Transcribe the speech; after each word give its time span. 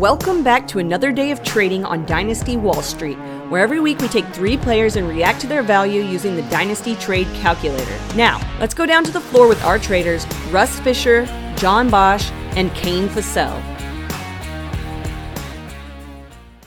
Welcome 0.00 0.42
back 0.42 0.66
to 0.68 0.78
another 0.78 1.12
day 1.12 1.30
of 1.30 1.42
trading 1.42 1.84
on 1.84 2.06
Dynasty 2.06 2.56
Wall 2.56 2.80
Street, 2.80 3.18
where 3.50 3.60
every 3.60 3.80
week 3.80 3.98
we 3.98 4.08
take 4.08 4.26
three 4.28 4.56
players 4.56 4.96
and 4.96 5.06
react 5.06 5.42
to 5.42 5.46
their 5.46 5.62
value 5.62 6.00
using 6.00 6.36
the 6.36 6.42
Dynasty 6.44 6.96
Trade 6.96 7.26
Calculator. 7.34 7.98
Now, 8.16 8.40
let's 8.58 8.72
go 8.72 8.86
down 8.86 9.04
to 9.04 9.10
the 9.10 9.20
floor 9.20 9.46
with 9.46 9.62
our 9.62 9.78
traders, 9.78 10.26
Russ 10.50 10.80
Fisher, 10.80 11.26
John 11.56 11.90
Bosch, 11.90 12.30
and 12.56 12.72
Kane 12.72 13.10
Fassell. 13.10 13.62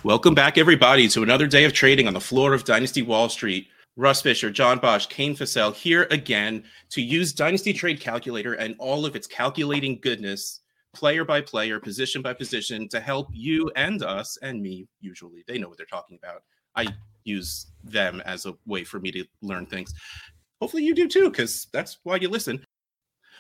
Welcome 0.04 0.36
back, 0.36 0.60
everybody, 0.60 1.08
to 1.08 1.24
another 1.24 1.48
day 1.48 1.64
of 1.64 1.74
trading 1.74 2.06
on 2.06 2.14
the 2.14 2.22
floor 2.22 2.54
of 2.54 2.66
Dynasty 2.66 3.02
Wall 3.02 3.30
Street. 3.30 3.68
Russ 3.96 4.22
Fisher, 4.22 4.52
John 4.52 4.78
Bosch, 4.78 5.08
Kane 5.08 5.36
Fassell 5.36 5.74
here 5.74 6.06
again 6.12 6.66
to 6.92 7.02
use 7.02 7.34
Dynasty 7.34 7.74
Trade 7.74 8.00
Calculator 8.00 8.54
and 8.54 8.76
all 8.78 9.08
of 9.08 9.16
its 9.16 9.26
calculating 9.26 9.98
goodness 10.00 10.60
player 10.94 11.26
by 11.26 11.42
player, 11.42 11.80
position 11.80 12.22
by 12.22 12.34
position 12.34 12.88
to 12.90 13.00
help 13.00 13.30
you 13.34 13.72
and 13.76 14.04
us 14.04 14.38
and 14.42 14.62
me. 14.62 14.88
Usually, 15.02 15.44
they 15.48 15.58
know 15.58 15.68
what 15.68 15.78
they're 15.78 15.86
talking 15.86 16.20
about. 16.22 16.44
I 16.76 16.88
use 17.24 17.68
them 17.84 18.22
as 18.26 18.46
a 18.46 18.56
way 18.66 18.84
for 18.84 19.00
me 19.00 19.12
to 19.12 19.26
learn 19.42 19.66
things. 19.66 19.94
Hopefully, 20.62 20.84
you 20.84 20.96
do 20.96 21.08
too, 21.08 21.30
because 21.30 21.68
that's 21.74 21.98
why 22.04 22.18
you 22.18 22.30
listen. 22.30 22.64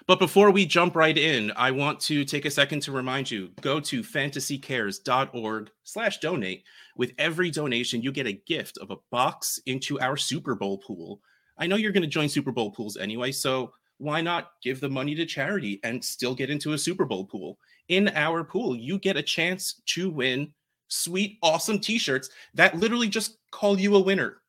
But 0.08 0.20
before 0.20 0.52
we 0.52 0.66
jump 0.66 0.96
right 0.96 1.18
in, 1.18 1.52
I 1.56 1.72
want 1.72 2.00
to 2.02 2.26
take 2.26 2.46
a 2.46 2.52
second 2.52 2.82
to 2.82 2.92
remind 2.92 3.32
you 3.32 3.52
go 3.62 3.80
to 3.80 4.02
fantasycares.org 4.02 5.72
slash 5.84 6.20
donate. 6.20 6.64
With 6.98 7.14
every 7.18 7.50
donation, 7.50 8.02
you 8.02 8.12
get 8.12 8.28
a 8.28 8.42
gift 8.46 8.78
of 8.80 8.92
a 8.92 8.98
box 9.12 9.60
into 9.66 10.00
our 10.02 10.18
Super 10.18 10.56
Bowl 10.56 10.80
pool. 10.80 11.22
I 11.58 11.68
know 11.68 11.76
you're 11.78 11.92
going 11.92 12.04
to 12.04 12.10
join 12.10 12.28
Super 12.28 12.52
Bowl 12.52 12.72
pools 12.72 12.98
anyway, 12.98 13.32
so 13.32 13.72
why 14.04 14.22
not 14.22 14.52
give 14.62 14.80
the 14.80 14.90
money 14.90 15.16
to 15.16 15.26
charity 15.26 15.80
and 15.84 16.04
still 16.04 16.36
get 16.36 16.50
into 16.50 16.74
a 16.74 16.78
Super 16.78 17.06
Bowl 17.06 17.26
pool? 17.26 17.58
In 17.88 18.10
our 18.10 18.44
pool, 18.44 18.76
you 18.76 19.00
get 19.00 19.18
a 19.18 19.24
chance 19.24 19.82
to 19.88 20.10
win 20.10 20.54
sweet, 20.90 21.38
awesome 21.42 21.80
T-shirts 21.80 22.30
that 22.54 22.76
literally 22.78 23.08
just 23.08 23.38
call 23.52 23.80
you 23.80 23.96
a 23.96 24.00
winner. 24.00 24.42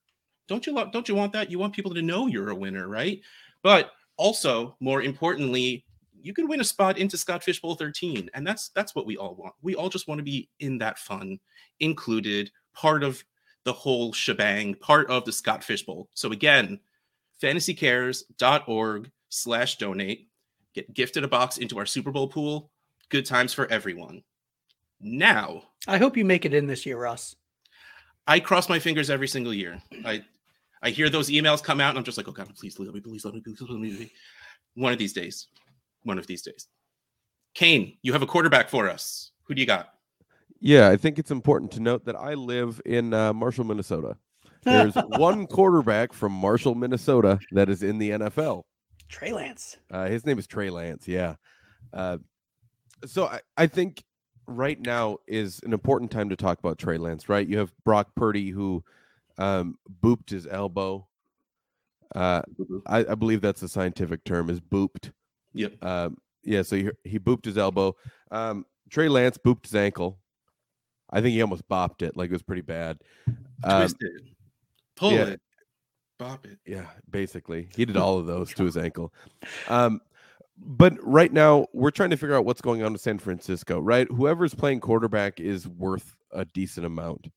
Don't 0.48 0.66
you 0.66 0.74
don't 0.92 1.08
you 1.08 1.14
want 1.14 1.32
that? 1.32 1.50
You 1.50 1.58
want 1.58 1.72
people 1.72 1.94
to 1.94 2.02
know 2.02 2.26
you're 2.26 2.50
a 2.50 2.54
winner, 2.54 2.88
right? 2.88 3.20
But 3.62 3.92
also, 4.16 4.76
more 4.80 5.02
importantly, 5.02 5.84
you 6.20 6.34
can 6.34 6.48
win 6.48 6.60
a 6.60 6.64
spot 6.64 6.98
into 6.98 7.16
Scott 7.16 7.42
Fish 7.42 7.60
Bowl 7.60 7.76
13, 7.76 8.30
and 8.34 8.46
that's 8.46 8.68
that's 8.70 8.94
what 8.94 9.06
we 9.06 9.16
all 9.16 9.34
want. 9.34 9.54
We 9.62 9.74
all 9.74 9.88
just 9.88 10.08
want 10.08 10.18
to 10.18 10.24
be 10.24 10.48
in 10.60 10.78
that 10.78 10.98
fun, 10.98 11.38
included, 11.80 12.50
part 12.74 13.02
of 13.02 13.24
the 13.64 13.72
whole 13.72 14.12
shebang, 14.12 14.74
part 14.74 15.08
of 15.08 15.24
the 15.24 15.32
Scott 15.32 15.64
Fish 15.64 15.84
Bowl. 15.84 16.08
So 16.14 16.32
again, 16.32 16.80
fantasycares.org 17.42 19.10
slash 19.34 19.76
donate. 19.78 20.28
Get 20.74 20.92
gifted 20.94 21.24
a 21.24 21.28
box 21.28 21.58
into 21.58 21.78
our 21.78 21.86
Super 21.86 22.10
Bowl 22.10 22.28
pool. 22.28 22.70
Good 23.10 23.26
times 23.26 23.52
for 23.52 23.66
everyone. 23.70 24.22
Now, 25.00 25.62
I 25.86 25.98
hope 25.98 26.16
you 26.16 26.24
make 26.24 26.44
it 26.44 26.54
in 26.54 26.66
this 26.66 26.86
year, 26.86 26.98
Russ. 26.98 27.36
I 28.26 28.40
cross 28.40 28.68
my 28.68 28.78
fingers 28.78 29.10
every 29.10 29.28
single 29.28 29.52
year. 29.52 29.80
I 30.04 30.24
I 30.82 30.90
hear 30.90 31.08
those 31.08 31.30
emails 31.30 31.62
come 31.62 31.80
out, 31.80 31.90
and 31.90 31.98
I'm 31.98 32.04
just 32.04 32.18
like, 32.18 32.28
oh 32.28 32.32
God, 32.32 32.54
please 32.56 32.78
let 32.78 32.92
me, 32.92 33.00
please 33.00 33.24
let 33.24 33.34
me, 33.34 33.40
please 33.40 33.60
let 33.60 33.78
me. 33.78 34.12
One 34.74 34.92
of 34.92 34.98
these 34.98 35.12
days, 35.12 35.48
one 36.02 36.18
of 36.18 36.26
these 36.26 36.42
days. 36.42 36.68
Kane, 37.54 37.96
you 38.02 38.12
have 38.12 38.22
a 38.22 38.26
quarterback 38.26 38.68
for 38.68 38.90
us. 38.90 39.30
Who 39.44 39.54
do 39.54 39.60
you 39.60 39.66
got? 39.66 39.90
Yeah, 40.60 40.88
I 40.88 40.96
think 40.96 41.18
it's 41.18 41.30
important 41.30 41.70
to 41.72 41.80
note 41.80 42.04
that 42.06 42.16
I 42.16 42.34
live 42.34 42.80
in 42.84 43.14
uh, 43.14 43.32
Marshall, 43.32 43.64
Minnesota. 43.64 44.16
There's 44.62 44.94
one 45.16 45.46
quarterback 45.46 46.12
from 46.12 46.32
Marshall, 46.32 46.74
Minnesota 46.74 47.38
that 47.52 47.68
is 47.68 47.82
in 47.82 47.98
the 47.98 48.10
NFL. 48.10 48.62
Trey 49.08 49.32
Lance. 49.32 49.76
Uh, 49.90 50.06
his 50.06 50.26
name 50.26 50.38
is 50.38 50.46
Trey 50.46 50.70
Lance. 50.70 51.06
Yeah. 51.06 51.36
Uh, 51.92 52.18
so 53.06 53.26
I, 53.26 53.40
I 53.56 53.66
think 53.66 54.02
right 54.46 54.80
now 54.80 55.18
is 55.26 55.60
an 55.64 55.72
important 55.72 56.10
time 56.10 56.28
to 56.30 56.36
talk 56.36 56.58
about 56.58 56.78
Trey 56.78 56.98
Lance, 56.98 57.28
right? 57.28 57.46
You 57.46 57.58
have 57.58 57.72
Brock 57.84 58.08
Purdy 58.16 58.50
who 58.50 58.84
um, 59.38 59.78
booped 60.02 60.30
his 60.30 60.46
elbow. 60.46 61.06
Uh, 62.14 62.42
mm-hmm. 62.42 62.78
I, 62.86 62.98
I, 63.10 63.14
believe 63.14 63.40
that's 63.40 63.60
the 63.60 63.68
scientific 63.68 64.22
term 64.24 64.48
is 64.48 64.60
booped. 64.60 65.10
Yep. 65.54 65.84
Um, 65.84 66.18
yeah. 66.44 66.62
So 66.62 66.76
he, 66.76 66.90
he 67.02 67.18
booped 67.18 67.44
his 67.44 67.58
elbow. 67.58 67.96
Um, 68.30 68.66
Trey 68.90 69.08
Lance 69.08 69.36
booped 69.36 69.64
his 69.64 69.74
ankle. 69.74 70.18
I 71.10 71.20
think 71.20 71.32
he 71.32 71.42
almost 71.42 71.68
bopped 71.68 72.02
it. 72.02 72.16
Like 72.16 72.30
it 72.30 72.32
was 72.32 72.42
pretty 72.42 72.62
bad. 72.62 72.98
Um, 73.64 73.80
Twisted. 73.80 74.34
Pull 74.96 75.12
yeah, 75.12 75.24
it. 75.24 75.40
It. 76.44 76.58
Yeah, 76.66 76.86
basically. 77.10 77.68
He 77.76 77.84
did 77.84 77.96
all 77.96 78.18
of 78.18 78.26
those 78.26 78.52
to 78.54 78.64
his 78.64 78.76
ankle. 78.76 79.12
Um, 79.68 80.00
but 80.56 80.94
right 81.02 81.32
now 81.32 81.66
we're 81.72 81.90
trying 81.90 82.10
to 82.10 82.16
figure 82.16 82.36
out 82.36 82.44
what's 82.44 82.60
going 82.60 82.82
on 82.82 82.92
with 82.92 83.02
San 83.02 83.18
Francisco, 83.18 83.80
right? 83.80 84.06
Whoever's 84.10 84.54
playing 84.54 84.80
quarterback 84.80 85.40
is 85.40 85.66
worth 85.66 86.16
a 86.32 86.44
decent 86.44 86.86
amount. 86.86 87.28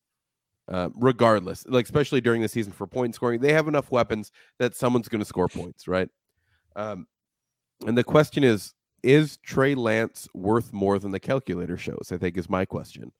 Uh, 0.69 0.89
regardless, 0.95 1.65
like 1.67 1.85
especially 1.85 2.19
during 2.19 2.41
the 2.41 2.47
season 2.49 2.73
for 2.73 2.85
point 2.85 3.15
scoring, 3.15 3.39
they 3.39 3.53
have 3.53 3.69
enough 3.69 3.89
weapons 3.89 4.33
that 4.59 4.75
someone's 4.75 5.07
going 5.07 5.19
to 5.19 5.25
score 5.25 5.47
points, 5.47 5.87
right? 5.87 6.09
Um, 6.75 7.07
and 7.85 7.97
the 7.97 8.03
question 8.03 8.43
is, 8.43 8.73
is 9.01 9.37
Trey 9.37 9.75
Lance 9.75 10.27
worth 10.33 10.73
more 10.73 10.99
than 10.99 11.11
the 11.11 11.21
calculator 11.21 11.77
shows? 11.77 12.09
I 12.11 12.17
think 12.17 12.37
is 12.37 12.49
my 12.49 12.65
question. 12.65 13.13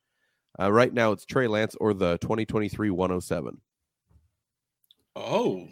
Uh, 0.60 0.72
right 0.72 0.94
now, 0.94 1.14
it's 1.14 1.26
Trey 1.26 1.48
Lance 1.48 1.76
or 1.80 1.94
the 1.94 2.18
2023 2.18 2.90
107. 2.90 3.62
Oh, 5.18 5.68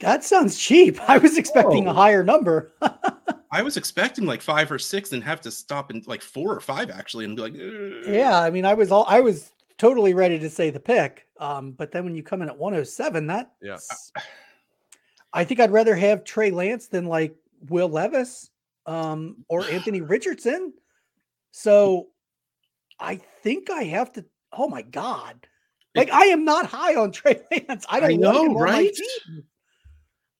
that 0.00 0.24
sounds 0.24 0.58
cheap. 0.58 0.98
I 1.08 1.18
was 1.18 1.36
expecting 1.36 1.86
oh. 1.86 1.90
a 1.90 1.94
higher 1.94 2.24
number. 2.24 2.72
I 3.52 3.62
was 3.62 3.76
expecting 3.76 4.24
like 4.24 4.40
five 4.40 4.72
or 4.72 4.78
six 4.78 5.12
and 5.12 5.22
have 5.22 5.40
to 5.42 5.50
stop 5.50 5.90
in 5.90 6.02
like 6.06 6.22
four 6.22 6.54
or 6.54 6.60
five 6.60 6.90
actually 6.90 7.26
and 7.26 7.36
be 7.36 7.42
like, 7.42 7.54
Ugh. 7.54 8.12
yeah. 8.12 8.40
I 8.40 8.50
mean, 8.50 8.64
I 8.64 8.74
was 8.74 8.90
all 8.90 9.04
I 9.06 9.20
was 9.20 9.52
totally 9.76 10.14
ready 10.14 10.38
to 10.38 10.48
say 10.48 10.70
the 10.70 10.80
pick. 10.80 11.26
Um, 11.38 11.72
but 11.72 11.92
then 11.92 12.04
when 12.04 12.14
you 12.14 12.22
come 12.22 12.40
in 12.40 12.48
at 12.48 12.56
107, 12.56 13.26
that 13.26 13.52
yeah, 13.60 13.76
I 15.32 15.44
think 15.44 15.60
I'd 15.60 15.70
rather 15.70 15.94
have 15.94 16.24
Trey 16.24 16.50
Lance 16.50 16.88
than 16.88 17.06
like 17.06 17.36
Will 17.68 17.88
Levis 17.88 18.50
um, 18.86 19.44
or 19.48 19.64
Anthony 19.70 20.00
Richardson. 20.00 20.72
So 21.50 22.08
I 22.98 23.16
think 23.16 23.70
I 23.70 23.84
have 23.84 24.12
to. 24.14 24.24
Oh 24.52 24.68
my 24.68 24.82
god! 24.82 25.46
Like 25.96 26.10
I 26.10 26.24
am 26.26 26.46
not 26.46 26.64
high 26.64 26.94
on 26.96 27.12
Trey 27.12 27.38
Lance. 27.50 27.84
I 27.86 28.00
don't 28.00 28.12
I 28.12 28.16
know, 28.16 28.54
right? 28.54 28.96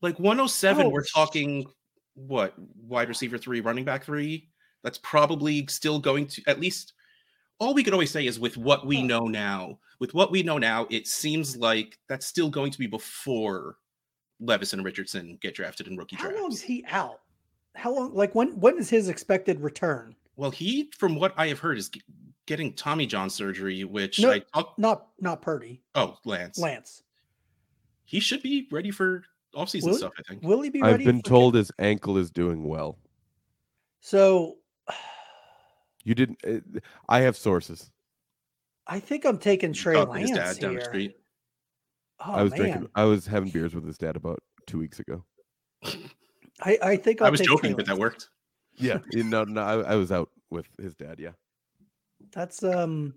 Like 0.00 0.18
107, 0.18 0.86
oh, 0.86 0.88
we're 0.88 1.04
talking 1.04 1.66
what 2.14 2.54
wide 2.86 3.08
receiver 3.08 3.36
three, 3.36 3.60
running 3.60 3.84
back 3.84 4.04
three. 4.04 4.48
That's 4.82 4.96
probably 4.98 5.66
still 5.66 5.98
going 5.98 6.26
to 6.28 6.42
at 6.46 6.58
least 6.58 6.94
all 7.58 7.74
we 7.74 7.84
could 7.84 7.92
always 7.92 8.10
say 8.10 8.26
is 8.26 8.40
with 8.40 8.56
what 8.56 8.86
we 8.86 9.02
know 9.02 9.26
now, 9.26 9.78
with 10.00 10.14
what 10.14 10.32
we 10.32 10.42
know 10.42 10.58
now, 10.58 10.86
it 10.90 11.06
seems 11.06 11.56
like 11.56 11.96
that's 12.08 12.26
still 12.26 12.50
going 12.50 12.72
to 12.72 12.78
be 12.78 12.88
before 12.88 13.76
Levis 14.40 14.72
and 14.72 14.84
Richardson 14.84 15.38
get 15.40 15.54
drafted 15.54 15.86
in 15.86 15.96
rookie 15.96 16.16
draft. 16.16 16.34
How 16.34 16.42
long 16.42 16.52
is 16.52 16.60
he 16.60 16.84
out? 16.88 17.20
How 17.76 17.94
long? 17.94 18.14
Like 18.14 18.34
when? 18.34 18.58
When 18.58 18.78
is 18.78 18.90
his 18.90 19.08
expected 19.08 19.60
return? 19.60 20.16
Well, 20.36 20.50
he, 20.50 20.90
from 20.98 21.14
what 21.14 21.34
I 21.36 21.46
have 21.48 21.60
heard, 21.60 21.78
is 21.78 21.90
getting 22.46 22.72
Tommy 22.74 23.06
John 23.06 23.30
surgery, 23.30 23.84
which 23.84 24.20
no, 24.20 24.30
I 24.30 24.40
talk- 24.54 24.78
not 24.78 25.08
not 25.20 25.42
Purdy. 25.42 25.82
Oh, 25.94 26.16
Lance. 26.24 26.58
Lance. 26.58 27.02
He 28.04 28.20
should 28.20 28.42
be 28.42 28.68
ready 28.70 28.90
for 28.90 29.24
offseason 29.54 29.86
will, 29.86 29.96
stuff. 29.96 30.12
I 30.18 30.22
think. 30.28 30.42
Will 30.42 30.60
he 30.60 30.70
be 30.70 30.82
ready? 30.82 30.94
I've 30.94 31.04
been 31.04 31.22
told 31.22 31.54
his 31.54 31.70
ankle 31.78 32.18
is 32.18 32.30
doing 32.30 32.64
well. 32.64 32.98
So. 34.00 34.56
You 36.04 36.16
didn't. 36.16 36.38
Uh, 36.44 36.80
I 37.08 37.20
have 37.20 37.36
sources. 37.36 37.90
I 38.88 38.98
think 38.98 39.24
I'm 39.24 39.38
taking 39.38 39.72
Trey 39.72 39.96
oh, 39.96 40.02
Lance 40.02 40.30
his 40.30 40.36
dad 40.36 40.56
here. 40.56 40.68
down 40.68 40.74
the 40.74 40.84
street. 40.84 41.16
Oh, 42.18 42.32
I 42.32 42.42
was 42.42 42.50
man. 42.50 42.60
drinking. 42.60 42.88
I 42.96 43.04
was 43.04 43.26
having 43.26 43.50
beers 43.50 43.74
with 43.74 43.86
his 43.86 43.98
dad 43.98 44.16
about 44.16 44.42
two 44.66 44.78
weeks 44.78 44.98
ago. 44.98 45.24
I, 46.64 46.78
I 46.82 46.96
think 46.96 47.20
I'll 47.20 47.28
i 47.28 47.30
was 47.30 47.40
joking, 47.40 47.74
but 47.74 47.86
that 47.86 47.98
worked. 47.98 48.28
Yeah, 48.74 48.98
no, 49.12 49.44
no, 49.44 49.60
I, 49.60 49.92
I 49.92 49.94
was 49.96 50.10
out 50.10 50.30
with 50.50 50.66
his 50.80 50.94
dad. 50.94 51.16
Yeah, 51.18 51.32
that's 52.32 52.62
um, 52.62 53.14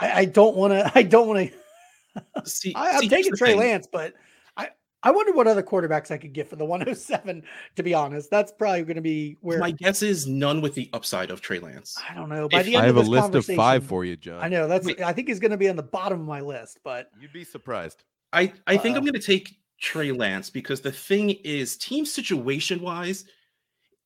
I, 0.00 0.20
I 0.20 0.24
don't 0.24 0.56
want 0.56 0.72
to. 0.72 0.90
I 0.98 1.02
don't 1.02 1.28
want 1.28 1.50
to. 1.50 2.44
see, 2.44 2.74
I, 2.74 2.90
am 2.90 3.08
taking 3.08 3.34
Trey 3.36 3.50
thing. 3.50 3.60
Lance, 3.60 3.88
but 3.90 4.14
I 4.56 4.70
I 5.02 5.10
wonder 5.10 5.32
what 5.32 5.46
other 5.46 5.62
quarterbacks 5.62 6.10
I 6.10 6.18
could 6.18 6.32
get 6.32 6.48
for 6.48 6.56
the 6.56 6.64
107. 6.66 7.42
To 7.76 7.82
be 7.82 7.94
honest, 7.94 8.30
that's 8.30 8.52
probably 8.52 8.82
going 8.82 8.96
to 8.96 9.02
be 9.02 9.36
where 9.40 9.58
my 9.58 9.70
guess 9.70 10.02
is 10.02 10.26
none 10.26 10.60
with 10.60 10.74
the 10.74 10.90
upside 10.92 11.30
of 11.30 11.40
Trey 11.40 11.58
Lance. 11.58 11.96
I 12.08 12.14
don't 12.14 12.28
know. 12.28 12.48
By 12.48 12.60
if, 12.60 12.66
the 12.66 12.74
end 12.76 12.84
I 12.84 12.86
have 12.86 12.96
a 12.96 13.00
list 13.00 13.34
of 13.34 13.44
five 13.46 13.84
for 13.84 14.04
you, 14.04 14.16
John. 14.16 14.42
I 14.42 14.48
know 14.48 14.66
that's. 14.66 14.86
Wait. 14.86 15.00
I 15.00 15.12
think 15.12 15.28
he's 15.28 15.40
going 15.40 15.52
to 15.52 15.56
be 15.56 15.68
on 15.68 15.76
the 15.76 15.82
bottom 15.82 16.20
of 16.20 16.26
my 16.26 16.40
list, 16.40 16.78
but 16.84 17.10
you'd 17.20 17.32
be 17.32 17.44
surprised. 17.44 18.04
I 18.32 18.52
I 18.66 18.76
think 18.76 18.96
I'm 18.96 19.04
going 19.04 19.14
to 19.14 19.20
take 19.20 19.58
Trey 19.80 20.12
Lance 20.12 20.50
because 20.50 20.80
the 20.80 20.92
thing 20.92 21.30
is, 21.30 21.76
team 21.76 22.04
situation 22.04 22.80
wise, 22.80 23.24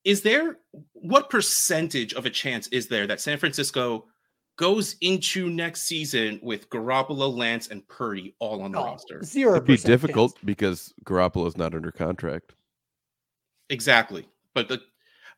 is 0.04 0.22
there 0.22 0.58
what 0.92 1.30
percentage 1.30 2.12
of 2.14 2.26
a 2.26 2.30
chance 2.30 2.68
is 2.68 2.88
there 2.88 3.06
that 3.06 3.20
San 3.20 3.38
Francisco 3.38 4.06
goes 4.56 4.96
into 5.00 5.49
next 5.49 5.82
season 5.82 6.38
with 6.43 6.69
Garoppolo, 6.70 7.34
Lance, 7.34 7.69
and 7.69 7.87
Purdy 7.88 8.34
all 8.38 8.62
on 8.62 8.72
the 8.72 8.78
oh, 8.78 8.84
roster. 8.84 9.22
Zero. 9.25 9.56
It'd 9.56 9.66
be 9.66 9.76
difficult 9.76 10.34
chance. 10.34 10.44
because 10.44 10.94
Garoppolo's 11.04 11.56
not 11.56 11.75
under 11.75 11.90
contract. 11.90 12.54
Exactly, 13.70 14.28
but 14.54 14.69
the, 14.69 14.81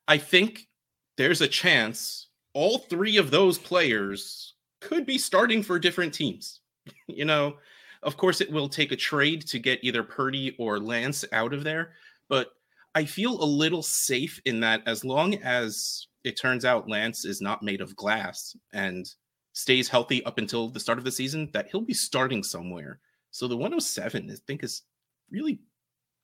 I 0.09 0.19
think 0.19 0.69
there's 1.17 1.41
a 1.41 1.49
chance 1.49 2.29
all 2.53 2.79
three 2.79 3.17
of 3.17 3.31
those 3.31 3.59
players 3.59 4.55
could 4.81 5.07
be 5.07 5.19
starting 5.19 5.63
for 5.63 5.79
different 5.79 6.13
teams. 6.13 6.61
you 7.07 7.25
know, 7.25 7.57
of 8.03 8.17
course, 8.17 8.41
it 8.41 8.51
will 8.51 8.69
take 8.69 8.93
a 8.93 8.97
trade 8.97 9.47
to 9.49 9.59
get 9.59 9.83
either 9.83 10.03
Purdy 10.03 10.55
or 10.59 10.79
Lance 10.79 11.25
out 11.33 11.55
of 11.55 11.65
there, 11.65 11.93
but 12.29 12.49
I 12.95 13.05
feel 13.05 13.43
a 13.43 13.45
little 13.45 13.83
safe 13.83 14.41
in 14.45 14.61
that 14.61 14.83
as 14.87 15.05
long 15.05 15.35
as 15.37 16.07
it 16.25 16.39
turns 16.39 16.65
out 16.65 16.89
Lance 16.89 17.25
is 17.25 17.41
not 17.41 17.63
made 17.63 17.81
of 17.81 17.95
glass 17.95 18.57
and 18.73 19.07
stays 19.53 19.89
healthy 19.89 20.25
up 20.25 20.39
until 20.39 20.69
the 20.69 20.81
start 20.81 20.99
of 20.99 21.05
the 21.05 21.13
season, 21.13 21.51
that 21.53 21.69
he'll 21.71 21.81
be 21.81 21.95
starting 21.95 22.43
somewhere. 22.43 23.01
So 23.31 23.47
the 23.47 23.57
107, 23.57 24.31
I 24.31 24.35
think, 24.47 24.65
is 24.65 24.83
really 25.31 25.61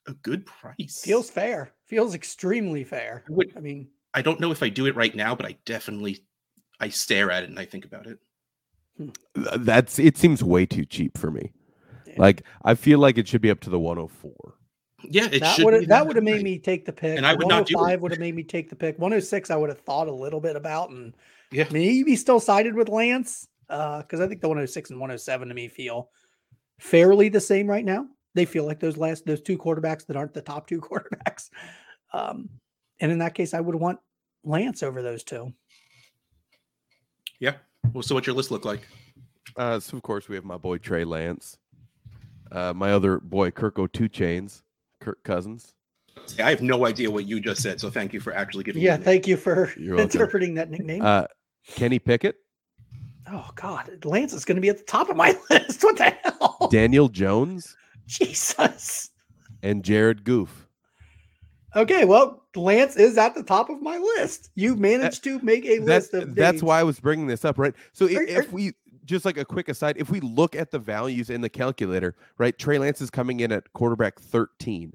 a 0.09 0.13
good 0.15 0.47
price. 0.47 1.03
Feels 1.05 1.31
fair. 1.31 1.73
Feels 1.87 2.15
extremely 2.15 2.85
fair. 2.85 3.25
I, 3.29 3.33
would, 3.33 3.53
I 3.57 3.61
mean, 3.61 3.89
I 4.15 4.23
don't 4.23 4.41
know 4.41 4.51
if 4.51 4.63
I 4.63 4.69
do 4.69 4.87
it 4.87 4.97
right 4.97 5.15
now, 5.15 5.35
but 5.35 5.47
I 5.47 5.57
definitely 5.65 6.25
I 6.81 6.89
stare 6.89 7.31
at 7.31 7.45
it 7.45 7.51
and 7.51 7.59
I 7.59 7.67
think 7.67 7.85
about 7.85 8.07
it. 8.07 8.19
Hmm. 8.97 9.11
That's 9.35 9.99
it 9.99 10.17
seems 10.17 10.43
way 10.43 10.67
too 10.67 10.85
cheap 10.85 11.17
for 11.17 11.31
me. 11.31 11.53
Yeah. 12.07 12.15
Like 12.17 12.43
I 12.65 12.75
feel 12.75 12.99
like 12.99 13.19
it 13.19 13.29
should 13.29 13.43
be 13.43 13.51
up 13.51 13.61
to 13.61 13.71
the 13.71 13.79
104. 13.79 14.55
Yeah, 15.09 15.29
it 15.31 15.41
that. 15.41 15.59
Would 15.61 15.89
that 15.89 16.07
would 16.07 16.17
have 16.17 16.25
made 16.25 16.43
me 16.43 16.59
take 16.59 16.85
the 16.85 16.93
pick. 16.93 17.17
And 17.17 17.27
I 17.27 17.35
would 17.35 17.49
not 17.49 17.67
do 17.67 17.87
it. 17.87 18.01
would 18.01 18.13
have 18.13 18.21
made 18.21 18.35
me 18.35 18.43
take 18.43 18.69
the 18.71 18.77
pick. 18.77 18.99
106 18.99 19.51
I 19.51 19.57
would 19.57 19.69
have 19.69 19.81
thought 19.81 20.09
a 20.09 20.13
little 20.13 20.41
bit 20.41 20.57
about 20.57 20.91
and 20.91 21.15
yeah, 21.51 21.67
maybe 21.71 22.17
still 22.17 22.41
sided 22.41 22.75
with 22.75 22.89
Lance. 22.89 23.47
Uh, 23.69 23.99
because 23.99 24.21
I 24.21 24.27
think 24.27 24.41
the 24.41 24.49
106 24.49 24.91
and 24.91 24.99
107 24.99 25.49
to 25.49 25.55
me 25.55 25.69
feel 25.69 26.11
fairly 26.81 27.29
the 27.29 27.41
same 27.41 27.69
right 27.69 27.85
now. 27.85 28.07
They 28.35 28.45
feel 28.45 28.65
like 28.65 28.81
those 28.81 28.97
last 28.97 29.27
those 29.27 29.41
two 29.41 29.59
quarterbacks 29.59 30.07
that 30.07 30.17
aren't 30.17 30.35
the 30.35 30.43
top 30.43 30.67
two 30.67 30.81
quarterbacks. 30.81 31.51
Um, 32.13 32.49
and 33.01 33.13
in 33.13 33.19
that 33.19 33.35
case, 33.35 33.55
I 33.55 33.61
would 33.61 33.77
want 33.77 33.99
Lance 34.45 34.83
over 34.83 35.03
those 35.03 35.23
two. 35.23 35.53
Yeah. 37.39 37.55
Well, 37.93 38.03
so 38.03 38.15
what's 38.15 38.27
your 38.27 38.37
list 38.37 38.51
look 38.51 38.65
like? 38.65 38.87
Uh, 39.57 39.81
so 39.81 39.97
of 39.97 40.03
course 40.03 40.29
we 40.29 40.37
have 40.37 40.45
my 40.45 40.57
boy 40.57 40.79
Trey 40.79 41.05
Lance, 41.05 41.59
uh, 42.53 42.73
my 42.75 42.93
other 42.93 43.19
boy 43.19 43.51
Kirko 43.51 43.91
Two 43.91 44.09
Chains, 44.09 44.63
Kirk 45.01 45.23
Cousins. 45.25 45.75
I 46.39 46.51
have 46.51 46.63
no 46.63 46.87
idea 46.87 47.11
what 47.11 47.27
you 47.27 47.41
just 47.41 47.63
said, 47.63 47.81
so 47.81 47.91
thank 47.91 48.13
you 48.13 48.21
for 48.21 48.33
actually 48.33 48.65
giving. 48.65 48.83
Yeah, 48.83 48.97
thank 48.97 49.27
you 49.27 49.37
for 49.37 49.73
interpreting 49.77 50.55
that 50.55 50.71
nickname. 50.71 51.03
Uh, 51.03 51.25
Kenny 51.67 51.99
Pickett. 51.99 52.37
Oh 53.31 53.51
God, 53.55 54.05
Lance 54.05 54.33
is 54.33 54.45
going 54.45 54.57
to 54.57 54.63
be 54.63 54.69
at 54.69 54.79
the 54.79 54.85
top 54.85 55.09
of 55.09 55.17
my 55.17 55.37
list. 55.51 55.83
What 55.83 55.97
the 55.97 56.17
hell? 56.23 56.69
Daniel 56.71 57.09
Jones. 57.09 57.77
Jesus. 58.07 59.11
And 59.63 59.85
Jared 59.85 60.25
Goff. 60.25 60.67
Okay, 61.77 62.05
well, 62.05 62.43
Lance 62.57 62.97
is 62.97 63.17
at 63.17 63.35
the 63.37 63.45
top 63.45 63.71
of 63.71 63.81
my 63.81 63.97
list. 63.99 64.51
You 64.57 64.75
managed 64.75 65.23
to 65.25 65.39
make 65.41 65.65
a 65.65 65.79
list 65.79 66.13
of. 66.15 66.35
That's 66.35 66.55
names. 66.55 66.63
why 66.65 66.81
I 66.81 66.83
was 66.83 66.99
bringing 66.99 67.29
this 67.29 67.45
up, 67.45 67.59
right? 67.59 67.75
So 67.93 68.07
if, 68.07 68.19
are, 68.19 68.23
if 68.23 68.53
we 68.53 68.73
just 69.05 69.25
like 69.25 69.37
a 69.37 69.45
quick 69.45 69.69
aside, 69.69 69.97
if 69.99 70.11
we 70.11 70.21
look 70.21 70.55
at 70.55 70.71
the 70.71 70.79
values 70.79 71.31
in 71.31 71.41
the 71.41 71.49
calculator, 71.49 72.15
right? 72.39 72.57
Trey 72.59 72.79
Lance 72.79 73.01
is 73.01 73.11
coming 73.11 73.41
in 73.41 73.53
at 73.53 73.73
quarterback 73.73 74.19
thirteen. 74.19 74.93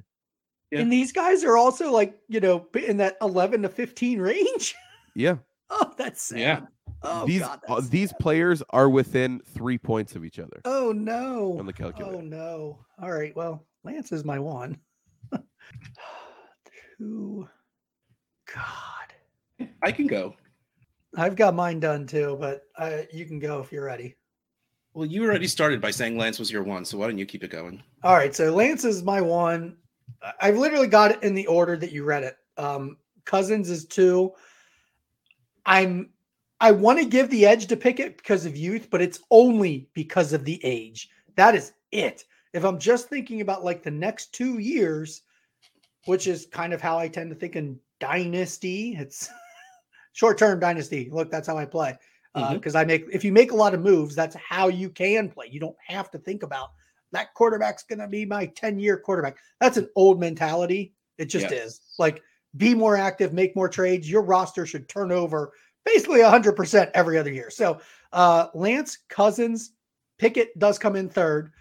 Yeah. 0.72 0.80
And 0.80 0.92
these 0.92 1.12
guys 1.12 1.44
are 1.44 1.58
also 1.58 1.92
like 1.92 2.18
you 2.28 2.40
know 2.40 2.68
in 2.74 2.98
that 2.98 3.18
eleven 3.22 3.62
to 3.64 3.70
fifteen 3.70 4.20
range. 4.22 4.76
Yeah. 5.16 5.38
oh, 5.70 5.94
that's 5.98 6.22
sad. 6.22 6.40
yeah. 6.40 6.62
Oh, 7.02 7.26
these 7.26 7.42
God, 7.42 7.60
uh, 7.68 7.82
these 7.90 8.14
players 8.20 8.64
are 8.72 8.90
within 8.90 9.42
three 9.54 9.78
points 9.78 10.16
of 10.16 10.26
each 10.26 10.40
other. 10.40 10.62
Oh 10.66 10.92
no! 10.92 11.58
On 11.60 11.66
the 11.66 11.74
calculator. 11.74 12.18
Oh 12.18 12.22
no! 12.22 12.80
All 13.02 13.12
right. 13.12 13.36
Well, 13.36 13.66
Lance 13.84 14.12
is 14.12 14.26
my 14.26 14.40
one. 14.40 14.78
Two. 16.98 17.48
God. 18.54 19.70
I 19.82 19.92
can 19.92 20.08
go. 20.08 20.36
I've 21.18 21.36
got 21.36 21.56
mine 21.56 21.80
done 21.80 22.06
too, 22.06 22.38
but 22.40 22.64
uh, 22.78 23.02
you 23.14 23.26
can 23.26 23.40
go 23.40 23.60
if 23.60 23.72
you're 23.72 23.86
ready. 23.86 24.16
Well, 24.94 25.06
you 25.06 25.24
already 25.26 25.48
started 25.48 25.82
by 25.82 25.92
saying 25.92 26.18
Lance 26.18 26.40
was 26.40 26.52
your 26.52 26.64
one, 26.64 26.86
so 26.86 26.98
why 26.98 27.08
don't 27.08 27.18
you 27.18 27.26
keep 27.26 27.44
it 27.44 27.50
going? 27.52 27.84
All 28.04 28.16
right. 28.16 28.34
So 28.34 28.54
Lance 28.54 28.86
is 28.86 29.04
my 29.04 29.20
one. 29.20 29.76
I've 30.40 30.58
literally 30.58 30.88
got 30.88 31.12
it 31.12 31.24
in 31.24 31.34
the 31.34 31.48
order 31.48 31.76
that 31.78 31.92
you 31.92 32.06
read 32.06 32.24
it. 32.24 32.38
Um, 32.58 32.98
Cousins 33.26 33.70
is 33.70 33.86
two. 33.86 34.32
I'm 35.66 36.12
I 36.62 36.72
want 36.72 37.00
to 37.00 37.06
give 37.06 37.30
the 37.30 37.46
edge 37.46 37.68
to 37.68 37.76
Pickett 37.76 38.18
because 38.18 38.46
of 38.46 38.56
youth, 38.56 38.90
but 38.90 39.02
it's 39.02 39.20
only 39.30 39.90
because 39.94 40.32
of 40.32 40.46
the 40.46 40.64
age. 40.64 41.10
That 41.36 41.56
is 41.56 41.74
it. 41.92 42.24
If 42.54 42.64
I'm 42.64 42.80
just 42.80 43.10
thinking 43.10 43.42
about 43.42 43.66
like 43.66 43.84
the 43.84 43.92
next 43.92 44.34
two 44.34 44.60
years, 44.60 45.24
which 46.06 46.28
is 46.28 46.46
kind 46.46 46.72
of 46.74 46.80
how 46.80 46.98
I 46.98 47.10
tend 47.10 47.30
to 47.32 47.36
think 47.36 47.58
in 47.58 47.78
dynasty, 48.00 48.96
it's 48.98 49.30
short 50.16 50.40
term 50.40 50.60
dynasty. 50.60 51.10
Look, 51.12 51.30
that's 51.30 51.48
how 51.48 51.58
I 51.58 51.66
play. 51.66 51.98
Because 52.34 52.76
uh, 52.76 52.80
mm-hmm. 52.80 52.92
I 52.92 52.94
make, 52.94 53.06
if 53.12 53.24
you 53.24 53.32
make 53.32 53.52
a 53.52 53.56
lot 53.56 53.74
of 53.74 53.82
moves, 53.82 54.16
that's 54.16 54.36
how 54.36 54.68
you 54.68 54.90
can 54.90 55.30
play. 55.30 55.48
You 55.50 55.60
don't 55.60 55.78
have 55.88 56.10
to 56.12 56.18
think 56.18 56.44
about 56.44 56.72
that 57.12 57.34
quarterback's 57.34 57.84
going 57.84 58.00
to 58.00 58.08
be 58.08 58.26
my 58.26 58.48
10 58.48 58.80
year 58.80 58.98
quarterback. 58.98 59.38
That's 59.62 59.78
an 59.78 59.90
old 59.96 60.20
mentality. 60.20 60.94
It 61.18 61.26
just 61.26 61.50
yes. 61.50 61.66
is. 61.66 61.82
Like, 61.98 62.22
be 62.58 62.74
more 62.74 62.98
active, 62.98 63.34
make 63.34 63.56
more 63.56 63.70
trades. 63.70 64.10
Your 64.10 64.22
roster 64.22 64.66
should 64.66 64.90
turn 64.90 65.12
over 65.12 65.54
basically 65.86 66.20
100% 66.20 66.92
every 66.94 67.18
other 67.18 67.32
year. 67.32 67.50
So 67.50 67.80
uh, 68.12 68.48
Lance 68.54 69.00
Cousins, 69.10 69.72
Pickett 70.18 70.58
does 70.58 70.80
come 70.80 70.96
in 70.96 71.10
third. 71.10 71.52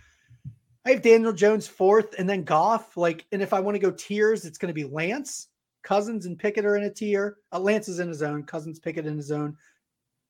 I 0.87 0.91
have 0.91 1.03
Daniel 1.03 1.33
Jones 1.33 1.67
fourth 1.67 2.15
and 2.19 2.29
then 2.29 2.45
Goff. 2.45 2.97
Like, 2.97 3.27
and 3.33 3.43
if 3.43 3.53
I 3.53 3.61
want 3.61 3.75
to 3.75 3.81
go 3.81 3.91
tiers, 3.91 4.45
it's 4.45 4.59
going 4.59 4.69
to 4.69 4.75
be 4.75 4.85
Lance, 4.85 5.49
Cousins, 5.85 6.27
and 6.27 6.39
Pickett 6.39 6.65
are 6.65 6.77
in 6.77 6.85
a 6.85 6.91
tier. 6.91 7.37
Uh, 7.53 7.61
Lance 7.61 7.89
is 7.89 8.01
in 8.01 8.09
his 8.09 8.23
own, 8.23 8.43
Cousins, 8.43 8.81
Pickett 8.81 9.07
in 9.07 9.17
his 9.17 9.31
own. 9.31 9.57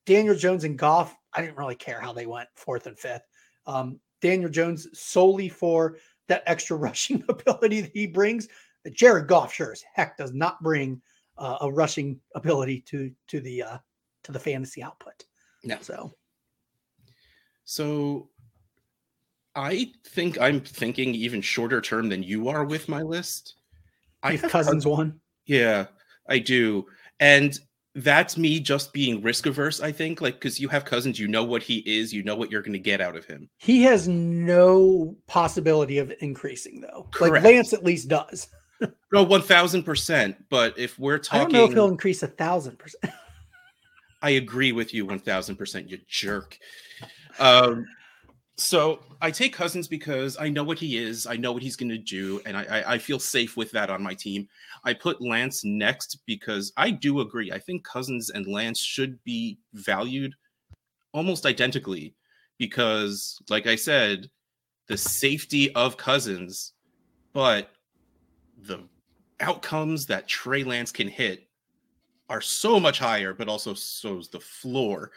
Daniel 0.05 0.35
Jones 0.35 0.65
and 0.65 0.77
Goff, 0.77 1.15
I 1.33 1.41
didn't 1.41 1.57
really 1.57 1.75
care 1.75 1.99
how 1.99 2.13
they 2.13 2.27
went 2.27 2.49
fourth 2.55 2.85
and 2.85 2.99
fifth. 2.99 3.23
Um, 3.65 3.99
Daniel 4.21 4.49
Jones 4.49 4.87
solely 4.93 5.49
for 5.49 5.97
that 6.27 6.43
extra 6.45 6.77
rushing 6.77 7.23
ability 7.29 7.81
that 7.81 7.91
he 7.93 8.05
brings. 8.05 8.47
Jared 8.91 9.27
Goff 9.27 9.51
sure 9.51 9.71
as 9.71 9.83
heck 9.93 10.15
does 10.17 10.33
not 10.33 10.61
bring 10.61 11.01
uh, 11.37 11.57
a 11.61 11.71
rushing 11.71 12.19
ability 12.35 12.81
to 12.81 13.11
to 13.27 13.39
the 13.39 13.63
uh, 13.63 13.77
to 14.23 14.31
the 14.31 14.39
fantasy 14.39 14.83
output. 14.83 15.25
Yeah. 15.63 15.79
So, 15.81 16.13
so 17.63 18.29
I 19.55 19.91
think 20.05 20.39
I'm 20.39 20.59
thinking 20.61 21.15
even 21.15 21.41
shorter 21.41 21.81
term 21.81 22.09
than 22.09 22.21
you 22.21 22.47
are 22.49 22.63
with 22.63 22.87
my 22.87 23.01
list. 23.01 23.55
I 24.21 24.37
cousins 24.37 24.85
one. 24.85 25.19
Yeah, 25.45 25.85
I 26.27 26.39
do, 26.39 26.85
and 27.19 27.57
that's 27.95 28.37
me 28.37 28.59
just 28.59 28.91
being 28.91 29.21
risk 29.21 29.45
averse. 29.45 29.79
I 29.79 29.91
think, 29.91 30.21
like, 30.21 30.35
because 30.35 30.59
you 30.59 30.67
have 30.67 30.83
cousins, 30.83 31.17
you 31.17 31.27
know 31.27 31.43
what 31.43 31.63
he 31.63 31.77
is, 31.79 32.13
you 32.13 32.23
know 32.23 32.35
what 32.35 32.51
you're 32.51 32.61
going 32.61 32.73
to 32.73 32.79
get 32.79 32.99
out 32.99 33.15
of 33.15 33.25
him. 33.25 33.49
He 33.57 33.83
has 33.83 34.07
no 34.07 35.15
possibility 35.27 35.97
of 35.97 36.11
increasing, 36.19 36.81
though. 36.81 37.07
Correct. 37.11 37.45
Like 37.45 37.53
Lance 37.53 37.73
at 37.73 37.83
least 37.83 38.09
does. 38.09 38.49
no, 39.13 39.23
one 39.23 39.41
thousand 39.41 39.83
percent. 39.83 40.35
But 40.49 40.77
if 40.77 40.99
we're 40.99 41.17
talking, 41.17 41.39
I 41.39 41.43
don't 41.43 41.53
know 41.53 41.65
if 41.65 41.73
he'll 41.73 41.87
increase 41.87 42.21
a 42.23 42.27
thousand 42.27 42.77
percent. 42.77 43.13
I 44.21 44.31
agree 44.31 44.71
with 44.71 44.93
you 44.93 45.05
one 45.05 45.19
thousand 45.19 45.55
percent. 45.55 45.89
You 45.89 45.99
jerk. 46.07 46.57
Um, 47.39 47.85
so 48.57 48.99
I 49.21 49.31
take 49.31 49.53
Cousins 49.53 49.87
because 49.87 50.37
I 50.37 50.49
know 50.49 50.63
what 50.63 50.79
he 50.79 50.97
is, 50.97 51.27
I 51.27 51.35
know 51.35 51.51
what 51.51 51.63
he's 51.63 51.75
going 51.75 51.89
to 51.89 51.97
do, 51.97 52.41
and 52.45 52.55
I, 52.55 52.63
I, 52.63 52.93
I 52.93 52.97
feel 52.97 53.19
safe 53.19 53.57
with 53.57 53.71
that 53.71 53.89
on 53.89 54.01
my 54.01 54.13
team. 54.13 54.47
I 54.83 54.93
put 54.93 55.21
Lance 55.21 55.65
next 55.65 56.19
because 56.25 56.71
I 56.77 56.91
do 56.91 57.19
agree. 57.19 57.51
I 57.51 57.59
think 57.59 57.83
Cousins 57.83 58.29
and 58.29 58.47
Lance 58.47 58.79
should 58.79 59.21
be 59.23 59.57
valued 59.73 60.33
almost 61.11 61.45
identically 61.45 62.15
because, 62.57 63.41
like 63.49 63.67
I 63.67 63.75
said, 63.75 64.29
the 64.87 64.97
safety 64.97 65.73
of 65.75 65.97
Cousins, 65.97 66.73
but 67.33 67.71
the 68.61 68.83
outcomes 69.41 70.05
that 70.05 70.27
Trey 70.27 70.63
Lance 70.63 70.91
can 70.91 71.07
hit 71.07 71.47
are 72.29 72.41
so 72.41 72.79
much 72.79 72.99
higher, 72.99 73.33
but 73.33 73.49
also 73.49 73.73
so 73.73 74.17
is 74.17 74.29
the 74.29 74.39
floor. 74.39 75.11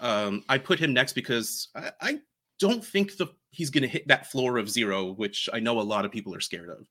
Um, 0.00 0.44
I 0.48 0.58
put 0.58 0.78
him 0.78 0.92
next 0.92 1.12
because 1.14 1.68
I, 1.74 1.90
I 2.00 2.20
don't 2.62 2.84
think 2.84 3.16
the 3.16 3.26
he's 3.50 3.70
going 3.70 3.82
to 3.82 3.88
hit 3.88 4.06
that 4.06 4.30
floor 4.30 4.56
of 4.56 4.70
zero, 4.70 5.12
which 5.12 5.48
I 5.52 5.58
know 5.58 5.80
a 5.80 5.82
lot 5.82 6.04
of 6.04 6.12
people 6.12 6.32
are 6.34 6.40
scared 6.40 6.70
of. 6.70 6.86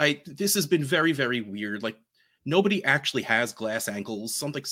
I 0.00 0.22
this 0.26 0.54
has 0.54 0.66
been 0.66 0.82
very 0.82 1.12
very 1.12 1.42
weird. 1.42 1.82
Like 1.82 1.98
nobody 2.46 2.82
actually 2.84 3.22
has 3.22 3.52
glass 3.52 3.86
ankles. 3.86 4.34
Something 4.34 4.64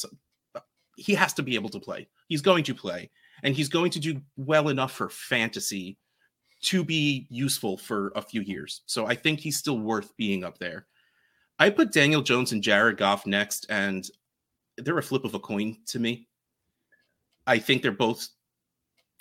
he 0.97 1.15
has 1.15 1.35
to 1.35 1.43
be 1.43 1.55
able 1.55 1.69
to 1.69 1.79
play. 1.79 2.09
He's 2.29 2.41
going 2.41 2.65
to 2.65 2.75
play, 2.75 3.11
and 3.43 3.55
he's 3.55 3.69
going 3.69 3.91
to 3.91 4.01
do 4.01 4.23
well 4.37 4.71
enough 4.71 4.93
for 4.93 5.11
fantasy 5.11 5.99
to 6.62 6.83
be 6.83 7.27
useful 7.29 7.77
for 7.77 8.12
a 8.17 8.23
few 8.23 8.41
years. 8.41 8.81
So 8.87 9.07
I 9.07 9.15
think 9.15 9.39
he's 9.39 9.59
still 9.59 9.81
worth 9.81 10.17
being 10.17 10.45
up 10.45 10.59
there. 10.59 10.87
I 11.59 11.69
put 11.69 11.93
Daniel 11.93 12.23
Jones 12.23 12.53
and 12.53 12.62
Jared 12.62 12.97
Goff 12.97 13.27
next, 13.27 13.67
and 13.69 14.09
they're 14.79 14.99
a 14.99 15.03
flip 15.03 15.25
of 15.25 15.35
a 15.35 15.41
coin 15.41 15.77
to 15.89 15.99
me. 15.99 16.29
I 17.47 17.59
think 17.59 17.83
they're 17.83 17.93
both 17.93 18.29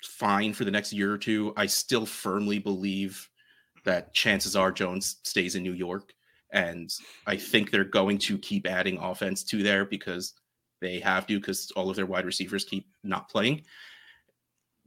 fine 0.02 0.52
for 0.52 0.64
the 0.64 0.70
next 0.70 0.92
year 0.92 1.12
or 1.12 1.18
two. 1.18 1.52
I 1.56 1.66
still 1.66 2.06
firmly 2.06 2.58
believe 2.58 3.28
that 3.84 4.14
chances 4.14 4.56
are 4.56 4.72
Jones 4.72 5.16
stays 5.22 5.54
in 5.54 5.62
New 5.62 5.72
York. 5.72 6.12
And 6.52 6.92
I 7.26 7.36
think 7.36 7.70
they're 7.70 7.84
going 7.84 8.18
to 8.18 8.38
keep 8.38 8.66
adding 8.66 8.98
offense 8.98 9.42
to 9.44 9.62
there 9.62 9.84
because 9.84 10.34
they 10.80 11.00
have 11.00 11.26
to, 11.26 11.40
because 11.40 11.70
all 11.76 11.88
of 11.88 11.96
their 11.96 12.06
wide 12.06 12.26
receivers 12.26 12.64
keep 12.64 12.86
not 13.02 13.28
playing. 13.28 13.62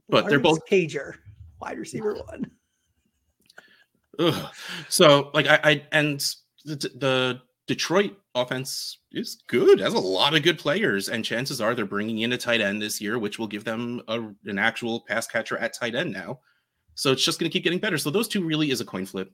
but 0.08 0.28
they're 0.28 0.38
both 0.38 0.64
Cager, 0.66 1.14
wide 1.60 1.78
receiver 1.78 2.14
one. 2.14 2.50
Ugh. 4.18 4.52
So 4.88 5.30
like 5.34 5.46
I, 5.46 5.60
I 5.62 5.86
and 5.92 6.20
the, 6.64 6.76
the 6.76 7.40
Detroit 7.66 8.16
offense 8.34 8.98
is 9.10 9.42
good. 9.48 9.80
Has 9.80 9.94
a 9.94 9.98
lot 9.98 10.36
of 10.36 10.42
good 10.42 10.58
players, 10.58 11.08
and 11.08 11.24
chances 11.24 11.60
are 11.60 11.74
they're 11.74 11.84
bringing 11.84 12.20
in 12.20 12.32
a 12.32 12.38
tight 12.38 12.60
end 12.60 12.80
this 12.80 13.00
year, 13.00 13.18
which 13.18 13.38
will 13.38 13.48
give 13.48 13.64
them 13.64 14.02
a, 14.06 14.20
an 14.44 14.58
actual 14.58 15.00
pass 15.00 15.26
catcher 15.26 15.58
at 15.58 15.72
tight 15.72 15.94
end 15.94 16.12
now. 16.12 16.40
So 16.94 17.12
it's 17.12 17.24
just 17.24 17.38
going 17.38 17.50
to 17.50 17.52
keep 17.52 17.64
getting 17.64 17.78
better. 17.80 17.98
So 17.98 18.10
those 18.10 18.28
two 18.28 18.44
really 18.44 18.70
is 18.70 18.80
a 18.80 18.84
coin 18.84 19.04
flip. 19.04 19.32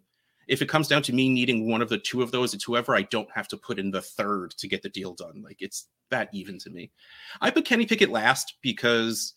If 0.48 0.62
it 0.62 0.68
comes 0.68 0.88
down 0.88 1.02
to 1.02 1.12
me 1.12 1.28
needing 1.28 1.70
one 1.70 1.82
of 1.82 1.88
the 1.88 1.98
two 1.98 2.22
of 2.22 2.32
those, 2.32 2.54
it's 2.54 2.64
whoever 2.64 2.96
I 2.96 3.02
don't 3.02 3.30
have 3.32 3.48
to 3.48 3.56
put 3.56 3.78
in 3.78 3.90
the 3.90 4.02
third 4.02 4.52
to 4.58 4.66
get 4.66 4.82
the 4.82 4.88
deal 4.88 5.14
done. 5.14 5.42
Like 5.44 5.58
it's 5.60 5.86
that 6.10 6.28
even 6.32 6.58
to 6.60 6.70
me. 6.70 6.90
I 7.40 7.50
put 7.50 7.64
Kenny 7.64 7.86
Pickett 7.86 8.10
last 8.10 8.54
because 8.62 9.34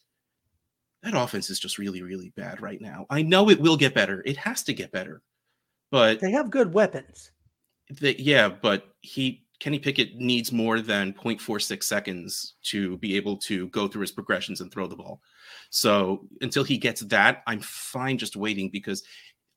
that 1.03 1.13
offense 1.15 1.51
is 1.51 1.59
just 1.59 1.77
really, 1.77 2.01
really 2.01 2.33
bad 2.35 2.61
right 2.61 2.81
now. 2.81 3.05
I 3.09 3.21
know 3.21 3.49
it 3.49 3.59
will 3.59 3.77
get 3.77 3.93
better. 3.93 4.23
It 4.25 4.37
has 4.37 4.63
to 4.63 4.73
get 4.73 4.91
better. 4.91 5.21
But 5.91 6.19
they 6.19 6.31
have 6.31 6.49
good 6.49 6.73
weapons. 6.73 7.31
The, 7.89 8.19
yeah, 8.19 8.49
but 8.49 8.95
he 9.01 9.45
Kenny 9.59 9.79
Pickett 9.79 10.15
needs 10.15 10.51
more 10.51 10.81
than 10.81 11.13
0.46 11.13 11.83
seconds 11.83 12.55
to 12.63 12.97
be 12.97 13.15
able 13.15 13.37
to 13.37 13.67
go 13.69 13.87
through 13.87 14.01
his 14.01 14.11
progressions 14.11 14.61
and 14.61 14.71
throw 14.71 14.87
the 14.87 14.95
ball. 14.95 15.21
So 15.69 16.27
until 16.41 16.63
he 16.63 16.77
gets 16.77 17.01
that, 17.01 17.41
I'm 17.47 17.61
fine 17.61 18.17
just 18.17 18.35
waiting 18.35 18.69
because 18.69 19.03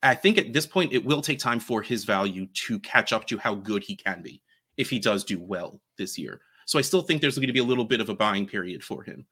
I 0.03 0.15
think 0.15 0.39
at 0.39 0.53
this 0.53 0.67
point 0.67 0.93
it 0.93 1.05
will 1.05 1.21
take 1.21 1.39
time 1.39 1.59
for 1.61 1.83
his 1.83 2.05
value 2.05 2.47
to 2.47 2.79
catch 2.79 3.13
up 3.13 3.27
to 3.27 3.39
how 3.39 3.57
good 3.57 3.83
he 3.83 3.97
can 3.97 4.23
be 4.23 4.41
if 4.77 4.89
he 4.89 4.99
does 4.99 5.25
do 5.25 5.41
well 5.41 5.81
this 5.97 6.17
year. 6.17 6.41
So 6.67 6.79
I 6.79 6.83
still 6.83 7.03
think 7.03 7.21
there's 7.21 7.37
going 7.37 7.49
to 7.49 7.53
be 7.53 7.59
a 7.59 7.65
little 7.65 7.85
bit 7.85 8.01
of 8.01 8.09
a 8.09 8.15
buying 8.15 8.47
period 8.47 8.85
for 8.85 9.03
him. 9.03 9.27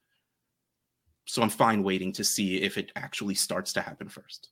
So 1.26 1.42
I'm 1.42 1.50
fine 1.50 1.82
waiting 1.82 2.12
to 2.12 2.24
see 2.24 2.62
if 2.62 2.78
it 2.78 2.92
actually 2.96 3.34
starts 3.34 3.72
to 3.74 3.80
happen 3.80 4.08
first. 4.08 4.50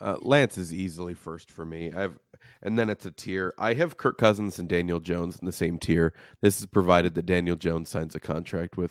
Uh, 0.00 0.16
Lance 0.20 0.58
is 0.58 0.74
easily 0.74 1.14
first 1.14 1.50
for 1.50 1.64
me. 1.64 1.92
I've 1.92 2.18
and 2.66 2.76
then 2.76 2.90
it's 2.90 3.06
a 3.06 3.12
tier. 3.12 3.54
I 3.58 3.74
have 3.74 3.96
Kirk 3.96 4.18
Cousins 4.18 4.58
and 4.58 4.68
Daniel 4.68 4.98
Jones 4.98 5.38
in 5.38 5.46
the 5.46 5.52
same 5.52 5.78
tier. 5.78 6.12
This 6.42 6.58
is 6.60 6.66
provided 6.66 7.14
that 7.14 7.24
Daniel 7.24 7.54
Jones 7.54 7.88
signs 7.88 8.16
a 8.16 8.20
contract 8.20 8.76
with 8.76 8.90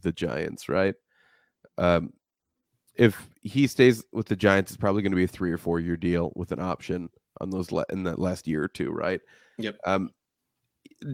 the 0.00 0.10
Giants, 0.10 0.70
right? 0.70 0.94
Um, 1.76 2.14
if 2.94 3.28
he 3.42 3.66
stays 3.66 4.02
with 4.10 4.26
the 4.26 4.36
Giants, 4.36 4.72
it's 4.72 4.78
probably 4.78 5.02
going 5.02 5.12
to 5.12 5.16
be 5.16 5.24
a 5.24 5.28
three 5.28 5.52
or 5.52 5.58
four 5.58 5.80
year 5.80 5.98
deal 5.98 6.32
with 6.34 6.50
an 6.50 6.60
option 6.60 7.10
on 7.40 7.50
those 7.50 7.70
le- 7.72 7.84
in 7.90 8.04
that 8.04 8.18
last 8.18 8.48
year 8.48 8.64
or 8.64 8.68
two, 8.68 8.90
right? 8.90 9.20
Yep. 9.58 9.76
Um, 9.86 10.10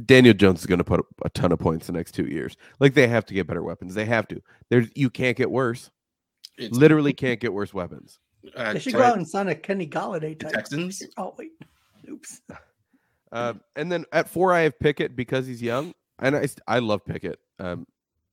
Daniel 0.04 0.34
Jones 0.34 0.60
is 0.60 0.66
going 0.66 0.78
to 0.78 0.84
put 0.84 1.04
a 1.24 1.30
ton 1.30 1.50
of 1.50 1.58
points 1.58 1.88
the 1.88 1.92
next 1.92 2.12
two 2.12 2.26
years. 2.26 2.56
Like 2.78 2.94
they 2.94 3.08
have 3.08 3.26
to 3.26 3.34
get 3.34 3.48
better 3.48 3.64
weapons. 3.64 3.94
They 3.94 4.04
have 4.04 4.28
to. 4.28 4.40
There's 4.70 4.88
you 4.94 5.10
can't 5.10 5.36
get 5.36 5.50
worse. 5.50 5.90
It's, 6.56 6.76
Literally 6.76 7.12
can't 7.14 7.40
get 7.40 7.52
worse 7.52 7.74
weapons. 7.74 8.20
Uh, 8.54 8.73
they 8.73 8.78
should 8.78 8.92
go 8.92 9.02
out 9.02 9.16
and 9.16 9.28
sign 9.28 9.49
a 9.49 9.54
Kenny 9.54 9.87
Golladay 9.87 10.38
type. 10.38 10.52
Texans. 10.52 11.02
Oh 11.16 11.35
wait, 11.38 11.52
oops. 12.09 12.40
Uh, 13.33 13.54
and 13.76 13.90
then 13.90 14.04
at 14.12 14.28
four, 14.28 14.52
I 14.52 14.61
have 14.61 14.78
Pickett 14.78 15.16
because 15.16 15.47
he's 15.47 15.61
young, 15.61 15.95
and 16.18 16.37
I 16.37 16.49
I 16.66 16.78
love 16.78 17.04
Pickett. 17.04 17.38
Um, 17.59 17.87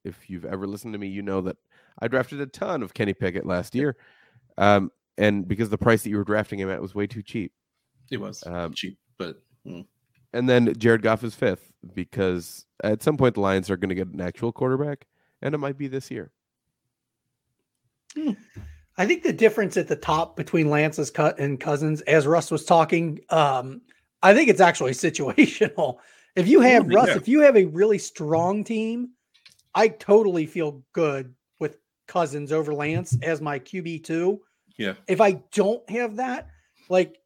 if 0.03 0.29
you've 0.29 0.45
ever 0.45 0.67
listened 0.67 0.93
to 0.93 0.99
me, 0.99 1.07
you 1.07 1.21
know 1.21 1.41
that 1.41 1.57
I 1.99 2.07
drafted 2.07 2.39
a 2.41 2.45
ton 2.45 2.83
of 2.83 2.93
Kenny 2.93 3.13
Pickett 3.13 3.45
last 3.45 3.75
year, 3.75 3.97
um, 4.57 4.91
and 5.17 5.47
because 5.47 5.69
the 5.69 5.77
price 5.77 6.03
that 6.03 6.09
you 6.09 6.17
were 6.17 6.23
drafting 6.23 6.59
him 6.59 6.69
at 6.69 6.81
was 6.81 6.95
way 6.95 7.07
too 7.07 7.23
cheap. 7.23 7.51
It 8.11 8.21
was 8.21 8.43
um, 8.45 8.73
cheap, 8.73 8.97
but. 9.17 9.41
Mm. 9.67 9.85
And 10.33 10.49
then 10.49 10.73
Jared 10.77 11.01
Goff 11.01 11.23
is 11.23 11.33
fifth 11.33 11.71
because 11.93 12.65
at 12.83 13.01
some 13.01 13.15
point 13.15 13.35
the 13.35 13.39
Lions 13.39 13.69
are 13.69 13.77
going 13.77 13.89
to 13.89 13.95
get 13.95 14.09
an 14.09 14.19
actual 14.19 14.51
quarterback, 14.51 15.07
and 15.41 15.55
it 15.55 15.59
might 15.59 15.77
be 15.77 15.87
this 15.87 16.11
year. 16.11 16.29
Hmm. 18.13 18.31
I 18.97 19.05
think 19.05 19.23
the 19.23 19.33
difference 19.33 19.77
at 19.77 19.87
the 19.87 19.95
top 19.95 20.35
between 20.37 20.69
Lance's 20.69 21.11
cut 21.11 21.39
and 21.39 21.59
Cousins, 21.59 22.01
as 22.01 22.25
Russ 22.25 22.49
was 22.49 22.63
talking, 22.63 23.19
um, 23.29 23.81
I 24.23 24.33
think 24.33 24.49
it's 24.49 24.61
actually 24.61 24.91
situational. 24.93 25.97
If 26.35 26.47
you 26.47 26.61
have 26.61 26.87
Russ, 26.87 27.09
if 27.09 27.27
you 27.27 27.41
have 27.41 27.55
a 27.55 27.65
really 27.65 27.97
strong 27.97 28.63
team, 28.63 29.09
I 29.73 29.89
totally 29.89 30.45
feel 30.45 30.83
good 30.93 31.33
with 31.59 31.77
Cousins 32.07 32.51
over 32.51 32.73
Lance 32.73 33.17
as 33.21 33.41
my 33.41 33.59
QB 33.59 34.03
two. 34.03 34.41
Yeah. 34.77 34.93
If 35.07 35.21
I 35.21 35.41
don't 35.53 35.87
have 35.89 36.17
that, 36.17 36.49
like 36.89 37.17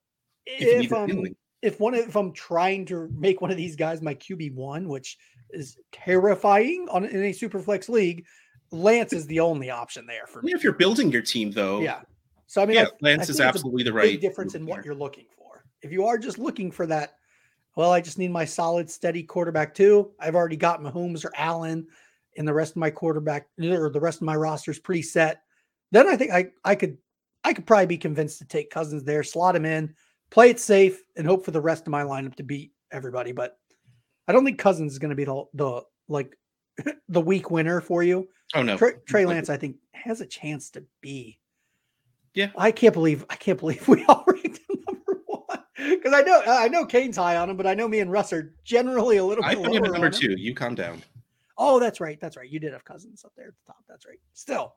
if, 0.45 0.85
if 0.85 0.93
I'm 0.93 1.35
if 1.61 1.79
one 1.79 1.95
if 1.95 2.15
I'm 2.15 2.33
trying 2.33 2.85
to 2.85 3.09
make 3.13 3.41
one 3.41 3.51
of 3.51 3.57
these 3.57 3.75
guys 3.75 4.01
my 4.01 4.15
QB 4.15 4.53
one, 4.53 4.87
which 4.87 5.17
is 5.51 5.77
terrifying 5.91 6.87
on 6.91 7.05
in 7.05 7.23
a 7.23 7.33
super 7.33 7.59
flex 7.59 7.89
league, 7.89 8.25
Lance 8.71 9.13
is 9.13 9.25
the 9.27 9.39
only 9.39 9.69
option 9.69 10.05
there 10.05 10.27
for 10.27 10.41
me. 10.41 10.53
If 10.53 10.63
you're 10.63 10.73
building 10.73 11.11
your 11.11 11.21
team, 11.21 11.51
though, 11.51 11.79
yeah. 11.81 12.01
So 12.47 12.61
I 12.61 12.65
mean, 12.65 12.77
yeah, 12.77 12.85
I, 12.85 12.89
Lance 13.01 13.29
I 13.29 13.31
is 13.31 13.39
absolutely 13.39 13.83
the 13.83 13.93
right 13.93 14.19
difference 14.19 14.55
in 14.55 14.65
what 14.65 14.83
you're 14.83 14.95
looking 14.95 15.25
for. 15.37 15.65
If 15.81 15.91
you 15.91 16.05
are 16.05 16.17
just 16.17 16.39
looking 16.39 16.71
for 16.71 16.85
that, 16.87 17.15
well, 17.75 17.91
I 17.91 18.01
just 18.01 18.17
need 18.17 18.31
my 18.31 18.45
solid, 18.45 18.89
steady 18.89 19.23
quarterback 19.23 19.73
too. 19.73 20.11
I've 20.19 20.35
already 20.35 20.57
got 20.57 20.81
Mahomes 20.81 21.23
or 21.23 21.31
Allen, 21.35 21.87
and 22.37 22.47
the 22.47 22.53
rest 22.53 22.71
of 22.73 22.77
my 22.77 22.89
quarterback 22.89 23.47
or 23.61 23.89
the 23.89 23.99
rest 23.99 24.17
of 24.17 24.25
my 24.25 24.35
roster 24.35 24.71
is 24.71 24.79
pretty 24.79 25.01
set. 25.01 25.43
Then 25.91 26.07
I 26.07 26.15
think 26.15 26.31
I 26.31 26.47
I 26.63 26.75
could 26.75 26.97
I 27.43 27.53
could 27.53 27.65
probably 27.65 27.85
be 27.85 27.97
convinced 27.97 28.39
to 28.39 28.45
take 28.45 28.69
Cousins 28.69 29.03
there, 29.03 29.23
slot 29.23 29.55
him 29.55 29.65
in, 29.65 29.93
play 30.29 30.49
it 30.49 30.59
safe, 30.59 31.03
and 31.17 31.25
hope 31.25 31.45
for 31.45 31.51
the 31.51 31.61
rest 31.61 31.87
of 31.87 31.91
my 31.91 32.03
lineup 32.03 32.35
to 32.35 32.43
beat 32.43 32.71
everybody. 32.91 33.31
But 33.31 33.57
I 34.27 34.31
don't 34.31 34.45
think 34.45 34.59
Cousins 34.59 34.91
is 34.91 34.99
going 34.99 35.09
to 35.09 35.15
be 35.15 35.25
the 35.25 35.43
the 35.53 35.81
like 36.07 36.37
the 37.09 37.21
weak 37.21 37.51
winner 37.51 37.81
for 37.81 38.03
you. 38.03 38.27
Oh 38.55 38.63
no, 38.63 38.77
Trey, 38.77 38.93
Trey 39.07 39.25
Lance, 39.25 39.49
I 39.49 39.57
think 39.57 39.77
has 39.93 40.21
a 40.21 40.25
chance 40.25 40.69
to 40.71 40.83
be. 41.01 41.39
Yeah, 42.33 42.49
I 42.57 42.71
can't 42.71 42.93
believe 42.93 43.25
I 43.29 43.35
can't 43.35 43.59
believe 43.59 43.87
we 43.87 44.05
all 44.05 44.23
ranked 44.27 44.59
him 44.69 44.83
number 44.87 45.21
one 45.25 45.59
because 45.77 46.13
I 46.13 46.21
know 46.21 46.41
I 46.47 46.67
know 46.67 46.85
Kane's 46.85 47.17
high 47.17 47.37
on 47.37 47.49
him, 47.49 47.57
but 47.57 47.67
I 47.67 47.73
know 47.73 47.87
me 47.87 47.99
and 47.99 48.11
Russ 48.11 48.33
are 48.33 48.53
generally 48.63 49.17
a 49.17 49.25
little. 49.25 49.43
I 49.43 49.55
put 49.55 49.71
him 49.73 49.85
at 49.85 49.91
number 49.91 50.09
two. 50.09 50.35
You 50.37 50.55
calm 50.55 50.75
down. 50.75 51.01
Oh, 51.57 51.79
that's 51.79 51.99
right. 51.99 52.19
That's 52.21 52.37
right. 52.37 52.49
You 52.49 52.59
did 52.59 52.71
have 52.71 52.85
Cousins 52.85 53.25
up 53.25 53.33
there 53.35 53.47
at 53.47 53.53
the 53.53 53.73
top. 53.73 53.83
That's 53.87 54.05
right. 54.07 54.19
Still 54.33 54.75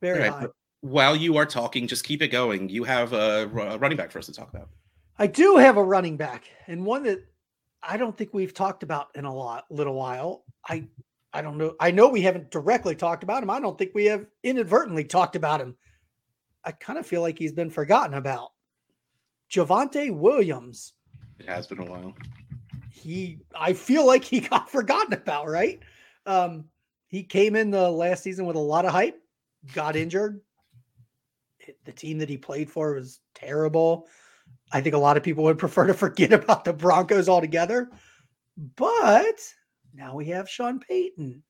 very 0.00 0.20
right, 0.20 0.30
high. 0.30 0.46
While 0.82 1.16
you 1.16 1.36
are 1.36 1.46
talking, 1.46 1.88
just 1.88 2.04
keep 2.04 2.22
it 2.22 2.28
going. 2.28 2.68
You 2.68 2.84
have 2.84 3.12
a, 3.12 3.50
a 3.52 3.78
running 3.78 3.96
back 3.96 4.12
for 4.12 4.18
us 4.18 4.26
to 4.26 4.32
talk 4.32 4.50
about. 4.50 4.68
I 5.18 5.26
do 5.26 5.56
have 5.56 5.78
a 5.78 5.82
running 5.82 6.16
back, 6.16 6.44
and 6.66 6.84
one 6.84 7.02
that 7.04 7.24
I 7.82 7.96
don't 7.96 8.16
think 8.16 8.34
we've 8.34 8.54
talked 8.54 8.82
about 8.82 9.08
in 9.14 9.24
a 9.24 9.34
lot 9.34 9.64
little 9.70 9.94
while. 9.94 10.44
I 10.68 10.84
I 11.32 11.42
don't 11.42 11.58
know. 11.58 11.74
I 11.80 11.90
know 11.90 12.08
we 12.08 12.22
haven't 12.22 12.50
directly 12.50 12.94
talked 12.94 13.22
about 13.22 13.42
him. 13.42 13.50
I 13.50 13.60
don't 13.60 13.76
think 13.76 13.92
we 13.94 14.06
have 14.06 14.26
inadvertently 14.42 15.04
talked 15.04 15.36
about 15.36 15.60
him. 15.60 15.76
I 16.64 16.72
kind 16.72 16.98
of 16.98 17.06
feel 17.06 17.20
like 17.20 17.38
he's 17.38 17.52
been 17.52 17.70
forgotten 17.70 18.14
about. 18.14 18.52
Javonte 19.50 20.14
Williams. 20.14 20.94
It 21.38 21.48
has 21.48 21.66
been 21.66 21.80
a 21.80 21.84
while. 21.84 22.14
He, 22.90 23.40
I 23.54 23.72
feel 23.72 24.06
like 24.06 24.24
he 24.24 24.40
got 24.48 24.70
forgotten 24.70 25.12
about, 25.12 25.48
right? 25.48 25.80
Um, 26.24 26.64
he 27.08 27.22
came 27.22 27.54
in 27.54 27.70
the 27.70 27.90
last 27.90 28.22
season 28.22 28.46
with 28.46 28.56
a 28.56 28.60
lot 28.60 28.84
of 28.84 28.92
hype, 28.92 29.20
got 29.74 29.96
injured. 29.96 30.40
The 31.84 31.92
team 31.92 32.18
that 32.18 32.28
he 32.28 32.36
played 32.36 32.70
for 32.70 32.94
was 32.94 33.20
terrible. 33.34 34.08
I 34.72 34.80
think 34.80 34.94
a 34.94 34.98
lot 34.98 35.16
of 35.16 35.22
people 35.22 35.44
would 35.44 35.58
prefer 35.58 35.86
to 35.86 35.94
forget 35.94 36.32
about 36.32 36.64
the 36.64 36.72
Broncos 36.72 37.28
altogether. 37.28 37.90
But 38.76 39.40
now 39.96 40.14
we 40.14 40.26
have 40.26 40.48
Sean 40.48 40.78
Payton. 40.78 41.42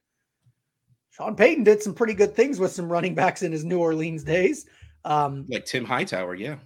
Sean 1.10 1.34
Payton 1.34 1.64
did 1.64 1.82
some 1.82 1.94
pretty 1.94 2.14
good 2.14 2.34
things 2.34 2.58
with 2.58 2.72
some 2.72 2.90
running 2.90 3.14
backs 3.14 3.42
in 3.42 3.50
his 3.50 3.64
New 3.64 3.78
Orleans 3.78 4.22
days. 4.22 4.66
Um, 5.04 5.46
like 5.50 5.64
Tim 5.64 5.84
Hightower, 5.84 6.34
yeah. 6.34 6.56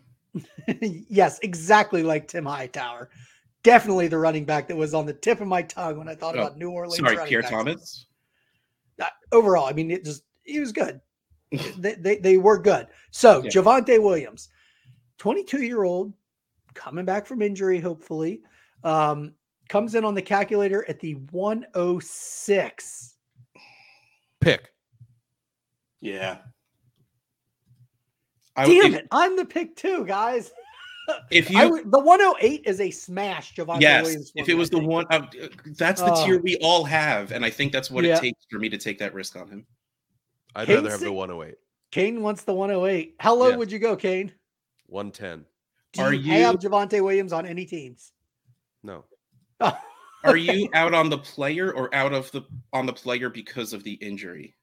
yes, 1.08 1.38
exactly 1.42 2.02
like 2.02 2.28
Tim 2.28 2.44
Hightower. 2.44 3.10
Definitely 3.62 4.08
the 4.08 4.18
running 4.18 4.44
back 4.44 4.68
that 4.68 4.76
was 4.76 4.94
on 4.94 5.06
the 5.06 5.12
tip 5.12 5.40
of 5.40 5.46
my 5.46 5.62
tongue 5.62 5.98
when 5.98 6.08
I 6.08 6.14
thought 6.14 6.36
oh, 6.36 6.40
about 6.42 6.58
New 6.58 6.70
Orleans. 6.70 6.98
Sorry, 6.98 7.28
Pierre 7.28 7.42
backs. 7.42 7.52
Thomas. 7.52 8.06
Uh, 9.00 9.06
overall, 9.32 9.66
I 9.66 9.72
mean, 9.72 9.90
it 9.90 10.04
just 10.04 10.24
he 10.42 10.60
was 10.60 10.72
good. 10.72 11.00
they, 11.78 11.94
they, 11.94 12.16
they 12.16 12.36
were 12.36 12.58
good. 12.58 12.86
So 13.10 13.42
yeah. 13.42 13.50
Javonte 13.50 14.02
Williams, 14.02 14.48
22 15.18 15.62
year 15.62 15.84
old, 15.84 16.12
coming 16.74 17.04
back 17.04 17.26
from 17.26 17.42
injury, 17.42 17.80
hopefully. 17.80 18.42
Um, 18.84 19.34
comes 19.70 19.94
in 19.94 20.04
on 20.04 20.14
the 20.14 20.20
calculator 20.20 20.84
at 20.88 21.00
the 21.00 21.14
106. 21.30 23.14
Pick. 24.40 24.72
Yeah. 26.00 26.38
I, 28.56 28.66
Damn 28.66 28.92
if, 28.92 28.94
it. 29.00 29.08
I'm 29.12 29.36
the 29.36 29.44
pick 29.46 29.76
too, 29.76 30.04
guys. 30.04 30.52
If 31.32 31.50
you 31.50 31.82
the 31.90 31.98
108 31.98 32.62
is 32.66 32.80
a 32.80 32.88
smash, 32.88 33.56
Javonte 33.56 33.80
yes, 33.80 34.04
Williams. 34.04 34.32
If 34.36 34.48
it 34.48 34.54
was 34.54 34.70
the 34.70 34.78
one, 34.78 35.06
uh, 35.10 35.26
that's 35.76 36.00
the 36.00 36.12
uh, 36.12 36.24
tier 36.24 36.40
we 36.40 36.56
all 36.58 36.84
have, 36.84 37.32
and 37.32 37.44
I 37.44 37.50
think 37.50 37.72
that's 37.72 37.90
what 37.90 38.04
yeah. 38.04 38.16
it 38.16 38.20
takes 38.20 38.46
for 38.48 38.60
me 38.60 38.68
to 38.68 38.78
take 38.78 39.00
that 39.00 39.12
risk 39.12 39.34
on 39.34 39.48
him. 39.48 39.66
I'd 40.54 40.68
Kane 40.68 40.76
rather 40.76 40.90
have 40.90 41.00
the 41.00 41.10
108. 41.10 41.56
Kane 41.90 42.22
wants 42.22 42.44
the 42.44 42.54
108. 42.54 43.16
How 43.18 43.34
low 43.34 43.48
yeah. 43.48 43.56
would 43.56 43.72
you 43.72 43.80
go, 43.80 43.96
Kane? 43.96 44.30
110. 44.86 45.44
Do 45.94 46.02
Are 46.02 46.14
you 46.14 46.44
have 46.44 46.60
Javonte 46.60 47.02
Williams 47.02 47.32
on 47.32 47.44
any 47.44 47.64
teams? 47.64 48.12
No. 48.84 49.04
Are 50.24 50.36
you 50.36 50.68
out 50.74 50.92
on 50.94 51.08
the 51.08 51.18
player 51.18 51.72
or 51.72 51.94
out 51.94 52.12
of 52.12 52.30
the 52.32 52.42
on 52.72 52.86
the 52.86 52.92
player 52.92 53.30
because 53.30 53.72
of 53.72 53.84
the 53.84 53.94
injury? 53.94 54.54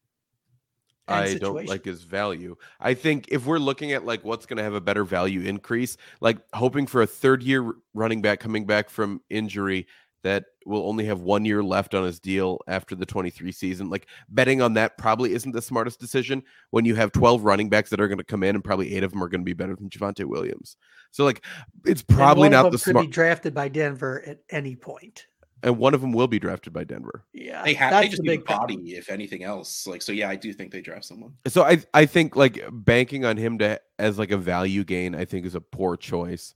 I 1.08 1.27
situation. 1.27 1.42
don't 1.42 1.68
like 1.68 1.86
his 1.86 2.04
value. 2.04 2.58
I 2.80 2.94
think 2.94 3.30
if 3.30 3.46
we're 3.46 3.60
looking 3.60 3.94
at 3.94 4.06
like 4.06 4.25
what's 4.25 4.46
going 4.46 4.58
to 4.58 4.63
have 4.63 4.74
a 4.74 4.82
better 4.82 5.06
value 5.06 5.42
increase, 5.42 5.98
like 6.20 6.38
hoping 6.54 6.86
for 6.86 7.01
a 7.01 7.08
third 7.08 7.42
year 7.42 7.74
running 7.94 8.22
back 8.22 8.39
coming 8.39 8.66
back 8.66 8.89
from 8.89 9.22
injury 9.30 9.88
that 10.24 10.45
will 10.65 10.88
only 10.88 11.05
have 11.05 11.21
one 11.21 11.45
year 11.45 11.63
left 11.63 11.93
on 11.93 12.03
his 12.03 12.19
deal 12.19 12.59
after 12.67 12.95
the 12.95 13.05
23 13.05 13.51
season, 13.51 13.89
like 13.89 14.07
betting 14.29 14.62
on 14.62 14.74
that 14.74 14.97
probably 14.97 15.33
isn't 15.33 15.51
the 15.51 15.62
smartest 15.62 16.00
decision 16.00 16.43
when 16.71 16.86
you 16.86 16.95
have 16.95 17.12
12 17.12 17.43
running 17.43 17.69
backs 17.69 17.89
that 17.91 18.01
are 18.01 18.07
going 18.07 18.17
to 18.17 18.24
come 18.24 18.43
in 18.43 18.55
and 18.55 18.63
probably 18.63 18.95
eight 18.95 19.03
of 19.03 19.12
them 19.12 19.24
are 19.24 19.29
going 19.29 19.41
to 19.41 19.45
be 19.45 19.53
better 19.53 19.75
than 19.75 19.89
Javonte 19.89 20.25
Williams. 20.25 20.75
So 21.12 21.24
like 21.24 21.45
it's 21.86 22.01
probably 22.01 22.50
not 22.50 22.63
them 22.63 22.71
the 22.74 22.77
could 22.77 22.91
smart 22.91 23.05
be 23.05 23.12
drafted 23.12 23.53
by 23.53 23.69
Denver 23.69 24.24
at 24.25 24.39
any 24.50 24.75
point. 24.75 25.27
and 25.63 25.77
one 25.77 25.93
of 25.93 26.01
them 26.01 26.12
will 26.12 26.27
be 26.27 26.39
drafted 26.39 26.74
by 26.74 26.83
Denver. 26.83 27.24
Yeah, 27.33 27.63
They 27.63 27.74
have 27.75 27.91
they 28.01 28.09
just 28.09 28.17
the 28.17 28.24
need 28.24 28.29
a 28.29 28.38
big 28.39 28.45
problem. 28.45 28.79
body, 28.79 28.95
if 28.95 29.09
anything 29.09 29.43
else. 29.43 29.88
Like 29.88 30.01
so, 30.01 30.12
yeah, 30.12 30.29
I 30.29 30.36
do 30.36 30.51
think 30.51 30.71
they 30.71 30.81
draft 30.81 31.05
someone. 31.05 31.33
So 31.47 31.63
I 31.63 31.79
I 31.93 32.05
think 32.05 32.36
like 32.36 32.59
banking 32.71 33.24
on 33.24 33.38
him 33.38 33.57
to 33.59 33.79
as 33.97 34.19
like 34.19 34.31
a 34.31 34.38
value 34.38 34.83
gain, 34.83 35.15
I 35.15 35.25
think 35.25 35.45
is 35.45 35.55
a 35.55 35.62
poor 35.62 35.95
choice. 35.95 36.53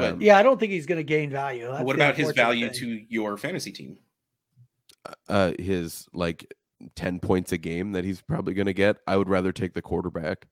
But- 0.00 0.12
Um, 0.14 0.20
Yeah, 0.20 0.36
I 0.38 0.42
don't 0.42 0.58
think 0.58 0.72
he's 0.72 0.86
going 0.86 0.98
to 0.98 1.04
gain 1.04 1.30
value. 1.30 1.66
That's 1.70 1.84
what 1.84 1.94
about 1.96 2.16
his 2.16 2.32
value 2.32 2.68
thing. 2.68 2.78
to 2.80 3.06
your 3.08 3.36
fantasy 3.36 3.70
team? 3.72 3.98
uh, 5.28 5.52
his 5.58 6.06
like 6.14 6.52
ten 6.96 7.20
points 7.20 7.52
a 7.52 7.58
game 7.58 7.92
that 7.92 8.04
he's 8.04 8.20
probably 8.22 8.54
going 8.54 8.66
to 8.66 8.72
get. 8.74 8.96
I 9.06 9.16
would 9.16 9.28
rather 9.28 9.52
take 9.52 9.74
the 9.74 9.82
quarterback. 9.82 10.46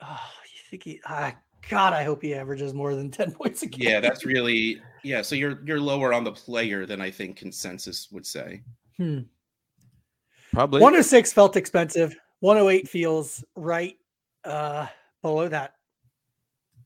Oh, 0.00 0.18
you 0.54 0.60
think 0.70 0.82
he? 0.84 1.00
Ah, 1.06 1.36
God, 1.68 1.92
I 1.92 2.02
hope 2.02 2.22
he 2.22 2.34
averages 2.34 2.72
more 2.74 2.94
than 2.94 3.10
ten 3.18 3.32
points 3.32 3.62
a 3.62 3.66
game. 3.66 3.88
Yeah, 3.88 4.00
that's 4.00 4.24
really 4.24 4.80
yeah. 5.04 5.20
So 5.22 5.34
you're 5.36 5.60
you're 5.66 5.80
lower 5.80 6.12
on 6.14 6.24
the 6.24 6.32
player 6.32 6.86
than 6.86 7.00
I 7.02 7.10
think 7.10 7.36
consensus 7.36 8.08
would 8.10 8.26
say. 8.26 8.62
Hmm. 8.96 9.20
Probably. 10.52 10.80
106 10.80 11.32
felt 11.32 11.56
expensive. 11.56 12.14
108 12.40 12.88
feels 12.88 13.44
right 13.56 13.96
uh 14.44 14.86
below 15.22 15.48
that. 15.48 15.74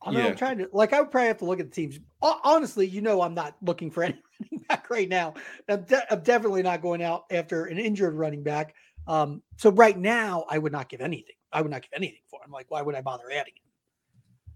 Although 0.02 0.20
Yeah. 0.20 0.26
I'm 0.26 0.36
trying 0.36 0.58
to 0.58 0.68
like 0.72 0.92
I 0.92 1.00
would 1.00 1.10
probably 1.10 1.28
have 1.28 1.38
to 1.38 1.44
look 1.44 1.60
at 1.60 1.66
the 1.70 1.74
teams. 1.74 1.98
Ho- 2.22 2.40
Honestly, 2.44 2.86
you 2.86 3.00
know 3.00 3.22
I'm 3.22 3.34
not 3.34 3.56
looking 3.62 3.90
for 3.90 4.02
any 4.04 4.20
running 4.40 4.64
back 4.68 4.90
right 4.90 5.08
now. 5.08 5.34
I'm, 5.68 5.82
de- 5.84 6.12
I'm 6.12 6.20
definitely 6.20 6.62
not 6.62 6.82
going 6.82 7.02
out 7.02 7.24
after 7.30 7.64
an 7.66 7.78
injured 7.78 8.14
running 8.14 8.42
back. 8.42 8.74
Um, 9.06 9.42
so 9.56 9.70
right 9.70 9.96
now 9.96 10.44
I 10.50 10.58
would 10.58 10.72
not 10.72 10.88
give 10.88 11.00
anything. 11.00 11.34
I 11.52 11.62
would 11.62 11.70
not 11.70 11.82
give 11.82 11.92
anything 11.94 12.20
for 12.28 12.40
him. 12.44 12.50
Like, 12.50 12.66
why 12.70 12.82
would 12.82 12.94
I 12.94 13.00
bother 13.00 13.30
adding 13.30 13.54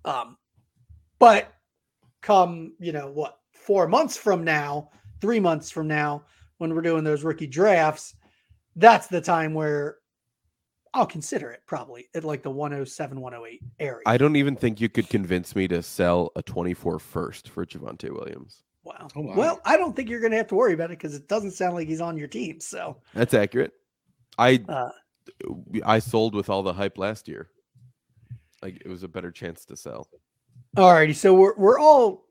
him? 0.04 0.12
Um, 0.12 0.36
but 1.18 1.52
come, 2.20 2.74
you 2.78 2.92
know, 2.92 3.10
what, 3.10 3.38
four 3.52 3.86
months 3.88 4.16
from 4.16 4.44
now, 4.44 4.90
three 5.20 5.40
months 5.40 5.70
from 5.70 5.86
now, 5.86 6.24
when 6.58 6.74
we're 6.74 6.82
doing 6.82 7.04
those 7.04 7.22
rookie 7.24 7.46
drafts, 7.46 8.14
that's 8.76 9.06
the 9.06 9.20
time 9.20 9.54
where 9.54 9.96
I'll 10.92 11.06
consider 11.06 11.50
it 11.52 11.62
probably 11.66 12.08
at 12.14 12.24
like 12.24 12.42
the 12.42 12.50
107, 12.50 13.20
108 13.20 13.62
area. 13.78 14.02
I 14.06 14.16
don't 14.16 14.36
even 14.36 14.56
think 14.56 14.80
you 14.80 14.88
could 14.88 15.08
convince 15.08 15.54
me 15.54 15.68
to 15.68 15.82
sell 15.82 16.32
a 16.34 16.42
24 16.42 16.98
first 16.98 17.48
for 17.48 17.64
Javonte 17.64 18.10
Williams. 18.10 18.64
wow. 18.82 19.08
Oh, 19.14 19.20
wow. 19.20 19.34
Well, 19.36 19.60
I 19.64 19.76
don't 19.76 19.94
think 19.94 20.08
you're 20.08 20.20
going 20.20 20.32
to 20.32 20.38
have 20.38 20.48
to 20.48 20.56
worry 20.56 20.74
about 20.74 20.86
it 20.86 20.98
because 20.98 21.14
it 21.14 21.28
doesn't 21.28 21.52
sound 21.52 21.74
like 21.74 21.86
he's 21.86 22.00
on 22.00 22.16
your 22.16 22.28
team. 22.28 22.60
So, 22.60 22.96
That's 23.14 23.34
accurate. 23.34 23.72
I 24.38 24.64
uh, 24.68 24.90
I 25.84 25.98
sold 25.98 26.34
with 26.34 26.48
all 26.48 26.62
the 26.62 26.72
hype 26.72 26.98
last 26.98 27.28
year. 27.28 27.50
Like 28.62 28.82
it 28.84 28.88
was 28.88 29.02
a 29.02 29.08
better 29.08 29.30
chance 29.30 29.64
to 29.66 29.76
sell. 29.76 30.08
all 30.76 30.92
righty. 30.92 31.12
So 31.12 31.34
we're, 31.34 31.56
we're 31.56 31.78
all 31.78 32.26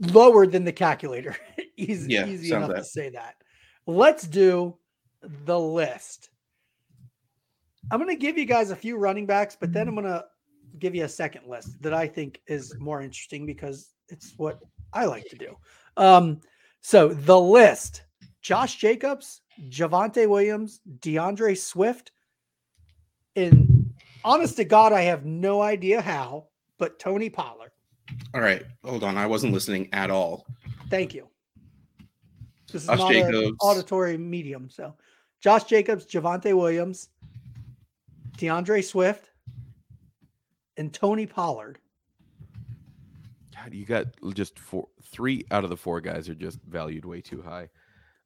lower 0.00 0.46
than 0.46 0.64
the 0.64 0.72
calculator. 0.72 1.36
easy 1.76 2.14
Yeah, 2.14 2.26
easy 2.26 2.48
sounds 2.48 2.66
enough 2.66 2.78
to 2.78 2.84
say 2.84 3.10
that. 3.10 3.36
Let's 3.86 4.26
do 4.26 4.76
the 5.22 5.58
list. 5.58 6.30
I'm 7.90 8.00
going 8.00 8.14
to 8.14 8.20
give 8.20 8.38
you 8.38 8.44
guys 8.44 8.70
a 8.70 8.76
few 8.76 8.96
running 8.96 9.26
backs, 9.26 9.56
but 9.58 9.72
then 9.72 9.88
I'm 9.88 9.94
going 9.94 10.06
to 10.06 10.24
give 10.78 10.94
you 10.94 11.04
a 11.04 11.08
second 11.08 11.48
list 11.48 11.80
that 11.82 11.94
I 11.94 12.06
think 12.06 12.40
is 12.46 12.74
more 12.78 13.00
interesting 13.00 13.46
because 13.46 13.94
it's 14.08 14.34
what 14.36 14.60
I 14.92 15.04
like 15.04 15.28
to 15.28 15.36
do. 15.36 15.56
Um, 15.96 16.40
so 16.80 17.08
the 17.08 17.38
list 17.38 18.02
Josh 18.44 18.76
Jacobs, 18.76 19.40
Javonte 19.70 20.28
Williams, 20.28 20.80
D'Andre 21.00 21.54
Swift. 21.54 22.12
And 23.36 23.94
honest 24.22 24.56
to 24.56 24.64
God, 24.64 24.92
I 24.92 25.00
have 25.02 25.24
no 25.24 25.62
idea 25.62 26.02
how, 26.02 26.48
but 26.78 26.98
Tony 26.98 27.30
Pollard. 27.30 27.70
All 28.34 28.42
right, 28.42 28.62
hold 28.84 29.02
on. 29.02 29.16
I 29.16 29.26
wasn't 29.26 29.54
listening 29.54 29.88
at 29.94 30.10
all. 30.10 30.46
Thank 30.90 31.14
you. 31.14 31.26
This 32.70 32.82
is 32.82 32.88
Josh 32.88 32.98
not 32.98 33.14
an 33.14 33.56
auditory 33.60 34.18
medium. 34.18 34.68
So 34.68 34.94
Josh 35.40 35.64
Jacobs, 35.64 36.04
Javonte 36.04 36.54
Williams, 36.54 37.08
D'Andre 38.36 38.80
Swift, 38.82 39.30
and 40.76 40.92
Tony 40.92 41.26
Pollard. 41.26 41.78
God, 43.54 43.72
you 43.72 43.84
got 43.86 44.06
just 44.34 44.58
four, 44.58 44.88
three 45.02 45.44
out 45.50 45.64
of 45.64 45.70
the 45.70 45.76
four 45.76 46.00
guys 46.00 46.28
are 46.28 46.34
just 46.34 46.58
valued 46.68 47.04
way 47.04 47.20
too 47.20 47.40
high. 47.42 47.68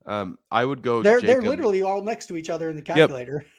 Um, 0.07 0.39
I 0.51 0.65
would 0.65 0.83
go. 0.83 1.03
They're 1.03 1.21
they're 1.21 1.43
literally 1.43 1.83
all 1.83 2.03
next 2.03 2.27
to 2.29 2.37
each 2.37 2.49
other 2.51 2.71
in 2.71 2.77
the 2.77 2.83
calculator. 2.83 3.45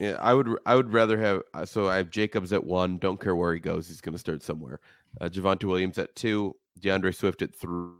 Yeah, 0.00 0.16
I 0.20 0.32
would. 0.32 0.48
I 0.64 0.76
would 0.76 0.92
rather 0.92 1.18
have. 1.18 1.42
uh, 1.54 1.66
So 1.66 1.88
I 1.88 1.96
have 1.96 2.08
Jacobs 2.08 2.52
at 2.52 2.62
one. 2.62 2.98
Don't 2.98 3.20
care 3.20 3.34
where 3.34 3.52
he 3.52 3.58
goes. 3.58 3.88
He's 3.88 4.00
going 4.00 4.12
to 4.12 4.18
start 4.20 4.44
somewhere. 4.44 4.78
Uh, 5.20 5.28
Javonte 5.28 5.64
Williams 5.64 5.98
at 5.98 6.14
two. 6.14 6.54
DeAndre 6.80 7.12
Swift 7.12 7.42
at 7.42 7.52
three. 7.52 7.90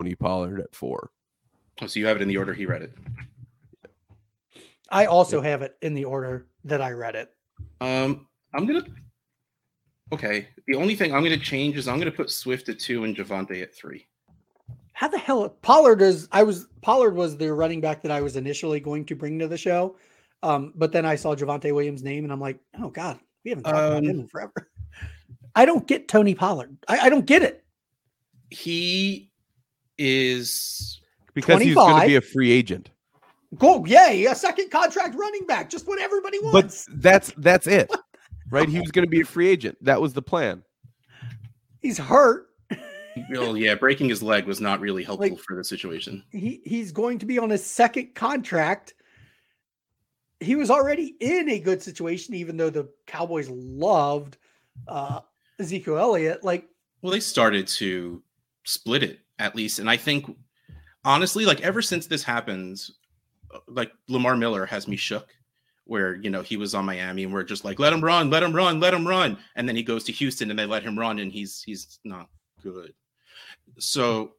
Tony 0.00 0.16
Pollard 0.16 0.58
at 0.58 0.74
four. 0.74 1.12
Oh, 1.80 1.86
so 1.86 2.00
you 2.00 2.06
have 2.06 2.16
it 2.16 2.22
in 2.22 2.28
the 2.28 2.36
order 2.38 2.52
he 2.52 2.66
read 2.66 2.82
it. 2.82 2.92
I 4.90 5.06
also 5.06 5.40
have 5.40 5.62
it 5.62 5.76
in 5.82 5.94
the 5.94 6.04
order 6.04 6.46
that 6.64 6.80
I 6.80 6.90
read 6.92 7.14
it. 7.14 7.32
Um, 7.80 8.26
I'm 8.54 8.66
gonna. 8.66 8.84
Okay, 10.12 10.48
the 10.66 10.74
only 10.74 10.96
thing 10.96 11.14
I'm 11.14 11.22
gonna 11.22 11.38
change 11.38 11.76
is 11.76 11.86
I'm 11.86 11.98
gonna 11.98 12.10
put 12.10 12.30
Swift 12.30 12.68
at 12.68 12.78
two 12.78 13.04
and 13.04 13.16
Javonte 13.16 13.62
at 13.62 13.74
three. 13.74 14.06
How 14.92 15.08
the 15.08 15.18
hell 15.18 15.48
Pollard 15.62 16.02
is 16.02 16.28
I 16.32 16.42
was 16.42 16.66
Pollard 16.82 17.14
was 17.14 17.36
the 17.36 17.52
running 17.52 17.80
back 17.80 18.02
that 18.02 18.10
I 18.10 18.20
was 18.20 18.36
initially 18.36 18.80
going 18.80 19.04
to 19.06 19.14
bring 19.14 19.38
to 19.38 19.48
the 19.48 19.56
show. 19.56 19.96
Um, 20.42 20.72
but 20.74 20.92
then 20.92 21.04
I 21.06 21.16
saw 21.16 21.34
Javonte 21.34 21.72
Williams' 21.74 22.02
name 22.02 22.24
and 22.24 22.32
I'm 22.32 22.40
like, 22.40 22.58
oh 22.82 22.88
God, 22.90 23.18
we 23.44 23.50
haven't 23.50 23.64
talked 23.64 23.76
about 23.76 23.98
Um, 23.98 24.04
him 24.04 24.20
in 24.20 24.28
forever. 24.28 24.70
I 25.54 25.64
don't 25.64 25.86
get 25.86 26.08
Tony 26.08 26.34
Pollard. 26.34 26.76
I, 26.88 26.98
I 26.98 27.08
don't 27.08 27.26
get 27.26 27.42
it. 27.42 27.64
He 28.50 29.30
is. 29.98 31.00
Because 31.34 31.62
he's 31.62 31.74
going 31.74 32.00
to 32.00 32.06
be 32.06 32.16
a 32.16 32.20
free 32.20 32.50
agent. 32.50 32.90
Go, 33.58 33.84
yay, 33.84 34.26
a 34.26 34.34
second 34.34 34.70
contract 34.70 35.14
running 35.16 35.44
back, 35.46 35.68
just 35.70 35.86
what 35.88 35.98
everybody 36.00 36.38
wants. 36.38 36.52
But 36.52 36.64
wants. 36.64 36.88
that's 37.02 37.32
that's 37.36 37.66
it, 37.66 37.90
right? 38.50 38.68
He 38.68 38.78
was 38.80 38.90
going 38.92 39.04
to 39.04 39.10
be 39.10 39.22
a 39.22 39.24
free 39.24 39.48
agent. 39.48 39.76
That 39.84 40.00
was 40.00 40.12
the 40.12 40.22
plan. 40.22 40.62
He's 41.80 41.98
hurt. 41.98 42.46
Well, 43.28 43.56
yeah, 43.56 43.74
breaking 43.74 44.08
his 44.08 44.22
leg 44.22 44.46
was 44.46 44.60
not 44.60 44.78
really 44.80 45.02
helpful 45.02 45.30
Like- 45.30 45.40
for 45.40 45.56
the 45.56 45.64
situation. 45.64 46.22
He 46.30 46.62
he's 46.64 46.92
going 46.92 47.18
to 47.18 47.26
be 47.26 47.40
on 47.40 47.50
his 47.50 47.66
second 47.66 48.14
contract. 48.14 48.94
He 50.38 50.54
was 50.54 50.70
already 50.70 51.16
in 51.20 51.50
a 51.50 51.58
good 51.58 51.82
situation, 51.82 52.34
even 52.34 52.56
though 52.56 52.70
the 52.70 52.88
Cowboys 53.08 53.48
loved 53.50 54.38
uh 54.86 55.20
Ezekiel 55.58 55.98
Elliott. 55.98 56.44
Like 56.44 56.68
Well, 57.02 57.12
they 57.12 57.20
started 57.20 57.66
to 57.66 58.22
split 58.64 59.02
it 59.02 59.18
at 59.40 59.56
least, 59.56 59.80
and 59.80 59.90
I 59.90 59.96
think 59.96 60.34
honestly, 61.04 61.44
like 61.44 61.60
ever 61.62 61.82
since 61.82 62.06
this 62.06 62.22
happens, 62.22 62.92
like 63.68 63.92
Lamar 64.08 64.36
Miller 64.36 64.66
has 64.66 64.88
me 64.88 64.96
shook. 64.96 65.28
Where 65.84 66.14
you 66.14 66.30
know 66.30 66.42
he 66.42 66.56
was 66.56 66.74
on 66.74 66.84
Miami, 66.84 67.24
and 67.24 67.32
we're 67.32 67.42
just 67.42 67.64
like, 67.64 67.80
let 67.80 67.92
him 67.92 68.04
run, 68.04 68.30
let 68.30 68.44
him 68.44 68.54
run, 68.54 68.78
let 68.78 68.94
him 68.94 69.06
run, 69.06 69.36
and 69.56 69.68
then 69.68 69.74
he 69.74 69.82
goes 69.82 70.04
to 70.04 70.12
Houston, 70.12 70.48
and 70.50 70.58
they 70.58 70.66
let 70.66 70.84
him 70.84 70.96
run, 70.96 71.18
and 71.18 71.32
he's 71.32 71.62
he's 71.62 71.98
not 72.04 72.28
good. 72.62 72.94
So 73.78 74.34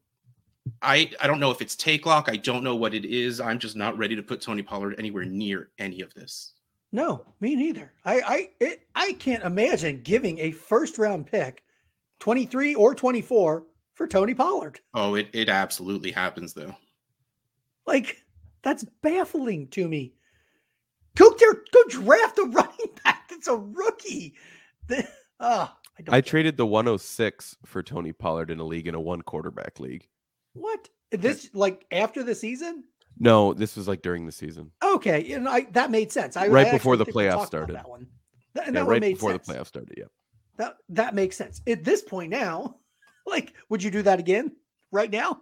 I 0.81 1.11
I 1.19 1.27
don't 1.27 1.39
know 1.39 1.51
if 1.51 1.61
it's 1.61 1.75
take 1.75 2.05
lock. 2.05 2.29
I 2.29 2.37
don't 2.37 2.63
know 2.63 2.75
what 2.75 2.93
it 2.93 3.05
is. 3.05 3.39
I'm 3.41 3.59
just 3.59 3.75
not 3.75 3.97
ready 3.97 4.15
to 4.15 4.23
put 4.23 4.41
Tony 4.41 4.61
Pollard 4.61 4.95
anywhere 4.97 5.25
near 5.25 5.71
any 5.77 6.01
of 6.01 6.13
this. 6.13 6.53
No, 6.91 7.25
me 7.39 7.55
neither. 7.55 7.93
I 8.05 8.21
I 8.21 8.49
it, 8.59 8.87
I 8.95 9.13
can't 9.13 9.43
imagine 9.43 10.01
giving 10.03 10.39
a 10.39 10.51
first 10.51 10.97
round 10.97 11.27
pick, 11.27 11.63
23 12.19 12.75
or 12.75 12.93
24 12.93 13.63
for 13.93 14.07
Tony 14.07 14.33
Pollard. 14.33 14.79
Oh, 14.93 15.15
it 15.15 15.27
it 15.33 15.49
absolutely 15.49 16.11
happens 16.11 16.53
though. 16.53 16.75
Like 17.87 18.20
that's 18.63 18.83
baffling 19.01 19.67
to 19.69 19.87
me. 19.87 20.13
Go 21.15 21.33
there, 21.37 21.53
go 21.73 21.83
draft 21.89 22.37
a 22.39 22.43
running 22.43 22.89
back 23.03 23.29
that's 23.29 23.47
a 23.47 23.55
rookie. 23.57 24.35
The- 24.87 25.07
ah, 25.39 25.77
I 26.09 26.17
I 26.17 26.21
traded 26.21 26.57
the 26.57 26.65
106 26.65 27.57
for 27.65 27.83
Tony 27.83 28.13
Pollard 28.13 28.49
in 28.49 28.59
a 28.59 28.63
league 28.63 28.87
in 28.87 28.95
a 28.95 29.01
one 29.01 29.21
quarterback 29.21 29.79
league. 29.79 30.07
what 30.53 30.89
this 31.11 31.49
like 31.53 31.85
after 31.91 32.23
the 32.23 32.35
season. 32.35 32.83
No, 33.19 33.53
this 33.53 33.75
was 33.75 33.87
like 33.89 34.01
during 34.01 34.25
the 34.25 34.31
season. 34.31 34.71
Okay, 34.83 35.33
and 35.33 35.47
I 35.49 35.67
that 35.71 35.91
made 35.91 36.11
sense. 36.11 36.37
I 36.37 36.47
Right 36.47 36.67
I 36.67 36.71
before 36.71 36.95
the 36.95 37.05
playoffs 37.05 37.45
started. 37.45 37.75
That 37.75 37.89
one, 37.89 38.07
That- 38.53 38.67
and 38.67 38.75
Yeah, 38.75 38.81
that 38.81 38.85
one 38.87 38.91
right 38.93 39.01
before 39.01 39.31
sense. 39.31 39.47
the 39.47 39.53
playoffs 39.53 39.67
started. 39.67 39.93
Yeah. 39.97 40.05
That 40.57 40.77
that 40.89 41.13
makes 41.13 41.35
sense. 41.35 41.61
At 41.67 41.83
this 41.83 42.01
point 42.01 42.29
now, 42.29 42.77
like, 43.27 43.53
would 43.69 43.83
you 43.83 43.91
do 43.91 44.01
that 44.03 44.19
again 44.19 44.51
right 44.91 45.11
now? 45.11 45.41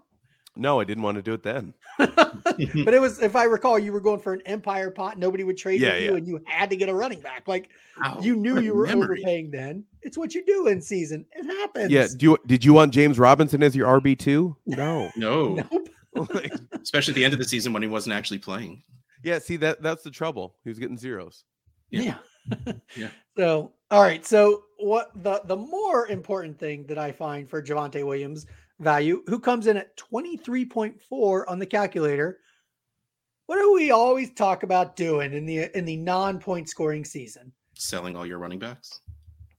No, 0.59 0.79
I 0.79 0.83
didn't 0.83 1.03
want 1.03 1.15
to 1.15 1.21
do 1.21 1.33
it 1.33 1.41
then. 1.43 1.73
but 1.97 2.93
it 2.93 3.01
was, 3.01 3.19
if 3.21 3.35
I 3.35 3.45
recall, 3.45 3.79
you 3.79 3.91
were 3.93 3.99
going 3.99 4.19
for 4.19 4.33
an 4.33 4.41
empire 4.45 4.91
pot. 4.91 5.17
Nobody 5.17 5.43
would 5.43 5.57
trade 5.57 5.81
Yeah, 5.81 5.93
with 5.93 6.01
you, 6.03 6.11
yeah. 6.11 6.17
and 6.17 6.27
you 6.27 6.41
had 6.45 6.69
to 6.69 6.75
get 6.75 6.89
a 6.89 6.93
running 6.93 7.19
back. 7.21 7.47
Like 7.47 7.69
Wow, 7.99 8.19
you 8.21 8.35
knew 8.35 8.59
you 8.59 8.73
were 8.73 8.85
memory. 8.85 9.19
overpaying 9.19 9.51
then. 9.51 9.83
It's 10.01 10.17
what 10.17 10.33
you 10.35 10.45
do 10.45 10.67
in 10.67 10.81
season. 10.81 11.25
It 11.33 11.45
happens. 11.45 11.91
Yeah. 11.91 12.07
Do 12.15 12.25
you 12.25 12.37
did 12.45 12.63
you 12.63 12.73
want 12.73 12.93
James 12.93 13.17
Robinson 13.19 13.63
as 13.63 13.75
your 13.75 13.87
RB 13.99 14.17
two? 14.17 14.55
No. 14.65 15.09
No, 15.17 15.55
Nope. 15.71 15.89
Especially 16.81 17.11
at 17.11 17.15
the 17.15 17.25
end 17.25 17.33
of 17.33 17.39
the 17.39 17.45
season 17.45 17.73
when 17.73 17.81
he 17.81 17.87
wasn't 17.87 18.15
actually 18.15 18.39
playing. 18.39 18.83
yeah. 19.23 19.39
See 19.39 19.57
that 19.57 19.81
that's 19.81 20.03
the 20.03 20.11
trouble. 20.11 20.55
He 20.63 20.69
was 20.69 20.79
getting 20.79 20.97
zeros. 20.97 21.43
Yeah. 21.89 22.15
Yeah. 22.65 22.73
Yeah. 22.95 23.09
So, 23.37 23.73
all 23.91 24.01
right. 24.01 24.25
So, 24.25 24.63
what 24.77 25.11
the 25.23 25.41
the 25.45 25.55
more 25.55 26.07
important 26.07 26.57
thing 26.59 26.85
that 26.87 26.97
I 26.97 27.11
find 27.11 27.49
for 27.49 27.61
Javonte 27.61 28.03
Williams 28.05 28.45
value, 28.79 29.23
who 29.27 29.39
comes 29.39 29.67
in 29.67 29.77
at 29.77 29.95
twenty 29.97 30.37
three 30.37 30.65
point 30.65 30.99
four 31.01 31.49
on 31.49 31.59
the 31.59 31.65
calculator, 31.65 32.39
what 33.45 33.57
do 33.57 33.73
we 33.73 33.91
always 33.91 34.31
talk 34.33 34.63
about 34.63 34.95
doing 34.95 35.33
in 35.33 35.45
the 35.45 35.75
in 35.77 35.85
the 35.85 35.97
non 35.97 36.39
point 36.39 36.69
scoring 36.69 37.05
season? 37.05 37.51
Selling 37.75 38.15
all 38.15 38.25
your 38.25 38.39
running 38.39 38.59
backs. 38.59 39.01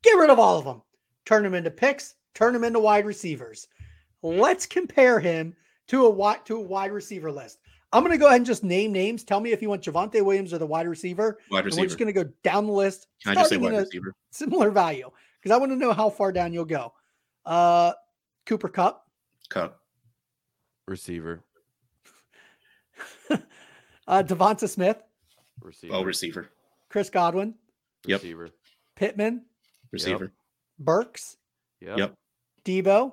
Get 0.03 0.17
rid 0.17 0.31
of 0.31 0.39
all 0.39 0.59
of 0.59 0.65
them. 0.65 0.83
Turn 1.27 1.43
them 1.43 1.55
into 1.55 1.71
picks. 1.71 2.15
Turn 2.35 2.53
them 2.53 2.65
into 2.65 2.81
wide 2.81 3.07
receivers. 3.07 3.69
Let's 4.23 4.67
compare 4.67 5.21
him 5.21 5.55
to 5.89 6.07
a 6.07 6.11
wide 6.11 6.45
to 6.47 6.57
a 6.57 6.61
wide 6.61 6.93
receiver 6.93 7.33
list. 7.33 7.59
I'm 7.93 8.05
going 8.05 8.13
to 8.13 8.19
go 8.19 8.27
ahead 8.27 8.37
and 8.37 8.47
just 8.47 8.63
name 8.63 8.93
names. 8.93 9.25
Tell 9.25 9.41
me 9.41 9.51
if 9.51 9.61
you 9.61 9.69
want 9.69 9.83
Javonte 9.83 10.25
Williams 10.25 10.53
or 10.53 10.59
the 10.59 10.67
wide 10.67 10.87
receiver. 10.87 11.41
Wide 11.51 11.67
And 11.67 11.75
we're 11.75 11.87
just 11.87 11.99
going 11.99 12.07
to 12.07 12.13
go 12.13 12.31
down 12.45 12.67
the 12.67 12.73
list. 12.73 13.09
Can 13.23 13.33
I 13.33 13.35
just 13.41 13.51
say 13.51 13.57
wide 13.57 13.73
receiver? 13.73 14.15
Similar 14.31 14.71
value 14.71 15.11
because 15.41 15.55
I 15.55 15.59
want 15.59 15.73
to 15.73 15.77
know 15.77 15.93
how 15.93 16.11
far 16.11 16.31
down 16.31 16.53
you'll 16.53 16.65
go. 16.65 16.93
Uh, 17.45 17.93
Cooper 18.47 18.69
Kupp, 18.69 19.07
Kupp. 19.51 19.81
Receiver. 20.89 21.43
uh, 23.31 23.39
Devonta 24.23 24.69
Smith, 24.69 24.97
Receiver. 25.63 25.95
Oh, 25.95 26.03
receiver. 26.03 26.49
Chris 26.89 27.11
Godwin, 27.11 27.55
Yep. 28.07 28.23
Receiver. 28.23 28.51
Pittman, 28.97 29.43
Receiver. 29.93 30.33
Burks, 30.79 31.37
Yep. 31.81 31.99
Yep. 31.99 32.15
Debo, 32.65 33.13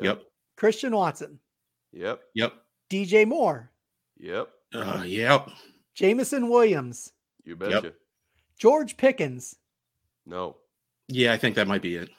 Yep. 0.00 0.22
Christian 0.56 0.94
Watson, 0.94 1.38
Yep. 1.92 2.22
Yep. 2.34 2.52
DJ 2.88 3.26
Moore, 3.26 3.70
Yep. 4.18 4.48
Uh, 4.74 5.02
yep. 5.04 5.48
Jameson 5.94 6.48
Williams, 6.48 7.12
You 7.44 7.56
betcha. 7.56 7.92
George 8.58 8.96
Pickens. 8.96 9.56
No. 10.26 10.56
Yeah, 11.08 11.32
I 11.32 11.38
think 11.38 11.56
that 11.56 11.66
might 11.66 11.82
be 11.82 11.96
it. 11.96 12.10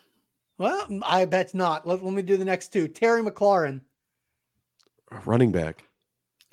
Well, 0.62 0.86
I 1.04 1.26
bet 1.26 1.56
not. 1.56 1.88
Let, 1.88 2.04
let 2.04 2.14
me 2.14 2.22
do 2.22 2.38
the 2.38 2.46
next 2.46 2.72
two. 2.72 2.88
Terry 2.88 3.24
McLaurin. 3.24 3.82
Running 5.26 5.52
back. 5.52 5.84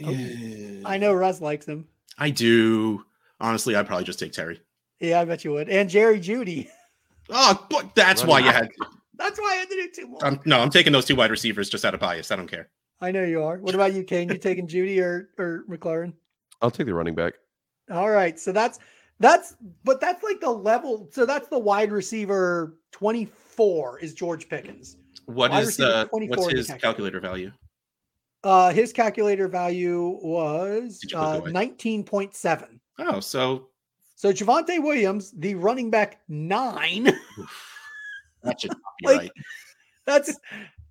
Oh, 0.03 0.11
Yeah. 0.11 0.81
I 0.87 0.97
know 0.97 1.13
Russ 1.13 1.43
likes 1.43 1.67
him. 1.67 1.87
I 2.17 2.31
do. 2.31 3.05
Honestly, 3.39 3.77
I'd 3.77 3.87
probably 3.87 4.05
just 4.05 4.19
take 4.19 4.33
Terry. 4.33 4.63
Yeah, 4.99 5.21
I 5.21 5.27
bet 5.27 5.45
you 5.45 5.53
would. 5.53 5.69
And 5.69 5.91
Jerry 5.91 6.21
Jeudy. 6.21 6.69
Oh, 7.31 7.67
but 7.69 7.95
that's 7.95 8.25
why 8.25 8.39
you 8.39 8.51
had. 8.51 8.71
That's 9.17 9.39
why 9.39 9.53
I 9.53 9.57
had 9.57 9.69
to 9.69 9.75
do 9.75 9.89
two 9.95 10.07
more. 10.07 10.25
Um, 10.25 10.41
no, 10.47 10.61
I'm 10.61 10.71
taking 10.71 10.95
those 10.95 11.05
two 11.05 11.15
wide 11.15 11.31
receivers 11.31 11.69
just 11.69 11.85
out 11.85 11.93
of 11.93 12.01
bias. 12.01 12.31
I 12.31 12.37
don't 12.37 12.51
care. 12.51 12.71
I 13.03 13.11
know 13.11 13.23
you 13.23 13.43
are. 13.43 13.59
What 13.59 13.75
about 13.75 13.93
you, 13.93 14.03
Kane? 14.03 14.31
You 14.31 14.39
taking 14.39 14.67
Jeudy 14.67 14.99
or 15.03 15.29
or 15.37 15.65
McLaurin? 15.69 16.15
I'll 16.63 16.71
take 16.71 16.87
the 16.87 16.95
running 16.95 17.15
back. 17.15 17.35
All 17.91 18.09
right. 18.09 18.41
So 18.41 18.51
that's 18.51 18.79
that's 19.21 19.57
but 19.85 20.01
that's 20.01 20.23
like 20.23 20.41
the 20.41 20.49
level. 20.49 21.11
So 21.13 21.27
that's 21.27 21.49
the 21.49 21.59
wide 21.59 21.93
receiver 21.93 22.79
24 22.93 23.29
is 24.01 24.15
George 24.15 24.49
Pickens. 24.49 24.97
What 25.27 25.51
Wide 25.51 25.65
is 25.65 25.77
24 25.77 26.09
what's 26.29 26.53
his 26.53 26.71
calculator. 26.79 27.21
value? 27.21 27.53
Uh 28.45 28.73
his 28.73 28.93
calculator 28.93 29.49
value 29.49 30.19
was 30.23 30.99
Did 31.01 31.13
you 31.13 31.19
put 31.19 31.25
uh, 31.25 31.41
19.7. 31.43 32.79
Oh, 33.01 33.21
so 33.21 33.69
So 34.15 34.33
Javonte 34.33 34.83
Williams, 34.83 35.33
the 35.33 35.55
running 35.55 35.91
back 35.91 36.21
nine. 36.29 37.13
that 38.43 38.61
should 38.61 38.71
be 38.71 38.77
Like, 39.07 39.19
right. 39.21 39.33
That's 40.07 40.39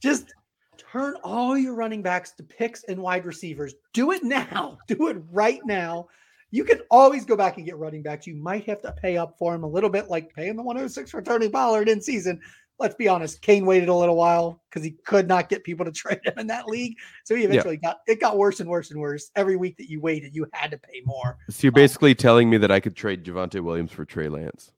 just 0.02 0.34
turn 0.78 1.16
all 1.24 1.58
your 1.58 1.74
running 1.74 2.02
backs 2.02 2.32
to 2.32 2.44
picks 2.44 2.84
and 2.84 3.02
wide 3.02 3.26
receivers. 3.26 3.76
Do 3.94 4.12
it 4.12 4.24
now. 4.24 4.78
Do 4.88 5.08
it 5.08 5.18
right 5.32 5.62
now. 5.66 6.08
You 6.52 6.64
can 6.64 6.80
always 6.90 7.26
go 7.26 7.36
back 7.36 7.58
and 7.58 7.66
get 7.66 7.78
running 7.78 8.02
backs. 8.02 8.26
You 8.26 8.36
might 8.36 8.66
have 8.66 8.82
to 8.82 8.92
pay 8.94 9.18
up 9.18 9.38
for 9.38 9.54
him 9.54 9.64
a 9.64 9.68
little 9.68 9.90
bit, 9.90 10.10
like 10.10 10.34
paying 10.34 10.56
the 10.56 10.64
106 10.64 11.12
for 11.12 11.22
Tony 11.22 11.50
Pollard 11.50 11.90
in 11.90 12.02
season. 12.02 12.40
Let's 12.80 12.96
be 12.96 13.08
honest, 13.08 13.42
Kane 13.42 13.66
waited 13.66 13.90
a 13.90 13.94
little 13.94 14.16
while 14.16 14.62
because 14.70 14.84
he 14.84 14.92
could 14.92 15.28
not 15.28 15.50
get 15.50 15.64
people 15.64 15.84
to 15.84 15.92
trade 15.94 16.20
him 16.24 16.38
in 16.38 16.48
that 16.48 16.68
league. 16.68 16.96
So 17.26 17.36
he 17.36 17.44
eventually 17.44 17.78
got 17.78 17.98
it 18.08 18.22
got 18.22 18.38
worse 18.38 18.60
and 18.60 18.70
worse 18.70 18.92
and 18.92 19.00
worse. 19.00 19.32
Every 19.36 19.56
week 19.56 19.78
that 19.78 19.90
you 19.90 20.00
waited, 20.00 20.36
you 20.36 20.46
had 20.54 20.72
to 20.72 20.78
pay 20.78 21.02
more. 21.04 21.38
So 21.50 21.60
you're 21.64 21.72
basically 21.72 22.12
um, 22.12 22.18
telling 22.18 22.50
me 22.50 22.58
that 22.58 22.72
I 22.72 22.80
could 22.80 22.96
trade 22.96 23.26
Javonte 23.26 23.62
Williams 23.62 23.92
for 23.92 24.06
Trey 24.06 24.30
Lance. 24.30 24.72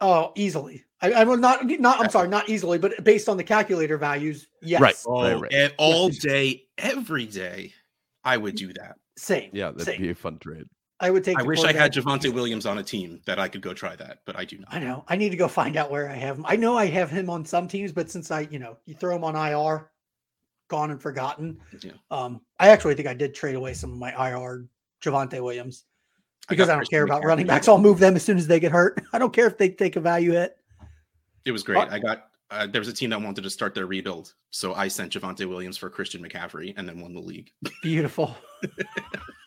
Oh, 0.00 0.32
easily. 0.34 0.84
I, 1.02 1.12
I 1.12 1.24
will 1.24 1.36
not 1.36 1.64
not 1.64 2.00
I'm 2.00 2.10
sorry, 2.10 2.28
not 2.28 2.48
easily, 2.48 2.78
but 2.78 3.02
based 3.04 3.28
on 3.28 3.36
the 3.36 3.44
calculator 3.44 3.96
values, 3.96 4.48
yes. 4.60 4.80
Right. 4.80 4.96
Oh, 5.06 5.40
right. 5.40 5.52
and 5.52 5.72
all 5.78 6.08
Yes. 6.08 6.18
day, 6.18 6.62
every 6.78 7.26
day, 7.26 7.72
I 8.24 8.36
would 8.36 8.56
do 8.56 8.72
that. 8.74 8.96
Same. 9.16 9.50
Yeah, 9.52 9.70
that'd 9.70 9.86
same. 9.86 10.00
be 10.00 10.10
a 10.10 10.14
fun 10.14 10.38
trade. 10.38 10.66
I 11.00 11.10
would 11.10 11.24
take. 11.24 11.38
I 11.38 11.42
wish 11.42 11.64
I 11.64 11.72
had. 11.72 11.92
Javonte 11.92 12.32
Williams 12.32 12.66
on 12.66 12.78
a 12.78 12.82
team 12.82 13.20
that 13.24 13.38
I 13.38 13.48
could 13.48 13.62
go 13.62 13.72
try 13.72 13.96
that, 13.96 14.20
but 14.26 14.36
I 14.36 14.44
do 14.44 14.58
not. 14.58 14.68
I 14.72 14.78
know. 14.78 15.04
I 15.08 15.16
need 15.16 15.30
to 15.30 15.36
go 15.36 15.48
find 15.48 15.76
out 15.76 15.90
where 15.90 16.08
I 16.08 16.14
have 16.14 16.36
him. 16.36 16.44
I 16.46 16.56
know 16.56 16.76
I 16.76 16.86
have 16.86 17.10
him 17.10 17.30
on 17.30 17.44
some 17.44 17.66
teams, 17.66 17.90
but 17.90 18.10
since 18.10 18.30
I, 18.30 18.40
you 18.50 18.58
know, 18.58 18.76
you 18.84 18.94
throw 18.94 19.16
him 19.16 19.24
on 19.24 19.34
IR, 19.34 19.90
gone 20.68 20.90
and 20.90 21.00
forgotten. 21.00 21.58
Yeah. 21.82 21.92
Um, 22.10 22.40
I 22.58 22.68
actually 22.68 22.94
think 22.94 23.08
I 23.08 23.14
did 23.14 23.34
trade 23.34 23.54
away 23.54 23.74
some 23.74 23.92
of 23.92 23.98
my 23.98 24.10
IR 24.10 24.66
Javonte 25.02 25.42
Williams 25.42 25.84
because 26.48 26.66
got 26.66 26.74
I, 26.74 26.76
don't 26.76 26.90
care 26.90 27.04
about 27.04 27.24
running 27.24 27.46
backs. 27.46 27.68
I'll 27.68 27.78
move 27.78 27.98
them 27.98 28.16
as 28.16 28.22
soon 28.22 28.36
as 28.36 28.46
they 28.46 28.60
get 28.60 28.72
hurt. 28.72 29.02
I 29.12 29.18
don't 29.18 29.32
care 29.32 29.46
if 29.46 29.56
they 29.56 29.70
take 29.70 29.96
a 29.96 30.00
value 30.00 30.32
hit. 30.32 30.56
It 31.44 31.52
was 31.52 31.62
great. 31.62 31.88
I 31.90 31.98
got 31.98 32.26
uh, 32.50 32.66
there 32.66 32.80
was 32.80 32.88
a 32.88 32.92
team 32.92 33.10
that 33.10 33.20
wanted 33.20 33.42
to 33.42 33.50
start 33.50 33.74
their 33.74 33.86
rebuild, 33.86 34.34
so 34.50 34.74
I 34.74 34.88
sent 34.88 35.12
Javonte 35.12 35.48
Williams 35.48 35.76
for 35.76 35.88
Christian 35.88 36.22
McCaffrey 36.22 36.74
and 36.76 36.88
then 36.88 37.00
won 37.00 37.14
the 37.14 37.20
league. 37.20 37.52
Beautiful. 37.82 38.36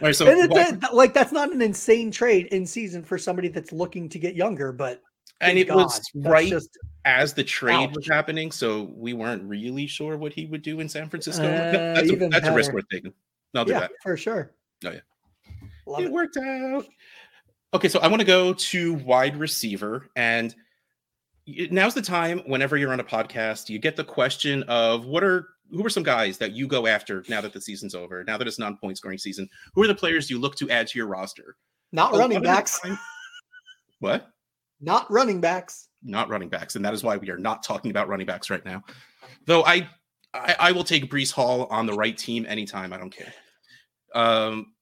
Right, 0.00 0.14
so 0.14 0.26
and 0.26 0.50
a- 0.52 0.94
like 0.94 1.14
that's 1.14 1.32
not 1.32 1.52
an 1.52 1.62
insane 1.62 2.10
trade 2.10 2.46
in 2.46 2.66
season 2.66 3.02
for 3.02 3.18
somebody 3.18 3.48
that's 3.48 3.72
looking 3.72 4.08
to 4.08 4.18
get 4.18 4.34
younger, 4.34 4.72
but 4.72 5.02
and 5.40 5.58
it 5.58 5.68
was 5.68 5.76
God, 5.76 5.90
that's 5.92 6.10
right 6.14 6.48
just 6.48 6.78
as 7.04 7.32
the 7.32 7.44
trade 7.44 7.90
ouch. 7.90 7.96
was 7.96 8.06
happening, 8.06 8.50
so 8.50 8.90
we 8.94 9.12
weren't 9.12 9.42
really 9.44 9.86
sure 9.86 10.16
what 10.16 10.32
he 10.32 10.46
would 10.46 10.62
do 10.62 10.80
in 10.80 10.88
San 10.88 11.08
Francisco. 11.08 11.44
Uh, 11.50 11.94
that's 11.94 12.10
a, 12.10 12.16
that's 12.28 12.48
a 12.48 12.54
risk 12.54 12.72
worth 12.72 12.84
taking. 12.90 13.12
Yeah, 13.54 13.64
that. 13.64 13.92
for 14.02 14.16
sure. 14.16 14.52
Oh, 14.84 14.90
yeah. 14.90 15.00
Love 15.86 16.00
it 16.00 16.06
it. 16.06 16.12
worked 16.12 16.36
out. 16.36 16.86
Okay, 17.74 17.88
so 17.88 18.00
I 18.00 18.08
want 18.08 18.20
to 18.20 18.26
go 18.26 18.52
to 18.52 18.94
wide 18.94 19.36
receiver, 19.36 20.10
and 20.16 20.54
now's 21.46 21.94
the 21.94 22.02
time. 22.02 22.40
Whenever 22.46 22.76
you're 22.76 22.92
on 22.92 23.00
a 23.00 23.04
podcast, 23.04 23.68
you 23.68 23.78
get 23.78 23.96
the 23.96 24.04
question 24.04 24.62
of 24.64 25.06
what 25.06 25.24
are 25.24 25.48
who 25.70 25.84
are 25.84 25.90
some 25.90 26.02
guys 26.02 26.38
that 26.38 26.52
you 26.52 26.66
go 26.66 26.86
after 26.86 27.24
now 27.28 27.40
that 27.40 27.52
the 27.52 27.60
season's 27.60 27.94
over, 27.94 28.24
now 28.24 28.36
that 28.36 28.46
it's 28.46 28.58
non-point 28.58 28.96
scoring 28.98 29.18
season. 29.18 29.48
Who 29.74 29.82
are 29.82 29.86
the 29.86 29.94
players 29.94 30.28
you 30.30 30.38
look 30.38 30.56
to 30.56 30.68
add 30.70 30.86
to 30.88 30.98
your 30.98 31.06
roster? 31.06 31.56
Not 31.92 32.14
A 32.14 32.18
running 32.18 32.42
backs. 32.42 32.80
time- 32.80 32.98
What? 34.00 34.28
Not 34.80 35.10
running 35.10 35.40
backs. 35.40 35.88
Not 36.02 36.28
running 36.30 36.48
backs, 36.48 36.76
and 36.76 36.84
that 36.84 36.94
is 36.94 37.02
why 37.04 37.16
we 37.18 37.30
are 37.30 37.36
not 37.38 37.62
talking 37.62 37.90
about 37.90 38.08
running 38.08 38.26
backs 38.26 38.48
right 38.48 38.64
now. 38.64 38.82
Though 39.46 39.64
I, 39.64 39.88
I, 40.32 40.56
I 40.58 40.72
will 40.72 40.84
take 40.84 41.10
Breece 41.10 41.32
Hall 41.32 41.66
on 41.70 41.84
the 41.86 41.92
right 41.92 42.16
team 42.16 42.46
anytime. 42.48 42.92
I 42.92 42.96
don't 42.98 43.14
care. 43.14 43.32
Um, 44.14 44.72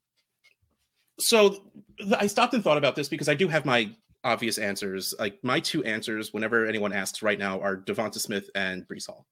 so 1.18 1.50
th- 1.98 2.12
I 2.18 2.26
stopped 2.28 2.54
and 2.54 2.62
thought 2.62 2.78
about 2.78 2.94
this 2.94 3.08
because 3.08 3.28
I 3.28 3.34
do 3.34 3.48
have 3.48 3.64
my 3.64 3.90
obvious 4.22 4.58
answers. 4.58 5.14
Like 5.18 5.38
my 5.42 5.58
two 5.60 5.82
answers, 5.84 6.32
whenever 6.32 6.64
anyone 6.66 6.92
asks 6.92 7.22
right 7.22 7.38
now, 7.38 7.60
are 7.60 7.76
Devonta 7.76 8.18
Smith 8.20 8.48
and 8.54 8.86
Breece 8.86 9.06
Hall, 9.06 9.26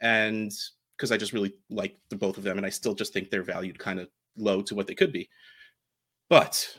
and 0.00 0.52
because 0.96 1.12
I 1.12 1.16
just 1.16 1.32
really 1.32 1.54
like 1.70 1.96
the 2.08 2.16
both 2.16 2.38
of 2.38 2.44
them, 2.44 2.56
and 2.56 2.66
I 2.66 2.70
still 2.70 2.94
just 2.94 3.12
think 3.12 3.30
they're 3.30 3.42
valued 3.42 3.78
kind 3.78 4.00
of 4.00 4.08
low 4.36 4.62
to 4.62 4.74
what 4.74 4.86
they 4.86 4.94
could 4.94 5.12
be. 5.12 5.28
But 6.28 6.76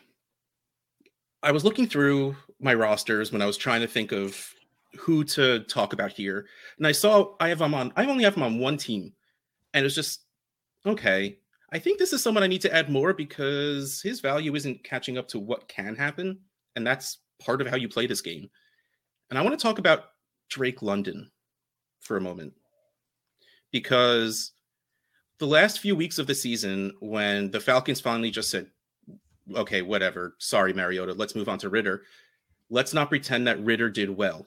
I 1.43 1.51
was 1.51 1.63
looking 1.63 1.87
through 1.87 2.35
my 2.59 2.73
rosters 2.73 3.31
when 3.31 3.41
I 3.41 3.45
was 3.45 3.57
trying 3.57 3.81
to 3.81 3.87
think 3.87 4.11
of 4.11 4.53
who 4.97 5.23
to 5.23 5.59
talk 5.61 5.93
about 5.93 6.11
here, 6.11 6.47
and 6.77 6.87
I 6.87 6.91
saw 6.91 7.35
I 7.39 7.49
have 7.49 7.59
them 7.59 7.73
on. 7.73 7.93
I 7.95 8.05
only 8.05 8.23
have 8.23 8.33
them 8.33 8.43
on 8.43 8.59
one 8.59 8.77
team, 8.77 9.13
and 9.73 9.85
it's 9.85 9.95
just 9.95 10.25
okay. 10.85 11.37
I 11.71 11.79
think 11.79 11.99
this 11.99 12.13
is 12.13 12.23
someone 12.23 12.43
I 12.43 12.47
need 12.47 12.61
to 12.61 12.73
add 12.73 12.89
more 12.89 13.13
because 13.13 14.01
his 14.01 14.21
value 14.21 14.55
isn't 14.55 14.85
catching 14.85 15.17
up 15.17 15.27
to 15.29 15.39
what 15.39 15.67
can 15.67 15.95
happen, 15.95 16.39
and 16.75 16.87
that's 16.87 17.19
part 17.39 17.61
of 17.61 17.67
how 17.67 17.75
you 17.75 17.89
play 17.89 18.07
this 18.07 18.21
game. 18.21 18.49
And 19.29 19.37
I 19.37 19.41
want 19.41 19.57
to 19.57 19.61
talk 19.61 19.77
about 19.77 20.05
Drake 20.49 20.81
London 20.81 21.29
for 21.99 22.17
a 22.17 22.21
moment 22.21 22.53
because 23.71 24.51
the 25.39 25.47
last 25.47 25.79
few 25.79 25.95
weeks 25.95 26.19
of 26.19 26.27
the 26.27 26.35
season, 26.35 26.93
when 26.99 27.51
the 27.51 27.59
Falcons 27.59 28.01
finally 28.01 28.31
just 28.31 28.49
said, 28.49 28.67
okay, 29.55 29.81
whatever, 29.81 30.35
sorry, 30.39 30.73
Mariota, 30.73 31.13
let's 31.13 31.35
move 31.35 31.47
on 31.47 31.59
to 31.59 31.69
Ridder. 31.69 32.03
Let's 32.69 32.93
not 32.93 33.09
pretend 33.09 33.47
that 33.47 33.63
Ridder 33.63 33.89
did 33.89 34.09
well. 34.09 34.45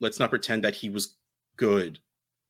Let's 0.00 0.20
not 0.20 0.30
pretend 0.30 0.62
that 0.64 0.74
he 0.74 0.90
was 0.90 1.16
good. 1.56 1.98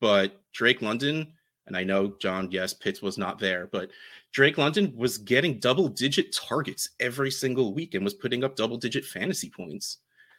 But 0.01 0.43
Drake 0.53 0.83
London 0.83 1.33
And 1.67 1.77
I 1.77 1.85
know, 1.85 2.15
John, 2.21 2.49
yes, 2.51 2.73
Pitts 2.73 3.03
was 3.03 3.19
not 3.19 3.39
there, 3.39 3.69
but 3.73 3.91
Drake 4.33 4.59
London 4.59 4.93
was 4.97 5.19
getting 5.19 5.59
double 5.59 5.89
digit 5.89 6.35
targets 6.35 6.91
every 7.01 7.31
single 7.31 7.75
week 7.75 7.95
and 7.95 8.05
was 8.05 8.15
putting 8.15 8.45
up 8.45 8.57
double 8.57 8.77
digit 8.77 9.05
fantasy 9.05 9.51
points. 9.51 9.99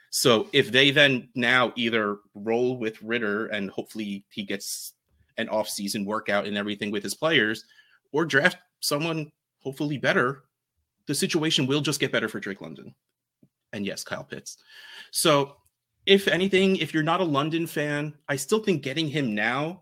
So 0.10 0.48
if 0.54 0.72
they 0.72 0.92
then 0.92 1.30
now 1.36 1.74
either 1.76 2.20
roll 2.34 2.78
with 2.78 3.02
Ridder 3.02 3.48
and 3.48 3.70
hopefully 3.70 4.24
he 4.30 4.44
gets 4.44 4.94
an 5.38 5.50
off-season 5.50 6.06
workout 6.06 6.45
and 6.45 6.58
everything 6.58 6.91
with 6.91 7.04
his 7.04 7.15
players, 7.15 7.63
or 8.12 8.26
draft 8.26 8.58
someone 8.80 9.32
hopefully 9.60 9.97
better, 9.97 10.43
the 11.08 11.15
situation 11.15 11.67
will 11.67 11.82
just 11.82 12.00
get 12.00 12.12
better 12.12 12.30
for 12.30 12.39
Drake 12.39 12.62
London. 12.62 12.93
And 13.73 13.86
yes, 13.86 14.04
Kyle 14.04 14.23
Pitts. 14.23 14.58
So 15.12 15.58
if 16.06 16.28
anything, 16.28 16.78
if 16.78 16.93
you're 16.93 17.04
not 17.04 17.21
a 17.21 17.26
London 17.26 17.67
fan, 17.67 18.13
I 18.30 18.36
still 18.36 18.60
think 18.60 18.82
getting 18.82 19.08
him 19.08 19.36
now 19.36 19.82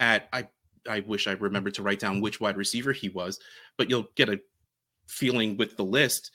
at 0.00 0.28
I 0.32 0.48
I 0.88 1.00
wish 1.00 1.26
I 1.26 1.32
remembered 1.32 1.74
to 1.74 1.82
write 1.82 2.00
down 2.00 2.20
which 2.20 2.40
wide 2.40 2.56
receiver 2.56 2.92
he 2.92 3.10
was, 3.10 3.38
but 3.76 3.90
you'll 3.90 4.08
get 4.14 4.30
a 4.30 4.40
feeling 5.06 5.56
with 5.56 5.76
the 5.76 5.84
list. 5.84 6.30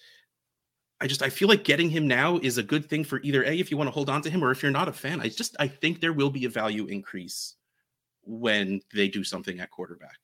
I 1.01 1.07
just 1.07 1.23
I 1.23 1.29
feel 1.29 1.47
like 1.47 1.63
getting 1.63 1.89
him 1.89 2.07
now 2.07 2.37
is 2.37 2.57
a 2.57 2.63
good 2.63 2.87
thing 2.89 3.03
for 3.03 3.19
either 3.23 3.43
A 3.43 3.59
if 3.59 3.71
you 3.71 3.77
want 3.77 3.87
to 3.87 3.91
hold 3.91 4.09
on 4.09 4.21
to 4.21 4.29
him 4.29 4.43
or 4.43 4.51
if 4.51 4.61
you're 4.61 4.71
not 4.71 4.87
a 4.87 4.93
fan. 4.93 5.19
I 5.19 5.29
just 5.29 5.55
I 5.59 5.67
think 5.67 5.99
there 5.99 6.13
will 6.13 6.29
be 6.29 6.45
a 6.45 6.49
value 6.49 6.85
increase 6.85 7.55
when 8.23 8.81
they 8.93 9.07
do 9.07 9.23
something 9.23 9.59
at 9.59 9.71
quarterback. 9.71 10.17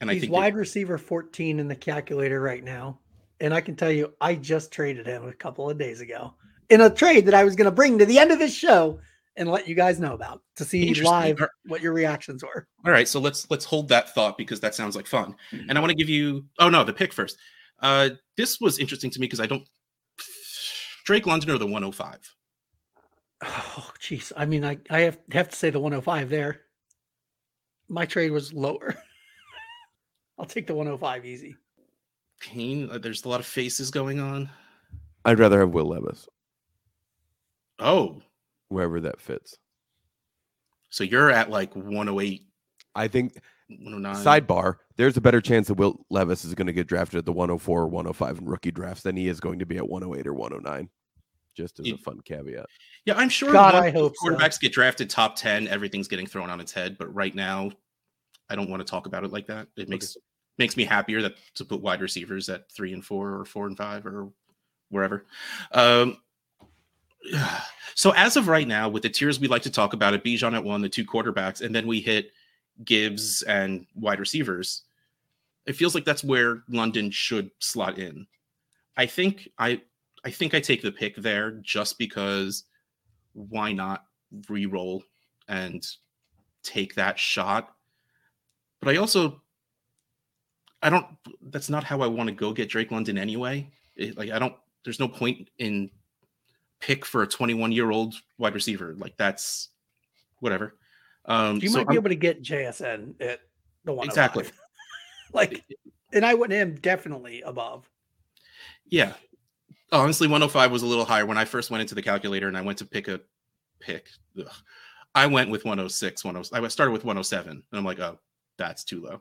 And 0.00 0.10
He's 0.10 0.18
I 0.18 0.20
think 0.22 0.32
wide 0.32 0.54
they, 0.54 0.58
receiver 0.58 0.98
14 0.98 1.58
in 1.58 1.68
the 1.68 1.76
calculator 1.76 2.40
right 2.40 2.62
now. 2.62 2.98
And 3.40 3.52
I 3.54 3.60
can 3.60 3.76
tell 3.76 3.90
you, 3.90 4.12
I 4.20 4.34
just 4.34 4.70
traded 4.70 5.06
him 5.06 5.26
a 5.26 5.32
couple 5.32 5.68
of 5.68 5.78
days 5.78 6.00
ago 6.00 6.34
in 6.70 6.80
a 6.80 6.90
trade 6.90 7.26
that 7.26 7.34
I 7.34 7.44
was 7.44 7.56
going 7.56 7.66
to 7.66 7.72
bring 7.72 7.98
to 7.98 8.06
the 8.06 8.18
end 8.18 8.32
of 8.32 8.38
this 8.38 8.54
show 8.54 8.98
and 9.36 9.50
let 9.50 9.66
you 9.66 9.74
guys 9.74 9.98
know 9.98 10.14
about 10.14 10.42
to 10.56 10.64
see 10.64 10.92
live 10.94 11.42
what 11.66 11.80
your 11.80 11.92
reactions 11.92 12.42
were. 12.42 12.66
All 12.84 12.92
right, 12.92 13.08
so 13.08 13.18
let's 13.18 13.50
let's 13.50 13.64
hold 13.64 13.88
that 13.88 14.14
thought 14.14 14.36
because 14.36 14.60
that 14.60 14.74
sounds 14.74 14.94
like 14.94 15.06
fun. 15.06 15.34
Mm-hmm. 15.52 15.70
And 15.70 15.78
I 15.78 15.80
want 15.80 15.90
to 15.90 15.96
give 15.96 16.08
you 16.08 16.44
oh 16.58 16.68
no, 16.68 16.84
the 16.84 16.92
pick 16.92 17.12
first. 17.12 17.38
Uh 17.80 18.10
this 18.36 18.60
was 18.60 18.78
interesting 18.78 19.10
to 19.10 19.20
me 19.20 19.26
because 19.26 19.40
I 19.40 19.46
don't 19.46 19.66
Drake 21.04 21.26
London 21.26 21.50
or 21.50 21.58
the 21.58 21.66
105. 21.66 22.18
Oh 23.42 23.90
jeez. 24.00 24.32
I 24.36 24.46
mean 24.46 24.64
I 24.64 24.78
I 24.90 25.00
have 25.00 25.18
have 25.32 25.48
to 25.48 25.56
say 25.56 25.70
the 25.70 25.80
105 25.80 26.28
there. 26.28 26.60
My 27.88 28.06
trade 28.06 28.30
was 28.30 28.52
lower. 28.52 28.96
I'll 30.38 30.46
take 30.46 30.66
the 30.66 30.74
105 30.74 31.26
easy. 31.26 31.56
Kane, 32.40 32.88
uh, 32.90 32.98
there's 32.98 33.24
a 33.24 33.28
lot 33.28 33.40
of 33.40 33.46
faces 33.46 33.90
going 33.90 34.18
on. 34.18 34.50
I'd 35.24 35.38
rather 35.38 35.60
have 35.60 35.70
Will 35.70 35.86
Levis. 35.86 36.28
Oh, 37.78 38.20
wherever 38.68 39.00
that 39.00 39.20
fits. 39.20 39.56
So 40.90 41.04
you're 41.04 41.30
at 41.30 41.50
like 41.50 41.74
108. 41.74 42.42
I 42.94 43.08
think 43.08 43.34
109. 43.68 44.14
Sidebar, 44.16 44.76
there's 44.96 45.16
a 45.16 45.20
better 45.20 45.40
chance 45.40 45.68
that 45.68 45.74
Will 45.74 46.04
Levis 46.10 46.44
is 46.44 46.54
going 46.54 46.66
to 46.66 46.72
get 46.72 46.86
drafted 46.86 47.18
at 47.18 47.24
the 47.24 47.32
104 47.32 47.80
or 47.80 47.86
105 47.86 48.38
in 48.38 48.44
rookie 48.46 48.70
drafts 48.70 49.02
than 49.02 49.16
he 49.16 49.28
is 49.28 49.40
going 49.40 49.58
to 49.60 49.66
be 49.66 49.76
at 49.76 49.88
108 49.88 50.26
or 50.26 50.34
109. 50.34 50.88
Just 51.54 51.80
as 51.80 51.88
a 51.88 51.96
fun 51.98 52.20
caveat. 52.24 52.66
Yeah, 53.04 53.14
I'm 53.16 53.28
sure 53.28 53.52
God, 53.52 53.74
I 53.74 53.90
hope 53.90 54.14
quarterbacks 54.22 54.54
so. 54.54 54.58
get 54.60 54.72
drafted 54.72 55.10
top 55.10 55.34
10, 55.36 55.66
everything's 55.68 56.08
getting 56.08 56.26
thrown 56.26 56.50
on 56.50 56.60
its 56.60 56.72
head. 56.72 56.96
But 56.98 57.12
right 57.12 57.34
now, 57.34 57.72
I 58.48 58.54
don't 58.54 58.70
want 58.70 58.80
to 58.80 58.88
talk 58.88 59.06
about 59.06 59.24
it 59.24 59.32
like 59.32 59.46
that. 59.46 59.68
It 59.76 59.88
makes 59.88 60.16
okay. 60.16 60.22
makes 60.58 60.76
me 60.76 60.84
happier 60.84 61.22
that 61.22 61.34
to 61.56 61.64
put 61.64 61.80
wide 61.80 62.00
receivers 62.00 62.48
at 62.48 62.70
three 62.70 62.92
and 62.92 63.04
four 63.04 63.34
or 63.34 63.44
four 63.44 63.66
and 63.66 63.76
five 63.76 64.06
or 64.06 64.28
wherever. 64.90 65.24
Um, 65.72 66.18
so 67.94 68.12
as 68.12 68.36
of 68.36 68.46
right 68.46 68.68
now, 68.68 68.88
with 68.88 69.02
the 69.02 69.08
tiers 69.08 69.40
we 69.40 69.48
like 69.48 69.62
to 69.62 69.70
talk 69.70 69.94
about 69.94 70.14
it, 70.14 70.22
Bijan 70.22 70.54
at 70.54 70.64
one, 70.64 70.80
the 70.80 70.88
two 70.88 71.04
quarterbacks, 71.04 71.60
and 71.60 71.74
then 71.74 71.86
we 71.86 72.00
hit 72.00 72.30
Gibbs 72.84 73.42
and 73.42 73.86
wide 73.94 74.20
receivers. 74.20 74.82
It 75.66 75.74
feels 75.74 75.94
like 75.94 76.04
that's 76.04 76.24
where 76.24 76.62
London 76.68 77.10
should 77.10 77.50
slot 77.58 77.98
in. 77.98 78.26
I 78.96 79.06
think 79.06 79.48
I 79.58 79.80
I 80.24 80.30
think 80.30 80.54
I 80.54 80.60
take 80.60 80.82
the 80.82 80.92
pick 80.92 81.16
there 81.16 81.52
just 81.62 81.98
because 81.98 82.64
why 83.32 83.72
not 83.72 84.04
re-roll 84.48 85.02
and 85.48 85.86
take 86.62 86.94
that 86.94 87.18
shot? 87.18 87.74
But 88.80 88.94
I 88.94 88.98
also 88.98 89.42
I 90.82 90.90
don't 90.90 91.06
that's 91.50 91.70
not 91.70 91.84
how 91.84 92.00
I 92.00 92.06
want 92.06 92.28
to 92.28 92.34
go 92.34 92.52
get 92.52 92.68
Drake 92.68 92.90
London 92.90 93.18
anyway. 93.18 93.70
It, 93.96 94.16
like 94.16 94.30
I 94.30 94.38
don't 94.38 94.54
there's 94.84 95.00
no 95.00 95.08
point 95.08 95.48
in 95.58 95.90
pick 96.80 97.04
for 97.04 97.22
a 97.22 97.26
21 97.26 97.72
year 97.72 97.90
old 97.90 98.14
wide 98.38 98.54
receiver. 98.54 98.94
Like 98.98 99.16
that's 99.16 99.68
whatever. 100.40 100.76
Um, 101.24 101.58
you 101.62 101.68
so 101.68 101.78
might 101.78 101.88
be 101.88 101.92
I'm, 101.92 101.98
able 101.98 102.08
to 102.10 102.16
get 102.16 102.42
JSN 102.42 103.14
at 103.20 103.40
the 103.84 103.92
one 103.92 104.06
exactly. 104.06 104.46
like, 105.32 105.64
and 106.12 106.26
I 106.26 106.34
went 106.34 106.52
him 106.52 106.74
definitely 106.74 107.42
above. 107.42 107.88
Yeah, 108.86 109.12
honestly, 109.92 110.26
105 110.26 110.72
was 110.72 110.82
a 110.82 110.86
little 110.86 111.04
higher 111.04 111.26
when 111.26 111.38
I 111.38 111.44
first 111.44 111.70
went 111.70 111.82
into 111.82 111.94
the 111.94 112.02
calculator 112.02 112.48
and 112.48 112.56
I 112.56 112.62
went 112.62 112.78
to 112.78 112.86
pick 112.86 113.08
a 113.08 113.20
pick. 113.80 114.08
Ugh. 114.38 114.46
I 115.14 115.26
went 115.26 115.50
with 115.50 115.64
106. 115.64 116.24
106. 116.24 116.52
I 116.52 116.68
started 116.68 116.92
with 116.92 117.04
107, 117.04 117.50
and 117.50 117.62
I'm 117.72 117.84
like, 117.84 118.00
oh, 118.00 118.18
that's 118.56 118.84
too 118.84 119.02
low, 119.02 119.20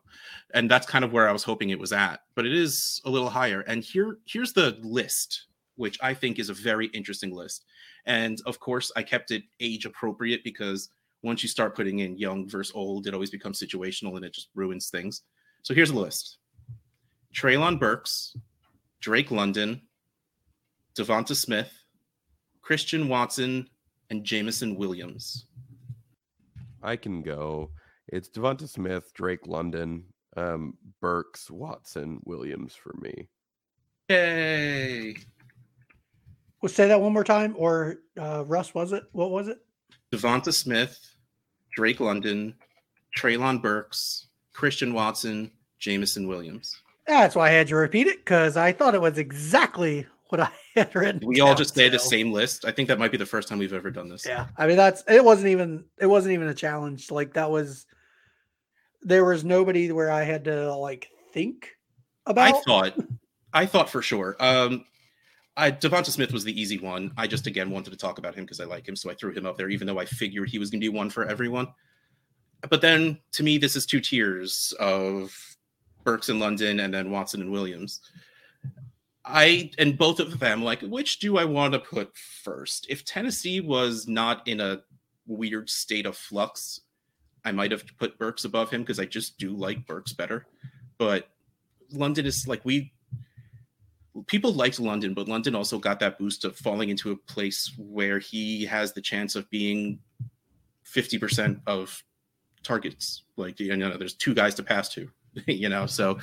and 0.54 0.70
that's 0.70 0.88
kind 0.88 1.04
of 1.04 1.12
where 1.12 1.28
I 1.28 1.32
was 1.32 1.44
hoping 1.44 1.70
it 1.70 1.80
was 1.80 1.92
at. 1.92 2.22
But 2.36 2.46
it 2.46 2.54
is 2.54 3.02
a 3.06 3.10
little 3.10 3.30
higher. 3.30 3.62
And 3.62 3.84
here, 3.84 4.20
here's 4.26 4.54
the 4.54 4.78
list 4.82 5.48
which 5.82 5.98
I 6.02 6.14
think 6.14 6.38
is 6.38 6.50
a 6.50 6.54
very 6.54 6.88
interesting 6.88 7.34
list. 7.34 7.66
And 8.06 8.40
of 8.46 8.60
course, 8.60 8.92
I 8.96 9.02
kept 9.02 9.32
it 9.32 9.44
age 9.60 9.86
appropriate 9.86 10.44
because 10.44 10.90
once 11.24 11.42
you 11.42 11.50
start 11.50 11.76
putting 11.76 12.00
in 12.00 12.18
young 12.18 12.48
versus 12.48 12.74
old, 12.76 13.08
it 13.08 13.16
always 13.16 13.32
becomes 13.32 13.60
situational 13.60 14.16
and 14.16 14.24
it 14.24 14.34
just 14.34 14.50
ruins 14.54 14.90
things. 14.90 15.24
So 15.64 15.74
here's 15.74 15.92
the 15.92 16.00
list 16.00 16.38
Treylon 17.34 17.80
Burks, 17.80 18.38
Drake 19.00 19.32
London, 19.32 19.82
Devonta 20.98 21.36
Smith, 21.36 21.72
Christian 22.62 23.08
Watson, 23.08 23.68
and 24.10 24.24
Jameson 24.24 24.76
Williams. 24.76 25.46
I 26.84 26.96
can 26.96 27.22
go. 27.22 27.70
It's 28.08 28.30
Devonta 28.30 28.68
Smith, 28.68 29.14
Drake 29.14 29.48
London, 29.48 30.04
um, 30.36 30.78
Burks, 31.00 31.50
Watson, 31.50 32.20
Williams 32.26 32.76
for 32.76 32.94
me. 33.02 33.28
Yay. 34.10 35.16
Well, 36.62 36.70
say 36.70 36.88
that 36.88 37.02
one 37.02 37.14
more 37.14 37.24
time. 37.24 37.56
Or 37.58 37.98
uh, 38.20 38.44
Russ, 38.46 38.74
was 38.74 38.92
it? 38.92 39.04
What 39.14 39.32
was 39.32 39.48
it? 39.48 39.60
Devonta 40.12 40.54
Smith, 40.54 41.00
Drake 41.74 42.00
London, 42.00 42.56
Treylon 43.18 43.62
Burks, 43.62 44.28
Christian 44.54 44.94
Watson, 44.94 45.52
Jameson 45.80 46.28
Williams. 46.28 46.76
That's 47.08 47.36
why 47.36 47.48
I 47.48 47.52
had 47.52 47.70
you 47.70 47.78
repeat 47.78 48.08
it 48.08 48.20
because 48.20 48.58
I 48.58 48.72
thought 48.72 48.96
it 48.96 49.02
was 49.02 49.18
exactly 49.18 50.06
what 50.32 50.42
I 50.42 50.50
had 50.76 50.96
written. 50.96 51.22
We 51.26 51.42
all 51.42 51.56
just 51.56 51.76
say 51.76 51.90
the 51.90 52.00
same 52.00 52.32
list. 52.32 52.66
I 52.66 52.72
think 52.72 52.88
that 52.88 53.00
might 53.00 53.12
be 53.12 53.18
the 53.18 53.26
first 53.26 53.48
time 53.48 53.60
we've 53.60 53.74
ever 53.74 53.92
done 53.92 54.10
this. 54.10 54.26
Yeah, 54.26 54.48
I 54.58 54.68
mean 54.68 54.78
that's 54.78 55.04
it. 55.08 55.24
wasn't 55.24 55.50
even 55.50 55.86
it 56.00 56.08
wasn't 56.08 56.34
even 56.34 56.48
a 56.48 56.54
challenge. 56.54 57.12
Like 57.12 57.34
that 57.34 57.52
was 57.52 57.86
there 59.02 59.26
was 59.26 59.44
nobody 59.44 59.92
where 59.92 60.12
I 60.12 60.24
had 60.24 60.46
to 60.46 60.76
like 60.76 61.10
think 61.34 61.72
about. 62.26 62.56
I 62.56 62.62
thought, 62.62 62.98
I 63.54 63.66
thought 63.66 63.90
for 63.90 64.02
sure. 64.02 64.36
Um, 64.40 64.86
I, 65.58 65.72
Devonta 65.72 66.10
Smith 66.10 66.32
was 66.32 66.44
the 66.44 66.60
easy 66.60 66.80
one. 66.80 67.12
I 67.18 67.28
just 67.28 67.48
again 67.48 67.70
wanted 67.70 67.92
to 67.92 67.98
talk 67.98 68.18
about 68.18 68.36
him 68.36 68.46
because 68.46 68.60
I 68.60 68.66
like 68.66 68.88
him, 68.88 68.96
so 68.96 69.10
I 69.12 69.16
threw 69.16 69.32
him 69.32 69.46
up 69.46 69.58
there, 69.58 69.70
even 69.70 69.88
though 69.88 70.00
I 70.00 70.06
figured 70.06 70.50
he 70.50 70.60
was 70.60 70.70
going 70.70 70.80
to 70.82 70.86
be 70.86 70.96
one 70.96 71.10
for 71.10 71.26
everyone. 71.26 71.68
But 72.70 72.82
then, 72.82 73.20
to 73.34 73.44
me, 73.44 73.58
this 73.58 73.76
is 73.76 73.86
two 73.86 74.00
tiers 74.00 74.74
of 74.80 75.36
Burks 76.04 76.30
and 76.30 76.40
London, 76.40 76.80
and 76.80 76.94
then 76.94 77.12
Watson 77.12 77.42
and 77.42 77.52
Williams. 77.52 78.02
I 79.24 79.72
and 79.78 79.98
both 79.98 80.20
of 80.20 80.40
them 80.40 80.64
like 80.64 80.82
which 80.82 81.20
do 81.20 81.38
I 81.38 81.46
want 81.46 81.74
to 81.74 81.80
put 81.80 82.16
first? 82.18 82.88
If 82.90 83.06
Tennessee 83.06 83.62
was 83.62 84.08
not 84.08 84.48
in 84.48 84.60
a 84.60 84.82
weird 85.28 85.70
state 85.70 86.06
of 86.06 86.18
flux, 86.18 86.82
I 87.46 87.52
might 87.52 87.72
have 87.72 87.84
put 88.00 88.18
Burks 88.18 88.46
above 88.46 88.72
him 88.72 88.82
because 88.82 89.00
I 89.00 89.06
just 89.06 89.38
do 89.38 89.52
like 89.52 89.86
Burks 89.86 90.14
better. 90.14 90.48
But 90.98 91.30
London 91.92 92.26
is 92.26 92.48
like 92.48 92.62
we 92.64 92.94
people 94.28 94.54
liked 94.54 94.80
London, 94.80 95.14
but 95.14 95.28
London 95.28 95.56
also 95.56 95.78
got 95.78 96.00
that 96.00 96.18
boost 96.18 96.44
of 96.44 96.58
falling 96.58 96.90
into 96.90 97.12
a 97.12 97.16
place 97.16 97.72
where 97.78 98.20
he 98.20 98.66
has 98.66 98.94
the 98.94 99.02
chance 99.02 99.36
of 99.36 99.50
being 99.50 100.00
50% 100.86 101.62
of 101.68 102.04
targets. 102.64 103.24
Like, 103.38 103.60
you 103.60 103.76
know, 103.76 103.98
there's 103.98 104.14
two 104.14 104.34
guys 104.34 104.56
to 104.56 104.64
pass 104.64 104.90
to, 104.90 105.10
you 105.46 105.70
know, 105.70 105.86
so 105.86 106.20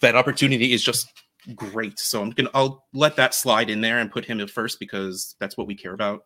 that 0.00 0.16
opportunity 0.16 0.72
is 0.72 0.82
just 0.82 1.08
great. 1.54 1.98
So 1.98 2.22
I'm 2.22 2.30
gonna, 2.30 2.50
I'll 2.54 2.86
let 2.92 3.16
that 3.16 3.34
slide 3.34 3.70
in 3.70 3.80
there 3.80 3.98
and 3.98 4.10
put 4.10 4.24
him 4.24 4.40
at 4.40 4.50
first 4.50 4.78
because 4.80 5.36
that's 5.40 5.56
what 5.56 5.66
we 5.66 5.74
care 5.74 5.94
about 5.94 6.24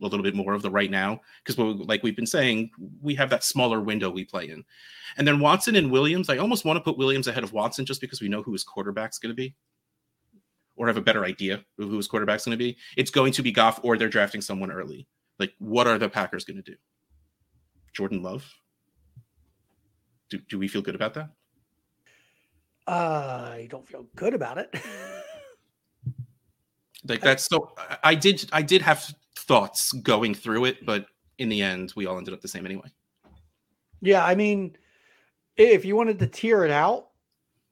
a 0.00 0.04
little 0.04 0.22
bit 0.22 0.34
more 0.34 0.52
of 0.52 0.62
the 0.62 0.70
right 0.70 0.90
now. 0.90 1.20
Because, 1.44 1.58
like 1.58 2.02
we've 2.02 2.16
been 2.16 2.26
saying, 2.26 2.70
we 3.00 3.14
have 3.14 3.30
that 3.30 3.44
smaller 3.44 3.80
window 3.80 4.10
we 4.10 4.24
play 4.24 4.48
in. 4.48 4.64
And 5.16 5.26
then 5.26 5.40
Watson 5.40 5.76
and 5.76 5.90
Williams, 5.90 6.28
I 6.28 6.36
almost 6.38 6.64
want 6.64 6.76
to 6.76 6.82
put 6.82 6.98
Williams 6.98 7.28
ahead 7.28 7.44
of 7.44 7.52
Watson 7.52 7.86
just 7.86 8.00
because 8.00 8.20
we 8.20 8.28
know 8.28 8.42
who 8.42 8.52
his 8.52 8.64
quarterback's 8.64 9.18
going 9.18 9.30
to 9.30 9.36
be 9.36 9.54
or 10.76 10.86
have 10.86 10.98
a 10.98 11.02
better 11.02 11.24
idea 11.24 11.54
of 11.54 11.88
who 11.88 11.96
his 11.96 12.06
quarterback's 12.06 12.44
going 12.44 12.58
to 12.58 12.62
be, 12.62 12.76
it's 12.96 13.10
going 13.10 13.32
to 13.32 13.42
be 13.42 13.50
Goff 13.50 13.80
or 13.82 13.96
they're 13.96 14.08
drafting 14.08 14.42
someone 14.42 14.70
early. 14.70 15.08
Like, 15.38 15.52
what 15.58 15.86
are 15.86 15.98
the 15.98 16.08
Packers 16.08 16.44
going 16.44 16.58
to 16.58 16.62
do? 16.62 16.76
Jordan 17.94 18.22
Love? 18.22 18.46
Do, 20.28 20.38
do 20.50 20.58
we 20.58 20.68
feel 20.68 20.82
good 20.82 20.94
about 20.94 21.14
that? 21.14 21.30
Uh, 22.86 23.50
I 23.52 23.66
don't 23.70 23.86
feel 23.86 24.06
good 24.14 24.34
about 24.34 24.58
it. 24.58 24.74
Like 27.08 27.20
that's 27.20 27.44
so. 27.44 27.72
I- 28.02 28.16
did. 28.16 28.48
I 28.52 28.62
did 28.62 28.82
have 28.82 29.14
thoughts 29.38 29.92
going 29.92 30.34
through 30.34 30.64
it, 30.64 30.84
but 30.84 31.06
in 31.38 31.48
the 31.48 31.62
end, 31.62 31.92
we 31.94 32.06
all 32.06 32.18
ended 32.18 32.34
up 32.34 32.40
the 32.40 32.48
same 32.48 32.66
anyway. 32.66 32.88
yeah, 34.00 34.24
I 34.24 34.34
mean, 34.34 34.76
if 35.56 35.84
you 35.84 35.94
wanted 35.94 36.18
to 36.18 36.26
tier 36.26 36.64
it 36.64 36.72
out, 36.72 37.10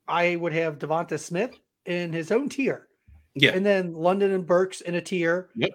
I 0.06 0.36
would 0.36 0.52
have 0.52 0.78
Devonta 0.78 1.18
Smith 1.18 1.58
in 1.86 2.12
his 2.12 2.30
own 2.30 2.48
tier. 2.48 2.86
Yeah. 3.34 3.50
And 3.54 3.66
then 3.66 3.92
London 3.94 4.30
and 4.32 4.46
Burks 4.46 4.82
in 4.82 4.94
a 4.94 5.00
tier. 5.00 5.48
Yep. 5.56 5.70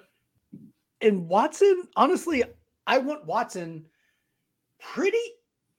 And 1.02 1.28
Watson, 1.28 1.88
honestly, 1.98 2.44
I 2.88 2.98
want 3.00 3.26
Watson 3.26 3.86
pretty. 4.80 5.18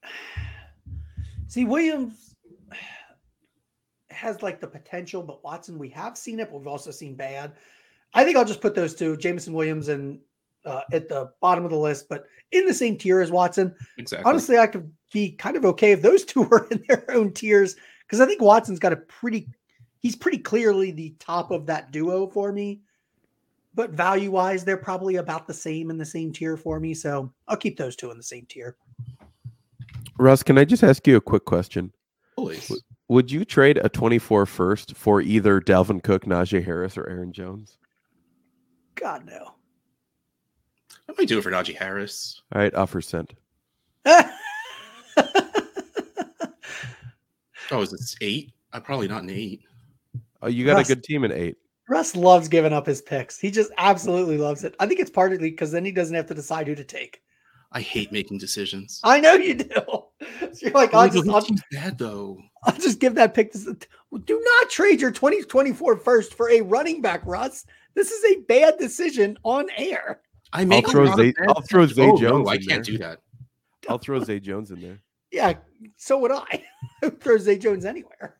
See, 1.47 1.65
Williams 1.65 2.30
has 4.21 4.41
like 4.41 4.61
the 4.61 4.67
potential, 4.67 5.23
but 5.23 5.43
Watson, 5.43 5.77
we 5.77 5.89
have 5.89 6.17
seen 6.17 6.39
it, 6.39 6.49
but 6.51 6.59
we've 6.59 6.67
also 6.67 6.91
seen 6.91 7.15
bad. 7.15 7.53
I 8.13 8.23
think 8.23 8.37
I'll 8.37 8.45
just 8.45 8.61
put 8.61 8.75
those 8.75 8.95
two, 8.95 9.17
Jameson 9.17 9.53
Williams 9.53 9.89
and 9.89 10.19
uh, 10.65 10.81
at 10.93 11.09
the 11.09 11.31
bottom 11.41 11.65
of 11.65 11.71
the 11.71 11.77
list, 11.77 12.07
but 12.07 12.25
in 12.51 12.65
the 12.65 12.73
same 12.73 12.97
tier 12.97 13.19
as 13.19 13.31
Watson. 13.31 13.73
Exactly. 13.97 14.29
Honestly, 14.29 14.57
I 14.57 14.67
could 14.67 14.91
be 15.11 15.31
kind 15.31 15.57
of 15.57 15.65
okay 15.65 15.91
if 15.91 16.01
those 16.01 16.23
two 16.25 16.43
were 16.43 16.67
in 16.71 16.83
their 16.87 17.03
own 17.09 17.33
tiers 17.33 17.75
because 18.05 18.21
I 18.21 18.25
think 18.25 18.41
Watson's 18.41 18.79
got 18.79 18.93
a 18.93 18.97
pretty, 18.97 19.47
he's 19.99 20.15
pretty 20.15 20.37
clearly 20.37 20.91
the 20.91 21.15
top 21.19 21.51
of 21.51 21.65
that 21.65 21.91
duo 21.91 22.27
for 22.27 22.51
me. 22.51 22.81
But 23.73 23.91
value 23.91 24.31
wise, 24.31 24.65
they're 24.65 24.75
probably 24.75 25.15
about 25.15 25.47
the 25.47 25.53
same 25.53 25.89
in 25.89 25.97
the 25.97 26.05
same 26.05 26.33
tier 26.33 26.57
for 26.57 26.79
me. 26.79 26.93
So 26.93 27.31
I'll 27.47 27.57
keep 27.57 27.77
those 27.77 27.95
two 27.95 28.11
in 28.11 28.17
the 28.17 28.23
same 28.23 28.45
tier. 28.47 28.75
Russ, 30.19 30.43
can 30.43 30.57
I 30.57 30.65
just 30.65 30.83
ask 30.83 31.07
you 31.07 31.15
a 31.15 31.21
quick 31.21 31.45
question? 31.45 31.91
Please. 32.35 32.83
Would 33.11 33.29
you 33.29 33.43
trade 33.43 33.77
a 33.83 33.89
24 33.89 34.45
first 34.45 34.95
for 34.95 35.19
either 35.19 35.59
Dalvin 35.59 36.01
Cook, 36.01 36.23
Najee 36.23 36.63
Harris, 36.63 36.97
or 36.97 37.09
Aaron 37.09 37.33
Jones? 37.33 37.77
God, 38.95 39.25
no. 39.25 39.51
I 41.09 41.13
might 41.17 41.27
do 41.27 41.37
it 41.37 41.41
for 41.41 41.51
Najee 41.51 41.75
Harris. 41.75 42.41
All 42.55 42.61
right, 42.61 42.73
offer 42.73 43.01
sent. 43.01 43.33
Oh, 47.73 47.81
is 47.81 47.93
it 47.93 48.01
eight? 48.25 48.51
I'm 48.73 48.81
probably 48.81 49.07
not 49.07 49.23
an 49.23 49.29
eight. 49.29 49.61
Oh, 50.41 50.47
you 50.47 50.65
got 50.65 50.75
Russ- 50.75 50.89
a 50.89 50.95
good 50.95 51.03
team 51.05 51.23
in 51.23 51.31
eight. 51.31 51.55
Russ 51.87 52.17
loves 52.17 52.49
giving 52.49 52.73
up 52.73 52.85
his 52.85 53.01
picks. 53.01 53.39
He 53.39 53.49
just 53.49 53.71
absolutely 53.77 54.37
loves 54.37 54.65
it. 54.65 54.75
I 54.79 54.85
think 54.87 54.99
it's 54.99 55.09
partly 55.09 55.37
because 55.37 55.71
then 55.71 55.85
he 55.85 55.91
doesn't 55.93 56.15
have 56.15 56.25
to 56.27 56.33
decide 56.33 56.67
who 56.67 56.75
to 56.75 56.83
take. 56.83 57.21
I 57.71 57.79
hate 57.79 58.11
making 58.11 58.39
decisions. 58.39 58.99
I 59.05 59.21
know 59.21 59.33
you 59.33 59.53
do. 59.55 60.05
So 60.53 60.65
you're 60.67 60.71
like, 60.71 60.91
Oh, 60.93 60.99
I'll 60.99 61.09
just, 61.09 61.25
whole 61.25 61.35
I'll, 61.35 61.41
team's 61.41 61.61
bad 61.71 61.97
though. 61.97 62.37
I'll 62.63 62.77
just 62.77 62.99
give 62.99 63.15
that 63.15 63.33
pick. 63.33 63.51
To, 63.53 63.77
do 64.25 64.41
not 64.43 64.69
trade 64.69 64.99
your 65.01 65.11
2024 65.11 65.97
first 65.97 66.33
for 66.33 66.49
a 66.49 66.61
running 66.61 67.01
back, 67.01 67.21
Russ. 67.25 67.65
This 67.95 68.11
is 68.11 68.23
a 68.35 68.41
bad 68.41 68.77
decision 68.77 69.37
on 69.43 69.67
air. 69.77 70.21
I 70.53 70.65
make 70.65 70.87
a 70.87 70.91
throw 70.91 71.03
lot 71.05 71.13
of 71.13 71.25
Zay- 71.25 71.31
bad 71.31 71.47
I'll 71.49 71.61
throw. 71.61 71.85
Zay 71.87 72.03
Oh, 72.03 72.11
no, 72.13 72.17
Jones 72.17 72.47
I 72.49 72.57
can't 72.57 72.67
there. 72.67 72.81
do 72.81 72.97
that. 72.99 73.19
I'll 73.89 73.97
throw 73.97 74.19
Zay 74.23 74.39
Jones 74.39 74.71
in 74.71 74.81
there. 74.81 74.99
Yeah, 75.33 75.53
so 75.95 76.17
would 76.19 76.33
I. 76.33 76.65
Throw 77.21 77.37
Zay 77.37 77.57
Jones 77.57 77.85
anywhere. 77.85 78.35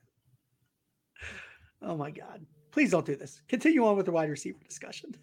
Oh 1.82 1.96
my 1.96 2.12
God. 2.12 2.46
Please 2.72 2.92
don't 2.92 3.06
do 3.06 3.16
this. 3.16 3.42
Continue 3.48 3.86
on 3.86 3.96
with 3.96 4.06
the 4.06 4.12
wide 4.12 4.30
receiver 4.30 4.60
discussion. 4.68 5.16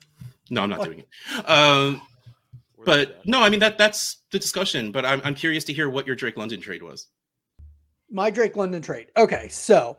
No, 0.49 0.63
I'm 0.63 0.71
not 0.71 0.79
What? 0.79 0.85
doing 0.87 1.01
it. 1.01 1.49
Um, 1.49 2.01
but 2.85 3.27
no, 3.27 3.43
I 3.43 3.51
mean 3.51 3.61
that 3.61 3.79
that's 3.79 4.23
the 4.31 4.39
discussion. 4.39 4.93
But 4.93 5.05
I'm 5.05 5.21
I'm 5.25 5.35
curious 5.35 5.65
to 5.65 5.73
hear 5.73 5.89
what 5.91 6.07
your 6.07 6.17
Drake 6.17 6.37
London 6.37 6.61
trade 6.61 6.83
was. 6.83 7.09
My 8.11 8.31
Drake 8.31 8.57
London 8.57 8.83
trade. 8.83 9.09
Okay, 9.17 9.49
so 9.49 9.99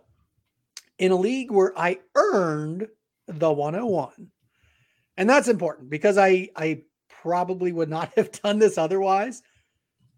in 0.98 1.12
a 1.12 1.16
league 1.16 1.52
where 1.52 1.78
I 1.78 2.00
earned 2.16 2.88
the 3.28 3.52
101, 3.52 4.32
and 5.18 5.30
that's 5.30 5.48
important 5.48 5.90
because 5.90 6.18
I 6.18 6.50
I 6.56 6.84
probably 7.22 7.72
would 7.72 7.90
not 7.90 8.12
have 8.18 8.32
done 8.32 8.60
this 8.60 8.78
otherwise. 8.78 9.42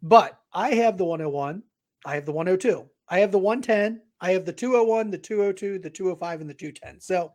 But 0.03 0.39
I 0.51 0.73
have 0.75 0.97
the 0.97 1.05
101, 1.05 1.61
I 2.05 2.15
have 2.15 2.25
the 2.25 2.31
102, 2.31 2.89
I 3.07 3.19
have 3.19 3.31
the 3.31 3.37
110, 3.37 4.01
I 4.19 4.31
have 4.31 4.45
the 4.45 4.53
201, 4.53 5.11
the 5.11 5.17
202, 5.17 5.79
the 5.79 5.89
205, 5.89 6.41
and 6.41 6.49
the 6.49 6.53
210. 6.55 6.99
So 6.99 7.31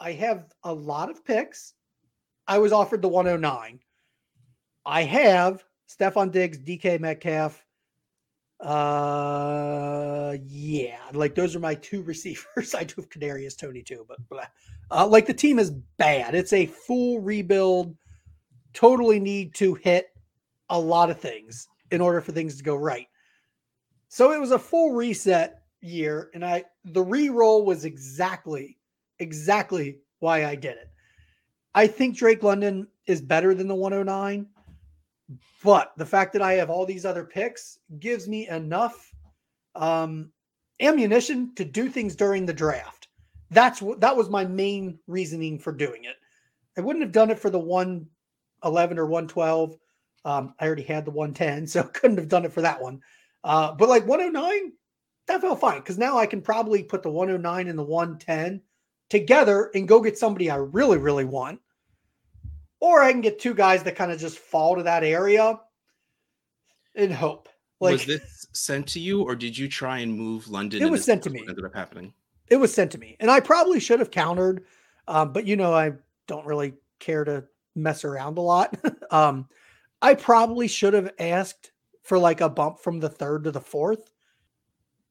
I 0.00 0.12
have 0.12 0.52
a 0.64 0.74
lot 0.74 1.08
of 1.10 1.24
picks. 1.24 1.74
I 2.48 2.58
was 2.58 2.72
offered 2.72 3.02
the 3.02 3.08
109. 3.08 3.78
I 4.84 5.02
have 5.02 5.64
Stefon 5.88 6.32
Diggs, 6.32 6.58
DK 6.58 7.00
Metcalf, 7.00 7.64
uh, 8.62 10.36
yeah, 10.46 10.98
like 11.12 11.34
those 11.34 11.56
are 11.56 11.60
my 11.60 11.74
two 11.74 12.02
receivers. 12.02 12.74
I 12.78 12.84
do 12.84 12.94
have 12.96 13.10
Kadarius 13.10 13.58
Toney 13.58 13.82
too, 13.82 14.04
but 14.06 14.18
blah. 14.28 14.46
Uh, 14.90 15.06
like 15.06 15.26
the 15.26 15.34
team 15.34 15.58
is 15.58 15.72
bad. 15.98 16.34
It's 16.34 16.52
a 16.52 16.66
full 16.66 17.20
rebuild. 17.20 17.96
Totally 18.72 19.18
need 19.18 19.54
to 19.56 19.74
hit 19.74 20.10
a 20.70 20.78
lot 20.78 21.10
of 21.10 21.18
things 21.18 21.66
in 21.90 22.00
order 22.00 22.20
for 22.20 22.32
things 22.32 22.56
to 22.56 22.62
go 22.62 22.76
right. 22.76 23.08
So 24.08 24.32
it 24.32 24.40
was 24.40 24.52
a 24.52 24.58
full 24.58 24.92
reset 24.92 25.62
year, 25.80 26.30
and 26.32 26.44
I 26.44 26.64
the 26.84 27.02
re-roll 27.02 27.64
was 27.64 27.84
exactly 27.84 28.78
exactly 29.18 29.98
why 30.20 30.46
I 30.46 30.54
did 30.54 30.76
it. 30.76 30.88
I 31.74 31.88
think 31.88 32.16
Drake 32.16 32.44
London 32.44 32.86
is 33.06 33.20
better 33.20 33.54
than 33.54 33.66
the 33.66 33.74
109. 33.74 34.46
But 35.62 35.92
the 35.96 36.06
fact 36.06 36.32
that 36.32 36.42
I 36.42 36.54
have 36.54 36.70
all 36.70 36.86
these 36.86 37.04
other 37.04 37.24
picks 37.24 37.78
gives 37.98 38.28
me 38.28 38.48
enough 38.48 39.12
um, 39.74 40.30
ammunition 40.80 41.54
to 41.54 41.64
do 41.64 41.88
things 41.88 42.16
during 42.16 42.46
the 42.46 42.52
draft. 42.52 43.08
That's 43.50 43.82
what 43.82 44.00
that 44.00 44.16
was 44.16 44.30
my 44.30 44.44
main 44.44 44.98
reasoning 45.06 45.58
for 45.58 45.72
doing 45.72 46.04
it. 46.04 46.16
I 46.76 46.80
wouldn't 46.80 47.04
have 47.04 47.12
done 47.12 47.30
it 47.30 47.38
for 47.38 47.50
the 47.50 47.58
111 47.58 48.98
or 48.98 49.06
112. 49.06 49.76
Um, 50.24 50.54
I 50.58 50.66
already 50.66 50.82
had 50.82 51.04
the 51.04 51.10
110, 51.10 51.66
so 51.66 51.82
couldn't 51.82 52.18
have 52.18 52.28
done 52.28 52.44
it 52.44 52.52
for 52.52 52.62
that 52.62 52.80
one. 52.80 53.00
Uh, 53.44 53.72
but 53.72 53.88
like 53.88 54.06
109, 54.06 54.72
that 55.26 55.40
felt 55.40 55.60
fine 55.60 55.78
because 55.78 55.98
now 55.98 56.18
I 56.18 56.26
can 56.26 56.42
probably 56.42 56.82
put 56.82 57.02
the 57.02 57.10
109 57.10 57.68
and 57.68 57.78
the 57.78 57.82
110 57.82 58.60
together 59.10 59.70
and 59.74 59.86
go 59.86 60.00
get 60.00 60.18
somebody 60.18 60.50
I 60.50 60.56
really, 60.56 60.98
really 60.98 61.24
want. 61.24 61.60
Or 62.82 63.00
I 63.00 63.12
can 63.12 63.20
get 63.20 63.38
two 63.38 63.54
guys 63.54 63.84
that 63.84 63.94
kind 63.94 64.10
of 64.10 64.18
just 64.18 64.38
fall 64.38 64.74
to 64.74 64.82
that 64.82 65.04
area 65.04 65.60
and 66.96 67.12
hope. 67.12 67.48
Like 67.78 67.92
was 67.92 68.06
this 68.06 68.48
sent 68.52 68.88
to 68.88 69.00
you, 69.00 69.22
or 69.22 69.36
did 69.36 69.56
you 69.56 69.68
try 69.68 70.00
and 70.00 70.12
move 70.12 70.48
London? 70.48 70.82
It 70.82 70.90
was 70.90 71.04
sent 71.04 71.22
to 71.22 71.30
me. 71.30 71.44
Ended 71.48 71.64
up 71.64 71.76
happening. 71.76 72.12
it 72.48 72.56
was 72.56 72.74
sent 72.74 72.90
to 72.92 72.98
me, 72.98 73.16
and 73.20 73.30
I 73.30 73.38
probably 73.38 73.78
should 73.78 74.00
have 74.00 74.10
countered, 74.10 74.64
um, 75.06 75.32
but 75.32 75.46
you 75.46 75.54
know 75.54 75.72
I 75.72 75.92
don't 76.26 76.44
really 76.44 76.74
care 76.98 77.22
to 77.22 77.44
mess 77.76 78.04
around 78.04 78.36
a 78.36 78.40
lot. 78.40 78.76
um, 79.12 79.48
I 80.00 80.14
probably 80.14 80.66
should 80.66 80.94
have 80.94 81.12
asked 81.20 81.70
for 82.02 82.18
like 82.18 82.40
a 82.40 82.48
bump 82.48 82.80
from 82.80 82.98
the 82.98 83.08
third 83.08 83.44
to 83.44 83.52
the 83.52 83.60
fourth, 83.60 84.10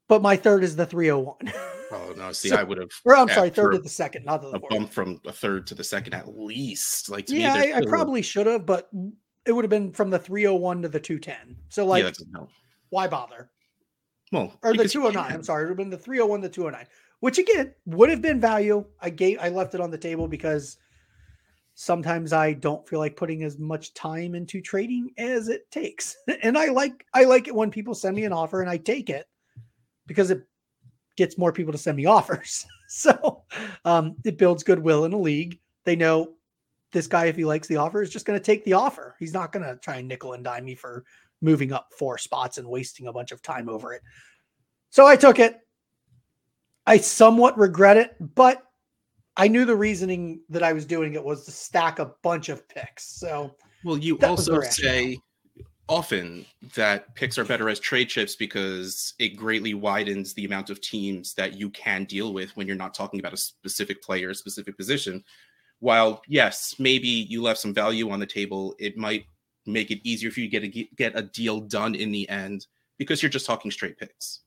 but 0.09 0.21
my 0.21 0.35
third 0.35 0.65
is 0.65 0.75
the 0.75 0.85
301. 0.85 1.53
Oh 1.91 2.13
no! 2.17 2.31
See, 2.31 2.49
So- 2.49 2.55
I 2.55 2.63
would 2.63 2.77
have. 2.77 2.89
or 3.05 3.15
I'm 3.15 3.27
sorry, 3.29 3.49
third 3.49 3.71
to 3.73 3.79
the 3.79 3.89
second, 3.89 4.25
not 4.25 4.41
the 4.41 4.49
a 4.49 4.59
fourth. 4.59 4.69
bump 4.69 4.91
from 4.91 5.19
a 5.25 5.31
third 5.31 5.67
to 5.67 5.75
the 5.75 5.83
second 5.83 6.13
at 6.13 6.37
least. 6.37 7.09
Like 7.09 7.25
to 7.27 7.37
yeah, 7.37 7.53
I, 7.53 7.79
I 7.79 7.85
probably 7.85 8.21
should 8.21 8.47
have, 8.47 8.65
but 8.65 8.89
it 9.45 9.51
would 9.51 9.63
have 9.63 9.69
been 9.69 9.91
from 9.91 10.09
the 10.09 10.19
301 10.19 10.83
to 10.83 10.89
the 10.89 10.99
210. 10.99 11.55
So 11.69 11.85
like, 11.85 12.03
yeah, 12.03 12.11
no. 12.31 12.47
why 12.89 13.07
bother? 13.07 13.49
Well, 14.31 14.57
or 14.63 14.73
the 14.73 14.87
209. 14.87 15.31
I'm 15.31 15.43
sorry, 15.43 15.63
it 15.63 15.65
would 15.65 15.69
have 15.71 15.77
been 15.77 15.89
the 15.89 15.97
301, 15.97 16.41
to 16.41 16.47
the 16.47 16.53
209, 16.53 16.87
which 17.19 17.37
again 17.37 17.73
would 17.85 18.09
have 18.09 18.21
been 18.21 18.39
value. 18.39 18.85
I 19.01 19.09
gave, 19.09 19.39
I 19.39 19.49
left 19.49 19.75
it 19.75 19.81
on 19.81 19.91
the 19.91 19.97
table 19.97 20.27
because 20.27 20.77
sometimes 21.73 22.31
I 22.31 22.53
don't 22.53 22.87
feel 22.87 22.99
like 22.99 23.15
putting 23.15 23.43
as 23.43 23.57
much 23.57 23.93
time 23.93 24.35
into 24.35 24.61
trading 24.61 25.11
as 25.17 25.49
it 25.49 25.69
takes, 25.71 26.15
and 26.43 26.57
I 26.57 26.67
like, 26.67 27.05
I 27.13 27.23
like 27.25 27.47
it 27.47 27.55
when 27.55 27.71
people 27.71 27.93
send 27.95 28.15
me 28.15 28.23
an 28.25 28.33
offer 28.33 28.61
and 28.61 28.69
I 28.69 28.77
take 28.77 29.09
it 29.09 29.25
because 30.07 30.31
it 30.31 30.43
gets 31.17 31.37
more 31.37 31.51
people 31.51 31.71
to 31.71 31.77
send 31.77 31.97
me 31.97 32.05
offers. 32.17 32.65
so 32.87 33.43
um, 33.85 34.15
it 34.25 34.37
builds 34.37 34.63
goodwill 34.63 35.05
in 35.05 35.13
a 35.13 35.17
league. 35.17 35.59
They 35.83 35.95
know 35.95 36.33
this 36.91 37.07
guy, 37.07 37.25
if 37.25 37.35
he 37.35 37.45
likes 37.45 37.67
the 37.67 37.77
offer, 37.77 38.01
is 38.01 38.09
just 38.09 38.25
going 38.25 38.37
to 38.39 38.43
take 38.43 38.65
the 38.65 38.73
offer. 38.73 39.15
He's 39.19 39.33
not 39.33 39.51
going 39.51 39.65
to 39.65 39.77
try 39.77 39.97
and 39.97 40.07
nickel 40.07 40.33
and 40.33 40.43
dime 40.43 40.65
me 40.65 40.75
for 40.75 41.05
moving 41.41 41.71
up 41.73 41.89
four 41.97 42.17
spots 42.17 42.57
and 42.57 42.67
wasting 42.67 43.07
a 43.07 43.13
bunch 43.13 43.31
of 43.31 43.41
time 43.41 43.69
over 43.69 43.93
it. 43.93 44.01
So 44.89 45.07
I 45.07 45.15
took 45.15 45.39
it. 45.39 45.59
I 46.85 46.97
somewhat 46.97 47.57
regret 47.57 47.97
it, 47.97 48.15
but 48.35 48.63
I 49.37 49.47
knew 49.47 49.65
the 49.65 49.75
reasoning 49.75 50.41
that 50.49 50.63
I 50.63 50.73
was 50.73 50.85
doing 50.85 51.13
it 51.13 51.23
was 51.23 51.45
to 51.45 51.51
stack 51.51 51.99
a 51.99 52.11
bunch 52.21 52.49
of 52.49 52.67
picks. 52.67 53.07
So 53.19 53.55
Well, 53.83 53.97
you 53.97 54.17
also 54.19 54.61
say 54.61 55.19
often 55.91 56.45
that 56.73 57.13
picks 57.15 57.37
are 57.37 57.43
better 57.43 57.67
as 57.67 57.77
trade 57.77 58.07
chips 58.07 58.33
because 58.33 59.13
it 59.19 59.35
greatly 59.35 59.73
widens 59.73 60.33
the 60.33 60.45
amount 60.45 60.69
of 60.69 60.79
teams 60.79 61.33
that 61.33 61.59
you 61.59 61.69
can 61.71 62.05
deal 62.05 62.33
with 62.33 62.55
when 62.55 62.65
you're 62.65 62.77
not 62.77 62.93
talking 62.93 63.19
about 63.19 63.33
a 63.33 63.37
specific 63.37 64.01
player, 64.01 64.29
a 64.29 64.35
specific 64.35 64.77
position. 64.77 65.21
While 65.79 66.21
yes, 66.29 66.75
maybe 66.79 67.09
you 67.09 67.41
left 67.41 67.59
some 67.59 67.73
value 67.73 68.09
on 68.09 68.21
the 68.21 68.25
table, 68.25 68.73
it 68.79 68.95
might 68.95 69.25
make 69.65 69.91
it 69.91 69.99
easier 70.07 70.31
for 70.31 70.39
you 70.39 70.49
to 70.49 70.59
get 70.59 70.63
a 70.63 70.89
get 70.95 71.17
a 71.17 71.23
deal 71.23 71.59
done 71.59 71.93
in 71.95 72.09
the 72.09 72.27
end 72.29 72.67
because 72.97 73.21
you're 73.21 73.29
just 73.29 73.45
talking 73.45 73.69
straight 73.69 73.97
picks 73.97 74.43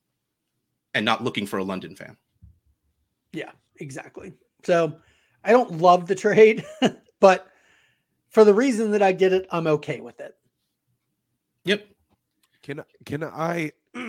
and 0.94 1.04
not 1.04 1.22
looking 1.22 1.46
for 1.46 1.58
a 1.58 1.64
London 1.64 1.94
fan. 1.94 2.16
Yeah, 3.34 3.50
exactly. 3.80 4.32
So 4.62 4.96
I 5.44 5.50
don't 5.50 5.78
love 5.78 6.06
the 6.06 6.14
trade, 6.14 6.64
but 7.20 7.48
for 8.30 8.44
the 8.44 8.54
reason 8.54 8.92
that 8.92 9.02
I 9.02 9.12
did 9.12 9.34
it, 9.34 9.46
I'm 9.50 9.66
okay 9.66 10.00
with 10.00 10.20
it. 10.20 10.36
Yep. 11.64 11.86
Can 12.62 12.84
can 13.04 13.24
I 13.24 13.72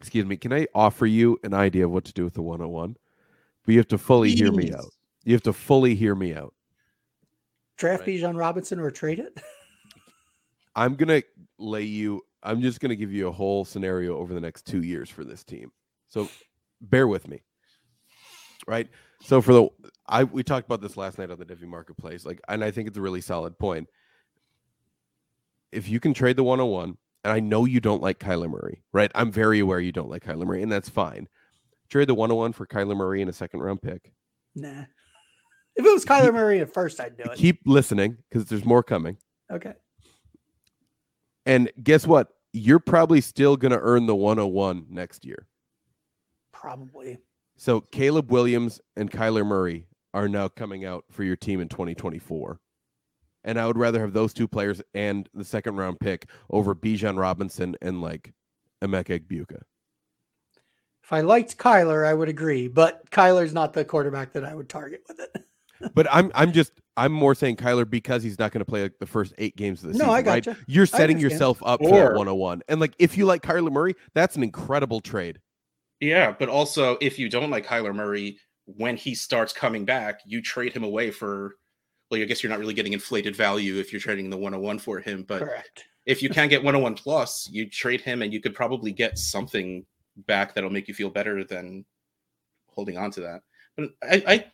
excuse 0.00 0.24
me, 0.24 0.36
can 0.36 0.52
I 0.52 0.66
offer 0.74 1.06
you 1.06 1.38
an 1.42 1.54
idea 1.54 1.84
of 1.84 1.90
what 1.90 2.04
to 2.06 2.12
do 2.12 2.24
with 2.24 2.34
the 2.34 2.42
101? 2.42 2.96
But 3.64 3.72
you 3.72 3.78
have 3.78 3.88
to 3.88 3.98
fully 3.98 4.34
hear 4.34 4.52
me 4.52 4.72
out. 4.72 4.92
You 5.24 5.34
have 5.34 5.42
to 5.42 5.52
fully 5.52 5.94
hear 5.94 6.14
me 6.14 6.34
out. 6.34 6.54
Draft 7.76 8.06
right. 8.06 8.16
Bijan 8.16 8.38
Robinson 8.38 8.80
or 8.80 8.90
trade 8.90 9.18
it? 9.18 9.38
I'm 10.76 10.94
gonna 10.94 11.22
lay 11.58 11.82
you. 11.82 12.22
I'm 12.42 12.62
just 12.62 12.80
gonna 12.80 12.96
give 12.96 13.12
you 13.12 13.28
a 13.28 13.32
whole 13.32 13.64
scenario 13.64 14.16
over 14.16 14.32
the 14.32 14.40
next 14.40 14.66
two 14.66 14.82
years 14.82 15.10
for 15.10 15.24
this 15.24 15.44
team. 15.44 15.70
So 16.08 16.28
bear 16.80 17.06
with 17.06 17.28
me. 17.28 17.42
Right. 18.66 18.88
So 19.22 19.42
for 19.42 19.52
the 19.52 19.68
I 20.06 20.24
we 20.24 20.42
talked 20.42 20.66
about 20.66 20.80
this 20.80 20.96
last 20.96 21.18
night 21.18 21.30
on 21.30 21.38
the 21.38 21.44
Divi 21.44 21.66
Marketplace. 21.66 22.24
Like, 22.24 22.40
and 22.48 22.64
I 22.64 22.70
think 22.70 22.88
it's 22.88 22.98
a 22.98 23.02
really 23.02 23.20
solid 23.20 23.58
point. 23.58 23.88
If 25.72 25.88
you 25.88 26.00
can 26.00 26.14
trade 26.14 26.36
the 26.36 26.44
101, 26.44 26.96
and 27.24 27.32
I 27.32 27.40
know 27.40 27.64
you 27.64 27.80
don't 27.80 28.02
like 28.02 28.18
Kyler 28.18 28.48
Murray, 28.48 28.82
right? 28.92 29.10
I'm 29.14 29.30
very 29.30 29.58
aware 29.58 29.80
you 29.80 29.92
don't 29.92 30.08
like 30.08 30.24
Kyler 30.24 30.46
Murray, 30.46 30.62
and 30.62 30.72
that's 30.72 30.88
fine. 30.88 31.28
Trade 31.90 32.08
the 32.08 32.14
101 32.14 32.52
for 32.52 32.66
Kyler 32.66 32.96
Murray 32.96 33.22
in 33.22 33.28
a 33.28 33.32
second 33.32 33.60
round 33.60 33.82
pick. 33.82 34.12
Nah. 34.54 34.84
If 35.76 35.84
it 35.84 35.92
was 35.92 36.04
Kyler 36.04 36.26
keep, 36.26 36.34
Murray 36.34 36.60
at 36.60 36.72
first, 36.72 37.00
I'd 37.00 37.16
do 37.16 37.24
it. 37.24 37.36
Keep 37.36 37.60
listening 37.66 38.18
because 38.28 38.46
there's 38.46 38.64
more 38.64 38.82
coming. 38.82 39.16
Okay. 39.50 39.74
And 41.46 41.70
guess 41.82 42.06
what? 42.06 42.28
You're 42.52 42.80
probably 42.80 43.20
still 43.20 43.56
going 43.56 43.72
to 43.72 43.78
earn 43.78 44.06
the 44.06 44.16
101 44.16 44.86
next 44.90 45.24
year. 45.24 45.46
Probably. 46.52 47.18
So 47.56 47.80
Caleb 47.80 48.30
Williams 48.30 48.80
and 48.96 49.10
Kyler 49.10 49.46
Murray 49.46 49.86
are 50.14 50.28
now 50.28 50.48
coming 50.48 50.84
out 50.84 51.04
for 51.10 51.22
your 51.22 51.36
team 51.36 51.60
in 51.60 51.68
2024. 51.68 52.60
And 53.44 53.58
I 53.58 53.66
would 53.66 53.78
rather 53.78 54.00
have 54.00 54.12
those 54.12 54.32
two 54.32 54.48
players 54.48 54.82
and 54.94 55.28
the 55.32 55.44
second 55.44 55.76
round 55.76 56.00
pick 56.00 56.28
over 56.50 56.74
Bijan 56.74 57.18
Robinson 57.18 57.76
and 57.80 58.02
like 58.02 58.32
Emeka 58.82 59.20
Egbuka. 59.20 59.62
If 61.02 61.12
I 61.12 61.22
liked 61.22 61.56
Kyler, 61.56 62.06
I 62.06 62.12
would 62.12 62.28
agree, 62.28 62.68
but 62.68 63.08
Kyler's 63.10 63.54
not 63.54 63.72
the 63.72 63.84
quarterback 63.84 64.34
that 64.34 64.44
I 64.44 64.54
would 64.54 64.68
target 64.68 65.02
with 65.08 65.20
it. 65.20 65.44
but 65.94 66.06
I'm 66.10 66.30
I'm 66.34 66.52
just 66.52 66.72
I'm 66.96 67.12
more 67.12 67.34
saying 67.34 67.56
Kyler 67.56 67.88
because 67.88 68.22
he's 68.22 68.38
not 68.38 68.52
going 68.52 68.60
to 68.60 68.64
play 68.64 68.82
like 68.82 68.98
the 68.98 69.06
first 69.06 69.32
eight 69.38 69.56
games 69.56 69.82
of 69.82 69.92
the 69.92 69.98
no, 69.98 70.06
season. 70.06 70.14
I 70.14 70.22
got 70.22 70.30
right? 70.32 70.46
you. 70.46 70.56
You're 70.66 70.86
setting 70.86 71.18
yourself 71.18 71.62
up 71.64 71.80
or, 71.80 71.88
for 71.88 71.94
that 71.94 72.08
101. 72.14 72.62
And 72.68 72.80
like 72.80 72.94
if 72.98 73.16
you 73.16 73.24
like 73.24 73.42
Kyler 73.42 73.70
Murray, 73.70 73.94
that's 74.14 74.36
an 74.36 74.42
incredible 74.42 75.00
trade. 75.00 75.38
Yeah, 76.00 76.34
but 76.38 76.48
also 76.48 76.98
if 77.00 77.18
you 77.18 77.28
don't 77.28 77.50
like 77.50 77.66
Kyler 77.66 77.94
Murray, 77.94 78.38
when 78.66 78.96
he 78.96 79.14
starts 79.14 79.52
coming 79.52 79.84
back, 79.84 80.20
you 80.26 80.42
trade 80.42 80.72
him 80.74 80.84
away 80.84 81.10
for 81.10 81.54
well, 82.10 82.20
I 82.20 82.24
guess 82.24 82.42
you're 82.42 82.50
not 82.50 82.58
really 82.58 82.74
getting 82.74 82.92
inflated 82.92 83.36
value 83.36 83.76
if 83.76 83.92
you're 83.92 84.00
trading 84.00 84.30
the 84.30 84.36
101 84.36 84.78
for 84.78 84.98
him, 84.98 85.24
but 85.26 85.40
Correct. 85.40 85.84
if 86.06 86.22
you 86.22 86.30
can't 86.30 86.50
get 86.50 86.62
101 86.62 86.94
plus, 86.94 87.48
you 87.50 87.68
trade 87.68 88.00
him 88.00 88.22
and 88.22 88.32
you 88.32 88.40
could 88.40 88.54
probably 88.54 88.92
get 88.92 89.18
something 89.18 89.84
back 90.26 90.54
that'll 90.54 90.70
make 90.70 90.88
you 90.88 90.94
feel 90.94 91.10
better 91.10 91.44
than 91.44 91.84
holding 92.68 92.96
on 92.96 93.10
to 93.12 93.20
that. 93.20 93.42
But 93.76 93.90
I, 94.02 94.22
I 94.26 94.44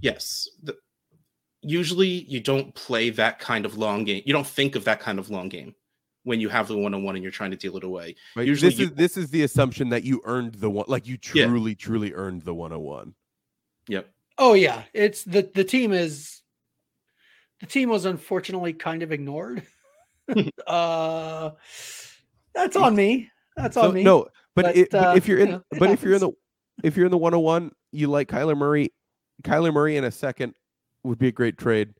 yes, 0.00 0.48
the, 0.62 0.76
usually 1.62 2.08
you 2.08 2.40
don't 2.40 2.74
play 2.74 3.10
that 3.10 3.38
kind 3.38 3.64
of 3.64 3.76
long 3.76 4.04
game. 4.04 4.22
You 4.24 4.32
don't 4.32 4.46
think 4.46 4.76
of 4.76 4.84
that 4.84 5.00
kind 5.00 5.18
of 5.18 5.30
long 5.30 5.48
game 5.48 5.74
when 6.24 6.40
you 6.40 6.48
have 6.48 6.68
the 6.68 6.76
one 6.76 6.94
on 6.94 7.02
one 7.02 7.16
and 7.16 7.22
you're 7.22 7.32
trying 7.32 7.50
to 7.50 7.56
deal 7.56 7.76
it 7.76 7.84
away. 7.84 8.14
Right. 8.36 8.46
Usually, 8.46 8.70
this 8.70 8.78
you, 8.78 8.86
is 8.86 8.92
this 8.92 9.16
is 9.16 9.30
the 9.30 9.42
assumption 9.42 9.88
that 9.90 10.04
you 10.04 10.20
earned 10.24 10.54
the 10.54 10.70
one, 10.70 10.84
like 10.88 11.06
you 11.06 11.16
truly, 11.16 11.70
yeah. 11.70 11.76
truly 11.78 12.12
earned 12.14 12.42
the 12.42 12.54
one 12.54 12.72
on 12.72 12.80
one. 12.80 13.14
Yep. 13.88 14.08
Oh 14.40 14.54
yeah, 14.54 14.84
it's 14.94 15.22
the 15.22 15.48
the 15.54 15.64
team 15.64 15.92
is 15.92 16.40
the 17.60 17.66
team 17.66 17.90
was 17.90 18.06
unfortunately 18.06 18.72
kind 18.72 19.02
of 19.02 19.12
ignored. 19.12 19.62
uh, 20.66 21.50
that's 22.54 22.74
on 22.74 22.96
me. 22.96 23.30
That's 23.56 23.76
on 23.76 23.92
me. 23.92 24.02
No, 24.02 24.28
but, 24.54 24.64
but, 24.64 24.76
it, 24.76 24.94
uh, 24.94 25.12
if 25.14 25.28
you're 25.28 25.38
in, 25.38 25.46
you 25.46 25.52
know, 25.54 25.62
but 25.72 25.80
happens. 25.80 25.98
if 25.98 26.04
you're 26.04 26.14
in 26.14 26.20
the 26.20 26.30
if 26.82 26.96
you're 26.96 27.04
in 27.04 27.12
the 27.12 27.18
101, 27.18 27.72
you 27.92 28.06
like 28.06 28.28
Kyler 28.28 28.56
Murray. 28.56 28.92
Kyler 29.42 29.74
Murray 29.74 29.98
in 29.98 30.04
a 30.04 30.10
second 30.10 30.54
would 31.04 31.18
be 31.18 31.28
a 31.28 31.32
great 31.32 31.58
trade, 31.58 31.92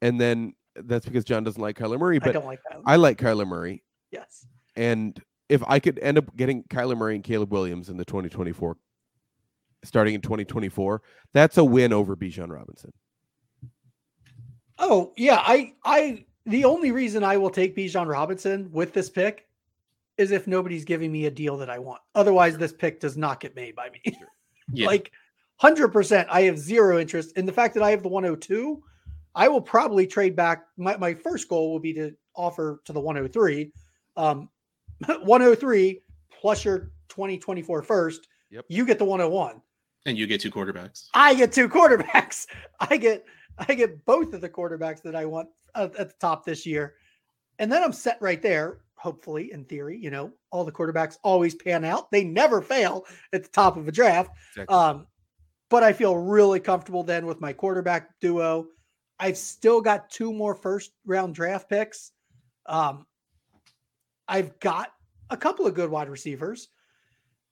and 0.00 0.20
then 0.20 0.54
that's 0.76 1.04
because 1.04 1.24
John 1.24 1.42
doesn't 1.42 1.60
like 1.60 1.76
Kyler 1.76 1.98
Murray. 1.98 2.20
But 2.20 2.36
I, 2.36 2.40
like 2.40 2.60
I 2.84 2.96
like 2.96 3.18
Kyler 3.18 3.46
Murray. 3.46 3.82
Yes. 4.12 4.46
And 4.76 5.20
if 5.48 5.64
I 5.66 5.80
could 5.80 5.98
end 5.98 6.18
up 6.18 6.36
getting 6.36 6.62
Kyler 6.64 6.96
Murray 6.96 7.16
and 7.16 7.24
Caleb 7.24 7.52
Williams 7.52 7.88
in 7.88 7.96
the 7.96 8.04
2024 8.04 8.76
starting 9.84 10.14
in 10.14 10.20
2024, 10.20 11.02
that's 11.32 11.58
a 11.58 11.64
win 11.64 11.92
over 11.92 12.16
Bijan 12.16 12.50
Robinson. 12.50 12.92
Oh, 14.78 15.12
yeah. 15.16 15.42
I 15.42 15.72
I 15.84 16.24
the 16.44 16.64
only 16.64 16.92
reason 16.92 17.24
I 17.24 17.36
will 17.36 17.50
take 17.50 17.76
Bijan 17.76 18.06
Robinson 18.06 18.70
with 18.72 18.92
this 18.92 19.10
pick 19.10 19.46
is 20.16 20.30
if 20.30 20.46
nobody's 20.46 20.84
giving 20.84 21.12
me 21.12 21.26
a 21.26 21.30
deal 21.30 21.56
that 21.58 21.70
I 21.70 21.78
want. 21.78 22.00
Otherwise, 22.14 22.56
this 22.56 22.72
pick 22.72 23.00
does 23.00 23.16
not 23.16 23.40
get 23.40 23.54
made 23.54 23.74
by 23.74 23.90
me. 23.90 24.16
Yeah. 24.72 24.86
like 24.86 25.12
100%, 25.62 26.26
I 26.28 26.42
have 26.42 26.58
zero 26.58 26.98
interest 26.98 27.36
in 27.36 27.46
the 27.46 27.52
fact 27.52 27.74
that 27.74 27.84
I 27.84 27.90
have 27.90 28.02
the 28.02 28.08
102. 28.08 28.82
I 29.34 29.48
will 29.48 29.60
probably 29.60 30.06
trade 30.06 30.34
back. 30.34 30.66
My, 30.76 30.96
my 30.96 31.14
first 31.14 31.48
goal 31.48 31.70
will 31.70 31.78
be 31.78 31.92
to 31.94 32.12
offer 32.34 32.80
to 32.84 32.92
the 32.92 33.00
103. 33.00 33.70
Um, 34.16 34.48
103 35.06 36.02
plus 36.32 36.64
your 36.64 36.90
2024 37.08 37.82
first. 37.82 38.26
Yep. 38.50 38.64
You 38.68 38.86
get 38.86 38.98
the 38.98 39.04
101. 39.04 39.60
And 40.06 40.16
you 40.16 40.26
get 40.26 40.40
two 40.40 40.50
quarterbacks. 40.50 41.08
I 41.12 41.34
get 41.34 41.52
two 41.52 41.68
quarterbacks. 41.68 42.46
I 42.80 42.96
get 42.96 43.24
I 43.58 43.74
get 43.74 44.04
both 44.04 44.32
of 44.32 44.40
the 44.40 44.48
quarterbacks 44.48 45.02
that 45.02 45.16
I 45.16 45.24
want 45.24 45.48
at 45.74 45.94
the 45.94 46.14
top 46.20 46.44
this 46.44 46.64
year. 46.64 46.94
And 47.58 47.70
then 47.70 47.82
I'm 47.82 47.92
set 47.92 48.18
right 48.20 48.40
there, 48.40 48.80
hopefully, 48.96 49.50
in 49.52 49.64
theory. 49.64 49.98
You 49.98 50.10
know, 50.10 50.32
all 50.50 50.64
the 50.64 50.72
quarterbacks 50.72 51.16
always 51.24 51.54
pan 51.54 51.84
out. 51.84 52.10
They 52.10 52.22
never 52.22 52.62
fail 52.62 53.04
at 53.32 53.42
the 53.42 53.48
top 53.48 53.76
of 53.76 53.88
a 53.88 53.92
draft. 53.92 54.30
Exactly. 54.52 54.74
Um, 54.74 55.06
but 55.68 55.82
I 55.82 55.92
feel 55.92 56.16
really 56.16 56.60
comfortable 56.60 57.02
then 57.02 57.26
with 57.26 57.40
my 57.40 57.52
quarterback 57.52 58.10
duo. 58.20 58.66
I've 59.18 59.38
still 59.38 59.80
got 59.80 60.10
two 60.10 60.32
more 60.32 60.54
first 60.54 60.92
round 61.04 61.34
draft 61.34 61.68
picks. 61.68 62.12
Um, 62.66 63.06
I've 64.28 64.58
got 64.60 64.92
a 65.30 65.36
couple 65.36 65.66
of 65.66 65.74
good 65.74 65.90
wide 65.90 66.08
receivers 66.08 66.68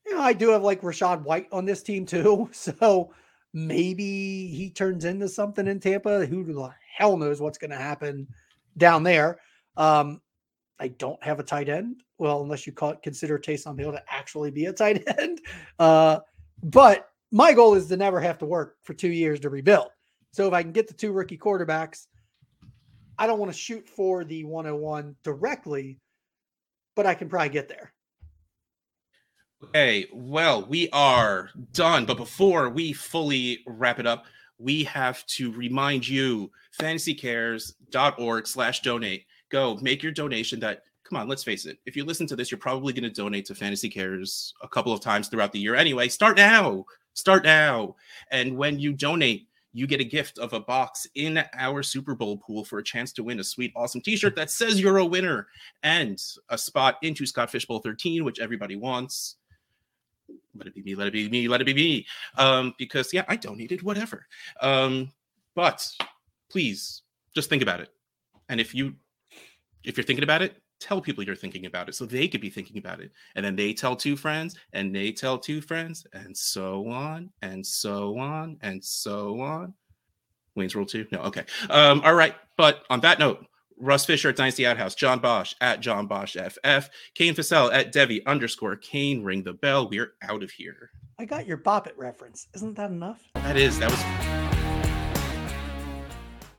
you 0.07 0.15
know, 0.15 0.21
I 0.21 0.33
do 0.33 0.51
have 0.51 0.63
like 0.63 0.83
Rachaad 0.83 1.23
White 1.23 1.49
on 1.53 1.65
this 1.65 1.83
team 1.83 2.07
too. 2.07 2.51
So 2.55 3.13
maybe 3.53 4.49
he 4.49 4.71
turns 4.71 5.05
into 5.05 5.29
something 5.29 5.67
in 5.67 5.81
Tampa. 5.81 6.27
Who 6.27 6.45
the 6.45 6.71
hell 6.97 7.17
knows 7.17 7.41
what's 7.41 7.59
going 7.59 7.71
to 7.71 7.77
happen 7.77 8.27
down 8.77 9.03
there? 9.03 9.39
Um, 9.77 10.21
I 10.81 10.89
don't 10.89 11.23
have 11.23 11.39
a 11.39 11.45
tight 11.45 11.69
end. 11.69 12.03
Well, 12.19 12.43
unless 12.43 12.67
you 12.67 12.73
it, 12.77 13.03
consider 13.03 13.39
Taysom 13.39 13.79
Hill 13.79 13.93
to 13.93 14.03
actually 14.09 14.51
be 14.51 14.67
a 14.67 14.73
tight 14.75 15.05
end. 15.19 15.41
Uh, 15.79 16.21
but 16.63 17.11
my 17.31 17.53
goal 17.53 17.75
is 17.75 17.87
to 17.89 17.97
never 17.97 18.21
have 18.21 18.39
to 18.39 18.47
work 18.47 18.77
for 18.83 18.95
two 18.95 19.11
years 19.11 19.41
to 19.41 19.51
rebuild. 19.51 19.89
So 20.33 20.49
if 20.49 20.53
I 20.53 20.63
can 20.63 20.73
get 20.73 20.89
the 20.89 20.95
two 20.95 21.13
rookie 21.13 21.39
quarterbacks, 21.39 22.07
I 23.19 23.27
don't 23.29 23.39
want 23.39 23.53
to 23.53 23.59
shoot 23.59 23.89
for 23.89 24.25
the 24.25 24.45
101 24.45 25.15
directly, 25.23 26.01
but 26.97 27.07
I 27.07 27.15
can 27.15 27.29
probably 27.29 27.51
get 27.51 27.69
there. 27.69 27.94
Okay, 29.69 30.07
well, 30.13 30.67
we 30.67 30.91
are 30.91 31.51
done. 31.73 32.05
But 32.05 32.19
before 32.19 32.69
we 32.69 32.93
fully 32.93 33.61
wrap 33.67 33.99
it 33.99 34.07
up, 34.07 34.27
we 34.59 34.85
have 34.85 35.25
to 35.27 35.53
remind 35.53 36.07
you 36.07 36.51
fantasycares.org 36.79 38.47
slash 38.47 38.81
donate. 38.83 39.27
Go 39.49 39.77
make 39.81 40.03
your 40.03 40.13
donation 40.13 40.61
that 40.61 40.83
come 41.05 41.19
on, 41.19 41.29
let's 41.29 41.45
face 41.45 41.67
it. 41.67 41.79
If 41.87 41.97
you 41.97 42.05
listen 42.05 42.27
to 42.29 42.37
this, 42.37 42.51
you're 42.51 42.59
probably 42.59 42.93
going 42.93 43.05
to 43.05 43.11
donate 43.11 43.47
to 43.47 43.55
Fantasy 43.55 43.89
Cares 43.89 44.55
a 44.63 44.69
couple 44.69 44.93
of 44.93 45.01
times 45.01 45.29
throughout 45.29 45.53
the 45.53 45.59
year. 45.59 45.75
Anyway, 45.75 46.09
start 46.09 46.37
now. 46.37 46.85
Start 47.15 47.45
now. 47.45 47.97
And 48.31 48.57
when 48.57 48.79
you 48.79 48.93
donate, 48.93 49.49
you 49.73 49.87
get 49.87 50.01
a 50.01 50.05
gift 50.05 50.39
of 50.39 50.53
a 50.53 50.61
box 50.61 51.07
in 51.15 51.43
our 51.55 51.83
Super 51.83 52.15
Bowl 52.15 52.39
pool 52.39 52.65
for 52.65 52.79
a 52.79 52.85
chance 52.85 53.13
to 53.13 53.25
win 53.25 53.41
a 53.41 53.45
sweet, 53.45 53.73
awesome 53.75 54.01
t 54.01 54.17
shirt 54.17 54.37
that 54.37 54.51
says 54.51 54.81
you're 54.81 54.99
a 54.99 55.05
winner 55.05 55.49
and 55.83 56.23
a 56.49 56.57
spot 56.57 56.97
into 57.03 57.27
Scott 57.27 57.51
Fish 57.51 57.67
Bowl 57.67 57.81
13, 57.81 58.25
which 58.25 58.41
everybody 58.41 58.77
wants 58.77 59.37
let 60.57 60.67
it 60.67 60.75
be 60.75 60.83
me, 60.83 60.95
let 60.95 61.07
it 61.07 61.13
be 61.13 61.29
me, 61.29 61.49
let 61.49 61.61
it 61.61 61.65
be 61.65 61.75
me. 61.75 62.07
Um, 62.37 62.75
because 62.79 63.13
yeah, 63.13 63.25
I 63.29 63.37
donated 63.37 63.83
whatever. 63.83 64.27
Um, 64.61 65.13
but 65.55 65.89
please 66.51 67.03
just 67.35 67.49
think 67.49 67.63
about 67.63 67.81
it. 67.81 67.91
And 68.49 68.61
if 68.61 68.75
you 68.75 68.95
if 69.85 69.97
you're 69.97 70.05
thinking 70.05 70.25
about 70.25 70.43
it, 70.43 70.61
tell 70.81 71.01
people 71.01 71.25
you're 71.25 71.37
thinking 71.37 71.67
about 71.67 71.89
it 71.89 71.95
so 71.95 72.05
they 72.05 72.29
could 72.29 72.41
be 72.41 72.51
thinking 72.51 72.79
about 72.79 73.01
it. 73.01 73.11
And 73.35 73.45
then 73.45 73.57
they 73.57 73.73
tell 73.73 73.97
two 73.97 74.17
friends, 74.17 74.57
and 74.73 74.95
they 74.95 75.13
tell 75.13 75.39
two 75.39 75.61
friends, 75.61 76.07
and 76.13 76.37
so 76.37 76.89
on, 76.89 77.31
and 77.43 77.65
so 77.65 78.19
on, 78.19 78.59
and 78.63 78.83
so 78.85 79.41
on. 79.41 79.75
Wayne's 80.55 80.77
World 80.77 80.89
2? 80.89 81.07
No, 81.11 81.21
okay. 81.21 81.45
Um, 81.71 82.01
all 82.05 82.15
right. 82.15 82.35
But 82.57 82.85
on 82.91 83.01
that 83.01 83.19
note, 83.19 83.45
Russ 83.79 84.07
Fisher 84.07 84.31
at 84.31 84.37
Dynasty 84.37 84.67
Outhouse, 84.67 84.95
John 84.95 85.19
Bosch 85.19 85.55
at 85.61 85.81
John 85.81 86.07
Bosch 86.07 86.37
FF, 86.37 86.89
Kane 87.15 87.35
Fassell 87.35 87.73
at 87.73 87.93
Devi 87.93 88.25
underscore 88.27 88.77
Kane. 88.77 89.23
Ring 89.23 89.43
the 89.43 89.53
bell. 89.53 89.89
We're 89.89 90.15
out 90.23 90.43
of 90.43 90.51
here. 90.51 90.91
I 91.19 91.25
got 91.25 91.47
your 91.47 91.57
Bop 91.57 91.87
It 91.87 91.97
reference. 91.97 92.49
Isn't 92.55 92.75
that 92.77 92.91
enough? 92.91 93.21
That 93.35 93.57
is, 93.57 93.79
that 93.79 93.91
was 93.91 94.54